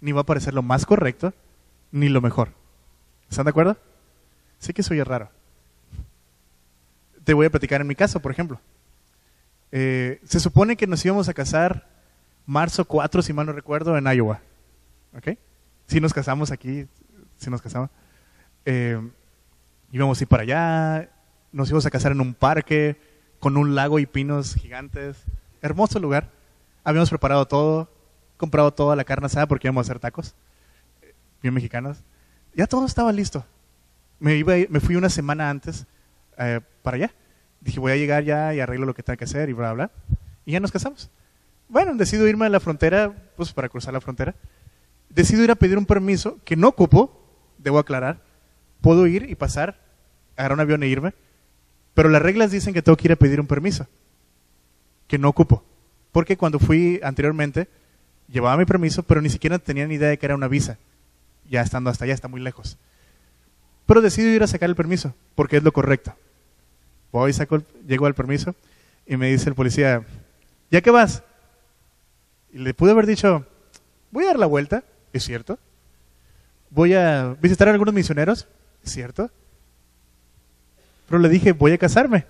ni 0.00 0.12
va 0.12 0.20
a 0.20 0.26
parecer 0.26 0.54
lo 0.54 0.62
más 0.62 0.86
correcto, 0.86 1.34
ni 1.90 2.08
lo 2.08 2.20
mejor. 2.20 2.50
¿Están 3.28 3.44
de 3.46 3.50
acuerdo? 3.50 3.76
Sé 4.58 4.74
que 4.74 4.82
soy 4.82 5.02
raro. 5.02 5.30
Te 7.24 7.34
voy 7.34 7.46
a 7.46 7.50
platicar 7.50 7.80
en 7.80 7.86
mi 7.86 7.94
caso, 7.94 8.20
por 8.20 8.30
ejemplo. 8.30 8.60
Eh, 9.70 10.20
se 10.24 10.38
supone 10.38 10.76
que 10.76 10.86
nos 10.86 11.04
íbamos 11.04 11.28
a 11.28 11.34
casar 11.34 11.88
marzo 12.44 12.84
4, 12.84 13.22
si 13.22 13.32
mal 13.32 13.46
no 13.46 13.52
recuerdo, 13.52 13.96
en 13.96 14.06
Iowa. 14.06 14.40
¿Ok? 15.16 15.38
Si 15.86 16.00
nos 16.00 16.12
casamos 16.12 16.50
aquí, 16.50 16.86
si 17.38 17.50
nos 17.50 17.62
casamos. 17.62 17.90
Eh, 18.66 19.00
íbamos 19.92 20.20
a 20.20 20.24
ir 20.24 20.28
para 20.28 20.42
allá, 20.42 21.10
nos 21.52 21.68
íbamos 21.68 21.86
a 21.86 21.90
casar 21.90 22.12
en 22.12 22.20
un 22.20 22.34
parque, 22.34 23.00
con 23.42 23.56
un 23.56 23.74
lago 23.74 23.98
y 23.98 24.06
pinos 24.06 24.54
gigantes. 24.54 25.16
Hermoso 25.62 25.98
lugar. 25.98 26.30
Habíamos 26.84 27.10
preparado 27.10 27.44
todo, 27.46 27.90
comprado 28.36 28.72
toda 28.72 28.94
la 28.94 29.02
carne 29.02 29.26
asada 29.26 29.48
porque 29.48 29.66
íbamos 29.66 29.80
a 29.80 29.86
hacer 29.90 29.98
tacos, 29.98 30.36
bien 31.42 31.52
mexicanos. 31.52 32.04
Ya 32.54 32.68
todo 32.68 32.86
estaba 32.86 33.10
listo. 33.10 33.44
Me, 34.20 34.36
iba, 34.36 34.54
me 34.68 34.78
fui 34.78 34.94
una 34.94 35.08
semana 35.08 35.50
antes 35.50 35.86
eh, 36.38 36.60
para 36.84 36.98
allá. 36.98 37.14
Dije, 37.60 37.80
voy 37.80 37.90
a 37.90 37.96
llegar 37.96 38.22
ya 38.22 38.54
y 38.54 38.60
arreglo 38.60 38.86
lo 38.86 38.94
que 38.94 39.02
tenga 39.02 39.16
que 39.16 39.24
hacer 39.24 39.48
y 39.48 39.54
bla, 39.54 39.72
bla. 39.72 39.90
Y 40.46 40.52
ya 40.52 40.60
nos 40.60 40.70
casamos. 40.70 41.10
Bueno, 41.68 41.96
decido 41.96 42.28
irme 42.28 42.46
a 42.46 42.48
la 42.48 42.60
frontera, 42.60 43.12
pues 43.34 43.52
para 43.52 43.68
cruzar 43.68 43.92
la 43.92 44.00
frontera. 44.00 44.36
Decido 45.08 45.42
ir 45.42 45.50
a 45.50 45.56
pedir 45.56 45.78
un 45.78 45.86
permiso 45.86 46.38
que 46.44 46.54
no 46.54 46.68
ocupo, 46.68 47.26
debo 47.58 47.80
aclarar. 47.80 48.20
Puedo 48.80 49.04
ir 49.08 49.28
y 49.28 49.34
pasar, 49.34 49.80
agarrar 50.36 50.58
un 50.58 50.60
avión 50.60 50.84
e 50.84 50.86
irme. 50.86 51.12
Pero 51.94 52.08
las 52.08 52.22
reglas 52.22 52.50
dicen 52.50 52.74
que 52.74 52.82
tengo 52.82 52.96
que 52.96 53.08
ir 53.08 53.12
a 53.12 53.16
pedir 53.16 53.40
un 53.40 53.46
permiso, 53.46 53.86
que 55.06 55.18
no 55.18 55.28
ocupo. 55.28 55.64
Porque 56.10 56.36
cuando 56.36 56.58
fui 56.58 57.00
anteriormente, 57.02 57.68
llevaba 58.28 58.56
mi 58.56 58.64
permiso, 58.64 59.02
pero 59.02 59.20
ni 59.20 59.30
siquiera 59.30 59.58
tenía 59.58 59.86
ni 59.86 59.94
idea 59.94 60.08
de 60.08 60.18
que 60.18 60.26
era 60.26 60.34
una 60.34 60.48
visa. 60.48 60.78
Ya 61.48 61.60
estando 61.60 61.90
hasta 61.90 62.04
allá, 62.04 62.14
está 62.14 62.28
muy 62.28 62.40
lejos. 62.40 62.78
Pero 63.86 64.00
decido 64.00 64.28
ir 64.28 64.42
a 64.42 64.46
sacar 64.46 64.68
el 64.68 64.76
permiso, 64.76 65.14
porque 65.34 65.56
es 65.58 65.62
lo 65.62 65.72
correcto. 65.72 66.14
Voy, 67.10 67.32
saco, 67.32 67.62
llego 67.86 68.06
al 68.06 68.14
permiso 68.14 68.54
y 69.06 69.16
me 69.16 69.30
dice 69.30 69.48
el 69.48 69.54
policía, 69.54 70.02
¿ya 70.70 70.80
qué 70.80 70.90
vas? 70.90 71.22
Y 72.52 72.58
le 72.58 72.72
pude 72.72 72.92
haber 72.92 73.06
dicho, 73.06 73.46
voy 74.10 74.24
a 74.24 74.28
dar 74.28 74.38
la 74.38 74.46
vuelta, 74.46 74.84
es 75.12 75.24
cierto. 75.24 75.58
Voy 76.70 76.94
a 76.94 77.36
visitar 77.40 77.68
a 77.68 77.72
algunos 77.72 77.92
misioneros, 77.92 78.48
es 78.82 78.92
cierto. 78.92 79.30
Pero 81.12 81.20
le 81.20 81.28
dije, 81.28 81.52
voy 81.52 81.72
a 81.72 81.76
casarme. 81.78 82.24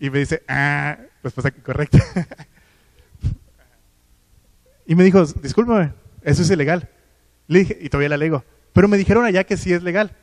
Y 0.00 0.10
me 0.10 0.18
dice, 0.18 0.42
ah, 0.48 0.98
respuesta 1.22 1.52
correcta. 1.52 2.00
y 4.84 4.96
me 4.96 5.04
dijo, 5.04 5.24
discúlpame, 5.24 5.92
eso 6.22 6.42
es 6.42 6.50
ilegal. 6.50 6.88
Le 7.46 7.60
dije, 7.60 7.78
y 7.80 7.88
todavía 7.88 8.08
la 8.08 8.16
lego. 8.16 8.44
Pero 8.72 8.88
me 8.88 8.98
dijeron 8.98 9.24
allá 9.24 9.44
que 9.44 9.56
sí 9.56 9.72
es 9.72 9.84
legal. 9.84 10.16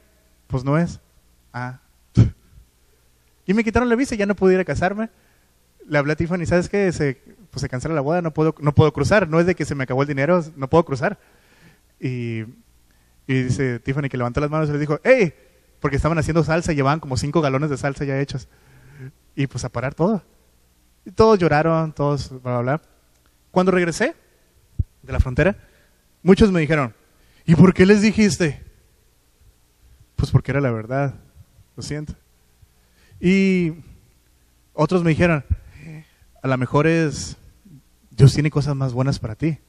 Pues 0.47 0.65
no 0.65 0.77
es. 0.77 0.99
Ah. 1.53 1.79
Y 3.45 3.53
me 3.53 3.63
quitaron 3.63 3.87
la 3.87 3.95
visa 3.95 4.15
ya 4.15 4.25
no 4.25 4.35
pude 4.35 4.55
ir 4.55 4.59
a 4.59 4.65
casarme. 4.65 5.09
Le 5.87 5.97
hablé 5.97 6.11
a 6.11 6.17
Tiffany, 6.17 6.45
¿sabes 6.45 6.67
qué? 6.67 6.91
Se, 6.91 7.21
pues 7.51 7.61
se 7.61 7.69
cancela 7.69 7.95
la 7.95 8.01
boda, 8.01 8.21
no 8.21 8.33
puedo, 8.33 8.53
no 8.59 8.75
puedo 8.75 8.91
cruzar. 8.91 9.29
No 9.29 9.39
es 9.39 9.45
de 9.45 9.55
que 9.55 9.63
se 9.63 9.75
me 9.75 9.85
acabó 9.85 10.01
el 10.01 10.09
dinero, 10.09 10.43
no 10.57 10.69
puedo 10.69 10.83
cruzar. 10.83 11.17
Y, 12.01 12.43
y 13.29 13.43
dice 13.43 13.79
Tiffany 13.79 14.09
que 14.09 14.17
levantó 14.17 14.41
las 14.41 14.49
manos 14.49 14.69
y 14.69 14.71
le 14.71 14.79
dijo, 14.79 14.99
¡Hey! 15.03 15.35
Porque 15.79 15.97
estaban 15.97 16.17
haciendo 16.17 16.43
salsa 16.43 16.73
y 16.73 16.75
llevaban 16.75 16.99
como 16.99 17.15
cinco 17.15 17.41
galones 17.41 17.69
de 17.69 17.77
salsa 17.77 18.03
ya 18.03 18.19
hechos. 18.19 18.47
Y 19.35 19.45
pues 19.45 19.63
a 19.63 19.69
parar 19.69 19.93
todo. 19.93 20.23
Y 21.05 21.11
todos 21.11 21.37
lloraron, 21.37 21.93
todos, 21.93 22.31
bla, 22.41 22.53
bla, 22.53 22.61
bla. 22.61 22.81
Cuando 23.51 23.71
regresé 23.71 24.15
de 25.03 25.13
la 25.13 25.19
frontera, 25.19 25.55
muchos 26.23 26.51
me 26.51 26.59
dijeron, 26.59 26.95
¿y 27.45 27.53
por 27.53 27.75
qué 27.75 27.85
les 27.85 28.01
dijiste? 28.01 28.63
Pues 30.15 30.31
porque 30.31 30.49
era 30.49 30.59
la 30.59 30.71
verdad, 30.71 31.13
lo 31.77 31.83
siento. 31.83 32.15
Y 33.19 33.73
otros 34.73 35.03
me 35.03 35.11
dijeron, 35.11 35.45
a 36.41 36.47
lo 36.47 36.57
mejor 36.57 36.87
es, 36.87 37.37
Dios 38.09 38.33
tiene 38.33 38.49
cosas 38.49 38.75
más 38.75 38.91
buenas 38.91 39.19
para 39.19 39.35
ti. 39.35 39.59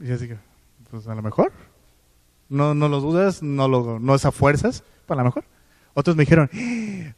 Y 0.00 0.06
yo 0.06 0.16
dije, 0.16 0.38
pues 0.88 1.04
a 1.08 1.16
lo 1.16 1.22
mejor. 1.22 1.52
No, 2.48 2.74
no 2.74 2.88
lo 2.88 3.00
dudas, 3.00 3.42
no, 3.42 3.68
lo, 3.68 3.98
no 3.98 4.14
es 4.14 4.24
a 4.24 4.32
fuerzas, 4.32 4.82
pues 5.06 5.18
a 5.18 5.22
lo 5.22 5.26
mejor. 5.26 5.44
Otros 5.94 6.16
me 6.16 6.22
dijeron, 6.22 6.50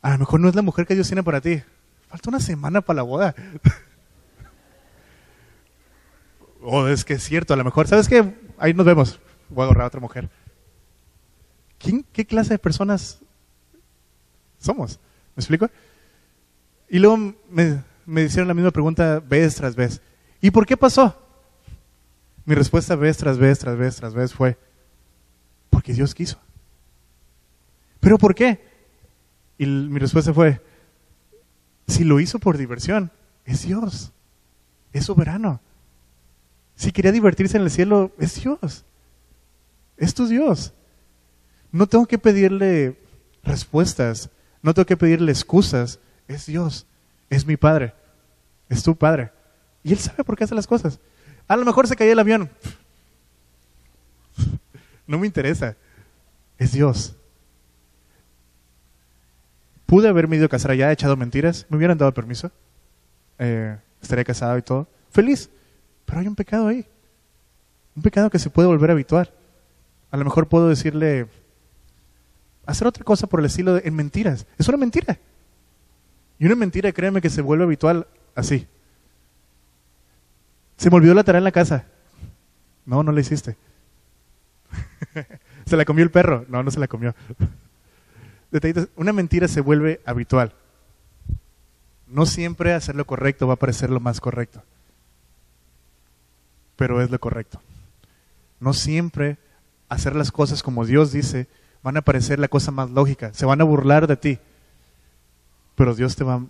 a 0.02 0.12
lo 0.12 0.18
mejor 0.18 0.40
no 0.40 0.48
es 0.48 0.54
la 0.54 0.62
mujer 0.62 0.86
que 0.86 0.94
Dios 0.94 1.06
tiene 1.06 1.22
para 1.22 1.40
ti. 1.40 1.62
Falta 2.08 2.30
una 2.30 2.40
semana 2.40 2.80
para 2.80 2.96
la 2.96 3.02
boda. 3.02 3.34
o 6.62 6.78
oh, 6.80 6.88
es 6.88 7.04
que 7.04 7.14
es 7.14 7.22
cierto, 7.22 7.54
a 7.54 7.56
lo 7.56 7.64
mejor, 7.64 7.86
¿sabes 7.86 8.08
qué? 8.08 8.34
Ahí 8.58 8.74
nos 8.74 8.86
vemos. 8.86 9.20
Voy 9.48 9.62
a 9.62 9.66
agarrar 9.66 9.84
a 9.84 9.88
otra 9.88 10.00
mujer. 10.00 10.28
¿Quién, 11.78 12.04
¿Qué 12.12 12.26
clase 12.26 12.54
de 12.54 12.58
personas 12.58 13.20
somos? 14.58 14.98
¿Me 15.36 15.40
explico? 15.40 15.70
Y 16.88 16.98
luego 16.98 17.34
me, 17.48 17.82
me 18.04 18.22
hicieron 18.22 18.48
la 18.48 18.54
misma 18.54 18.70
pregunta 18.72 19.20
vez 19.20 19.54
tras 19.54 19.76
vez. 19.76 20.00
¿Y 20.40 20.50
por 20.50 20.66
qué 20.66 20.76
pasó? 20.76 21.16
Mi 22.44 22.54
respuesta 22.54 22.96
vez 22.96 23.16
tras 23.16 23.38
vez, 23.38 23.58
tras 23.58 23.76
vez, 23.76 23.96
tras 23.96 24.14
vez 24.14 24.34
fue, 24.34 24.58
porque 25.90 25.96
Dios 25.96 26.14
quiso. 26.14 26.38
¿Pero 27.98 28.16
por 28.16 28.34
qué? 28.34 28.60
Y 29.58 29.66
mi 29.66 29.98
respuesta 29.98 30.32
fue, 30.32 30.60
si 31.88 32.04
lo 32.04 32.20
hizo 32.20 32.38
por 32.38 32.56
diversión, 32.56 33.10
es 33.44 33.66
Dios, 33.66 34.12
es 34.92 35.04
soberano. 35.06 35.60
Si 36.76 36.92
quería 36.92 37.10
divertirse 37.10 37.56
en 37.56 37.64
el 37.64 37.70
cielo, 37.70 38.12
es 38.18 38.40
Dios. 38.40 38.84
Es 39.96 40.14
tu 40.14 40.28
Dios. 40.28 40.72
No 41.72 41.86
tengo 41.86 42.06
que 42.06 42.18
pedirle 42.18 42.96
respuestas 43.42 44.30
No 44.62 44.74
tengo 44.74 44.86
que 44.86 44.96
pedirle 44.96 45.32
excusas. 45.32 45.98
Es 46.28 46.46
Dios, 46.46 46.86
es 47.28 47.44
mi 47.44 47.56
Padre, 47.56 47.94
es 48.68 48.82
tu 48.84 48.94
Padre. 48.94 49.32
Y 49.82 49.92
Él 49.92 49.98
sabe 49.98 50.22
por 50.22 50.36
qué 50.36 50.44
hace 50.44 50.54
las 50.54 50.68
cosas. 50.68 51.00
A 51.48 51.56
lo 51.56 51.64
mejor 51.64 51.88
se 51.88 51.96
cayó 51.96 52.12
el 52.12 52.18
avión. 52.20 52.48
No 55.10 55.18
me 55.18 55.26
interesa. 55.26 55.74
Es 56.56 56.70
Dios. 56.70 57.16
Pude 59.84 60.06
haberme 60.06 60.36
ido 60.36 60.46
a 60.46 60.48
casar 60.48 60.70
allá, 60.70 60.92
echado 60.92 61.16
mentiras. 61.16 61.66
Me 61.68 61.76
hubieran 61.76 61.98
dado 61.98 62.14
permiso. 62.14 62.52
Eh, 63.36 63.76
estaría 64.00 64.24
casado 64.24 64.56
y 64.56 64.62
todo. 64.62 64.86
Feliz. 65.10 65.50
Pero 66.06 66.20
hay 66.20 66.28
un 66.28 66.36
pecado 66.36 66.68
ahí. 66.68 66.86
Un 67.96 68.04
pecado 68.04 68.30
que 68.30 68.38
se 68.38 68.50
puede 68.50 68.68
volver 68.68 68.90
a 68.90 68.92
habituar. 68.92 69.32
A 70.12 70.16
lo 70.16 70.24
mejor 70.24 70.46
puedo 70.46 70.68
decirle, 70.68 71.26
hacer 72.64 72.86
otra 72.86 73.02
cosa 73.02 73.26
por 73.26 73.40
el 73.40 73.46
estilo 73.46 73.74
de, 73.74 73.82
en 73.86 73.96
mentiras. 73.96 74.46
Es 74.58 74.68
una 74.68 74.78
mentira. 74.78 75.18
Y 76.38 76.46
una 76.46 76.54
mentira, 76.54 76.92
créeme, 76.92 77.20
que 77.20 77.30
se 77.30 77.42
vuelve 77.42 77.64
habitual 77.64 78.06
así. 78.36 78.68
Se 80.76 80.88
me 80.88 80.94
olvidó 80.94 81.14
la 81.14 81.24
tarea 81.24 81.38
en 81.38 81.44
la 81.44 81.50
casa. 81.50 81.86
No, 82.86 83.02
no 83.02 83.10
la 83.10 83.20
hiciste. 83.20 83.56
¿Se 85.66 85.76
la 85.76 85.84
comió 85.84 86.04
el 86.04 86.10
perro? 86.10 86.44
No, 86.48 86.62
no 86.62 86.70
se 86.70 86.80
la 86.80 86.88
comió. 86.88 87.14
Una 88.96 89.12
mentira 89.12 89.48
se 89.48 89.60
vuelve 89.60 90.00
habitual. 90.04 90.52
No 92.06 92.26
siempre 92.26 92.74
hacer 92.74 92.96
lo 92.96 93.06
correcto 93.06 93.46
va 93.46 93.54
a 93.54 93.58
parecer 93.58 93.90
lo 93.90 94.00
más 94.00 94.20
correcto. 94.20 94.62
Pero 96.76 97.00
es 97.00 97.10
lo 97.10 97.18
correcto. 97.20 97.60
No 98.58 98.72
siempre 98.72 99.38
hacer 99.88 100.16
las 100.16 100.32
cosas 100.32 100.62
como 100.62 100.84
Dios 100.84 101.12
dice 101.12 101.48
van 101.82 101.96
a 101.96 102.02
parecer 102.02 102.38
la 102.38 102.48
cosa 102.48 102.70
más 102.70 102.90
lógica. 102.90 103.32
Se 103.32 103.46
van 103.46 103.60
a 103.60 103.64
burlar 103.64 104.06
de 104.06 104.16
ti. 104.16 104.38
Pero 105.76 105.94
Dios 105.94 106.16
te 106.16 106.24
va 106.24 106.34
a 106.34 106.44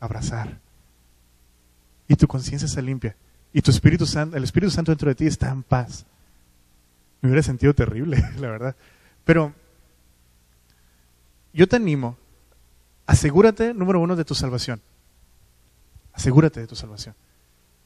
abrazar. 0.00 0.58
Y 2.08 2.16
tu 2.16 2.26
conciencia 2.26 2.68
se 2.68 2.82
limpia. 2.82 3.16
Y 3.52 3.62
tu 3.62 3.70
Espíritu 3.70 4.06
Santo, 4.06 4.36
el 4.36 4.44
Espíritu 4.44 4.70
Santo 4.70 4.92
dentro 4.92 5.08
de 5.08 5.14
ti 5.14 5.26
está 5.26 5.50
en 5.50 5.62
paz. 5.62 6.04
Me 7.26 7.32
hubiera 7.32 7.42
sentido 7.42 7.74
terrible, 7.74 8.22
la 8.38 8.48
verdad. 8.48 8.76
Pero 9.24 9.52
yo 11.52 11.66
te 11.66 11.74
animo, 11.74 12.16
asegúrate, 13.04 13.74
número 13.74 13.98
uno, 13.98 14.14
de 14.14 14.24
tu 14.24 14.36
salvación. 14.36 14.80
Asegúrate 16.12 16.60
de 16.60 16.68
tu 16.68 16.76
salvación. 16.76 17.16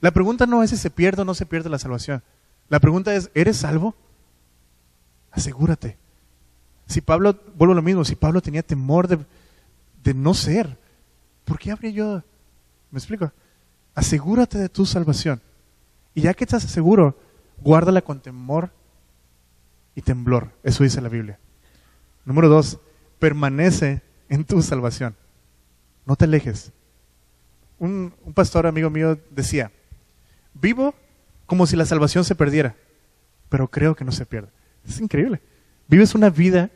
La 0.02 0.10
pregunta 0.10 0.44
no 0.44 0.62
es 0.62 0.68
si 0.68 0.76
se 0.76 0.90
pierde 0.90 1.22
o 1.22 1.24
no 1.24 1.32
se 1.32 1.46
pierde 1.46 1.70
la 1.70 1.78
salvación. 1.78 2.22
La 2.68 2.80
pregunta 2.80 3.14
es, 3.14 3.30
¿eres 3.32 3.56
salvo? 3.56 3.94
Asegúrate. 5.30 5.96
Si 6.86 7.00
Pablo, 7.00 7.34
vuelvo 7.56 7.72
a 7.72 7.76
lo 7.76 7.82
mismo, 7.82 8.04
si 8.04 8.16
Pablo 8.16 8.42
tenía 8.42 8.62
temor 8.62 9.08
de, 9.08 9.20
de 10.04 10.12
no 10.12 10.34
ser, 10.34 10.76
¿por 11.46 11.58
qué 11.58 11.70
habría 11.70 11.92
yo? 11.92 12.22
¿Me 12.90 12.98
explico? 12.98 13.32
Asegúrate 13.94 14.58
de 14.58 14.68
tu 14.68 14.84
salvación. 14.84 15.40
Y 16.14 16.20
ya 16.22 16.34
que 16.34 16.44
estás 16.44 16.62
seguro, 16.64 17.18
guárdala 17.62 18.02
con 18.02 18.20
temor 18.20 18.70
y 19.94 20.02
temblor. 20.02 20.52
Eso 20.62 20.84
dice 20.84 21.00
la 21.00 21.08
Biblia. 21.08 21.38
Número 22.24 22.48
dos, 22.48 22.78
permanece 23.18 24.02
en 24.28 24.44
tu 24.44 24.62
salvación. 24.62 25.16
No 26.06 26.16
te 26.16 26.24
alejes. 26.24 26.72
Un, 27.78 28.14
un, 28.24 28.32
pastor 28.34 28.66
amigo 28.66 28.90
mío 28.90 29.18
decía, 29.30 29.72
vivo 30.54 30.94
como 31.46 31.66
si 31.66 31.76
la 31.76 31.86
salvación 31.86 32.24
se 32.24 32.34
perdiera, 32.34 32.76
pero 33.48 33.68
creo 33.68 33.94
que 33.96 34.04
no 34.04 34.12
se 34.12 34.26
pierde. 34.26 34.48
Es 34.86 35.00
increíble. 35.00 35.40
Vives 35.88 36.14
una 36.14 36.30
vida 36.30 36.70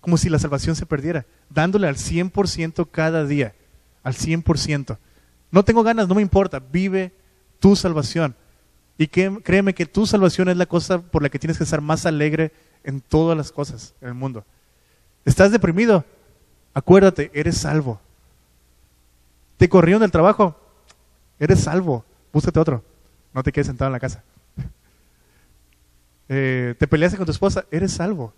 como 0.00 0.16
si 0.16 0.28
la 0.28 0.38
salvación 0.38 0.76
se 0.76 0.86
perdiera, 0.86 1.26
dándole 1.50 1.86
al 1.86 1.96
100% 1.96 2.88
cada 2.90 3.24
día, 3.26 3.54
al 4.02 4.14
100%. 4.14 4.98
No 5.50 5.64
tengo 5.64 5.82
ganas, 5.82 6.08
no 6.08 6.14
me 6.14 6.22
importa, 6.22 6.58
vive 6.58 7.12
tu 7.58 7.76
salvación. 7.76 8.34
Y 9.00 9.08
que, 9.08 9.40
créeme 9.42 9.72
que 9.72 9.86
tu 9.86 10.04
salvación 10.04 10.50
es 10.50 10.58
la 10.58 10.66
cosa 10.66 11.00
por 11.00 11.22
la 11.22 11.30
que 11.30 11.38
tienes 11.38 11.56
que 11.56 11.64
estar 11.64 11.80
más 11.80 12.04
alegre 12.04 12.52
en 12.84 13.00
todas 13.00 13.34
las 13.34 13.50
cosas 13.50 13.94
en 14.02 14.08
el 14.08 14.14
mundo. 14.14 14.44
¿Estás 15.24 15.52
deprimido? 15.52 16.04
Acuérdate, 16.74 17.30
eres 17.32 17.56
salvo. 17.56 17.98
¿Te 19.56 19.70
corrieron 19.70 20.02
del 20.02 20.10
trabajo? 20.10 20.54
Eres 21.38 21.60
salvo. 21.60 22.04
Búscate 22.30 22.60
otro. 22.60 22.84
No 23.32 23.42
te 23.42 23.52
quedes 23.52 23.68
sentado 23.68 23.88
en 23.88 23.94
la 23.94 24.00
casa. 24.00 24.22
Eh, 26.32 26.76
¿Te 26.78 26.86
peleaste 26.86 27.16
con 27.16 27.26
tu 27.26 27.32
esposa? 27.32 27.64
Eres 27.72 27.92
salvo. 27.92 28.34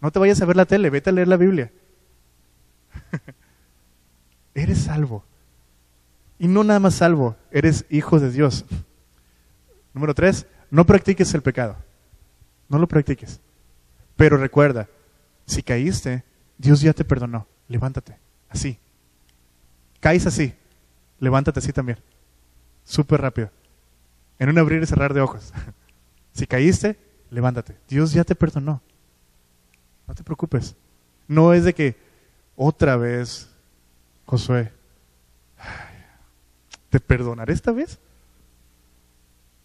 No 0.00 0.10
te 0.10 0.18
vayas 0.18 0.42
a 0.42 0.44
ver 0.44 0.56
la 0.56 0.66
tele, 0.66 0.90
vete 0.90 1.08
a 1.08 1.12
leer 1.12 1.28
la 1.28 1.38
Biblia. 1.38 1.72
eres 4.54 4.78
salvo. 4.82 5.24
Y 6.38 6.48
no 6.48 6.64
nada 6.64 6.80
más 6.80 6.96
salvo, 6.96 7.36
eres 7.50 7.86
hijo 7.88 8.20
de 8.20 8.30
Dios. 8.30 8.66
Número 9.94 10.14
tres, 10.14 10.46
no 10.70 10.86
practiques 10.86 11.32
el 11.34 11.42
pecado. 11.42 11.76
No 12.68 12.78
lo 12.78 12.88
practiques. 12.88 13.40
Pero 14.16 14.36
recuerda, 14.36 14.88
si 15.46 15.62
caíste, 15.62 16.24
Dios 16.58 16.80
ya 16.80 16.92
te 16.92 17.04
perdonó. 17.04 17.46
Levántate, 17.68 18.18
así. 18.48 18.78
Caes 20.00 20.26
así, 20.26 20.54
levántate 21.18 21.60
así 21.60 21.72
también. 21.72 21.98
Súper 22.84 23.20
rápido. 23.20 23.50
En 24.38 24.48
un 24.48 24.58
abrir 24.58 24.82
y 24.82 24.86
cerrar 24.86 25.14
de 25.14 25.20
ojos. 25.20 25.52
Si 26.34 26.46
caíste, 26.46 26.98
levántate. 27.28 27.76
Dios 27.88 28.14
ya 28.14 28.24
te 28.24 28.34
perdonó. 28.34 28.80
No 30.08 30.14
te 30.14 30.24
preocupes. 30.24 30.74
No 31.28 31.52
es 31.52 31.64
de 31.64 31.74
que 31.74 31.94
otra 32.56 32.96
vez, 32.96 33.50
Josué, 34.24 34.72
¿te 36.88 37.00
perdonaré 37.00 37.52
esta 37.52 37.70
vez? 37.70 37.98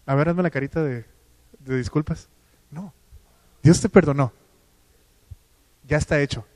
A 0.08 0.14
ver, 0.14 0.30
hazme 0.30 0.42
la 0.42 0.48
carita 0.48 0.82
de, 0.82 1.04
disculpas. 1.58 2.30
No, 2.70 2.94
Dios 3.62 3.78
te 3.78 3.90
perdonó. 3.90 4.32
Ya 5.86 5.98
está 5.98 6.18
hecho. 6.18 6.46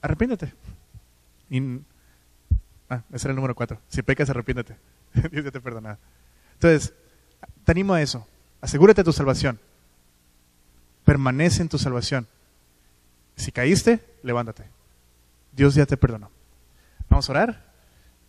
Arrepiéntete. 0.00 0.54
ah, 2.88 3.02
ese 3.12 3.26
era 3.26 3.32
el 3.32 3.34
número 3.34 3.56
cuatro. 3.56 3.80
Si 3.88 4.00
pecas, 4.00 4.30
arrepiéntete. 4.30 4.76
Dios 5.32 5.44
ya 5.44 5.50
te 5.50 5.60
perdona. 5.60 5.98
Entonces, 6.54 6.94
te 7.64 7.72
animo 7.72 7.94
a 7.94 8.00
eso. 8.00 8.28
Asegúrate 8.60 9.00
de 9.00 9.06
tu 9.06 9.12
salvación. 9.12 9.58
Permanece 11.04 11.62
en 11.62 11.68
tu 11.68 11.78
salvación. 11.78 12.28
Si 13.34 13.50
caíste, 13.50 13.98
levántate. 14.22 14.66
Dios 15.50 15.74
ya 15.74 15.84
te 15.84 15.96
perdonó. 15.96 16.30
Vamos 17.08 17.28
a 17.28 17.32
orar 17.32 17.72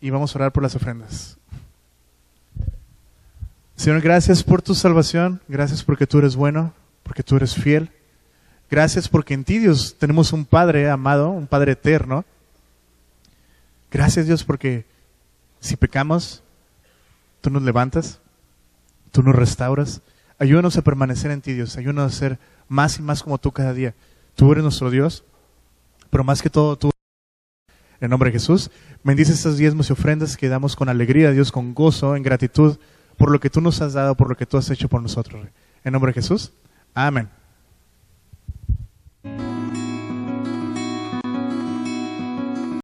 y 0.01 0.10
vamos 0.10 0.34
a 0.34 0.39
orar 0.39 0.51
por 0.51 0.64
las 0.64 0.76
ofrendas. 0.76 1.38
Señor, 3.76 4.01
gracias 4.01 4.43
por 4.43 4.61
tu 4.61 4.76
salvación, 4.76 5.41
gracias 5.47 5.84
porque 5.84 6.07
tú 6.07 6.19
eres 6.19 6.36
bueno, 6.36 6.74
porque 7.01 7.24
tú 7.24 7.36
eres 7.36 7.55
fiel. 7.55 7.89
Gracias 8.69 9.09
porque 9.09 9.34
en 9.34 9.43
ti, 9.43 9.59
Dios, 9.59 9.97
tenemos 9.99 10.34
un 10.34 10.45
Padre 10.45 10.89
amado, 10.89 11.30
un 11.30 11.47
Padre 11.47 11.74
eterno. 11.74 12.24
Gracias, 13.91 14.26
Dios, 14.26 14.43
porque 14.43 14.86
si 15.59 15.76
pecamos, 15.76 16.43
tú 17.41 17.49
nos 17.49 17.61
levantas, 17.61 18.19
tú 19.11 19.21
nos 19.21 19.36
restauras. 19.36 20.01
Ayúdanos 20.39 20.78
a 20.78 20.82
permanecer 20.82 21.32
en 21.32 21.41
ti, 21.41 21.53
Dios. 21.53 21.78
Ayúdanos 21.78 22.11
a 22.11 22.15
ser 22.15 22.39
más 22.67 22.97
y 22.99 23.01
más 23.01 23.21
como 23.21 23.38
tú 23.38 23.51
cada 23.51 23.74
día. 23.74 23.93
Tú 24.36 24.51
eres 24.51 24.63
nuestro 24.63 24.89
Dios, 24.89 25.24
pero 26.09 26.24
más 26.24 26.41
que 26.41 26.49
todo 26.49 26.78
tú. 26.78 26.89
En 27.99 28.09
nombre 28.09 28.30
de 28.30 28.39
Jesús, 28.39 28.71
bendice 29.03 29.34
estas 29.34 29.57
diezmos 29.57 29.89
y 29.89 29.93
ofrendas 29.93 30.36
que 30.36 30.49
damos 30.49 30.76
con 30.76 30.89
alegría, 30.89 31.32
Dios, 31.32 31.51
con 31.51 31.74
gozo, 31.74 32.15
en 32.15 32.24
gratitud 32.24 32.78
por 33.18 33.32
lo 33.32 33.39
que 33.39 33.49
tú 33.49 33.61
nos 33.61 33.82
has 33.82 33.93
dado, 33.93 34.16
por 34.16 34.30
lo 34.30 34.36
que 34.36 34.45
tú 34.45 34.57
has 34.57 34.70
hecho 34.70 34.89
por 34.89 35.01
nosotros. 35.01 35.45
En 35.84 35.93
nombre 35.93 36.09
de 36.09 36.16
Jesús. 36.16 36.53
Amén. 36.93 37.30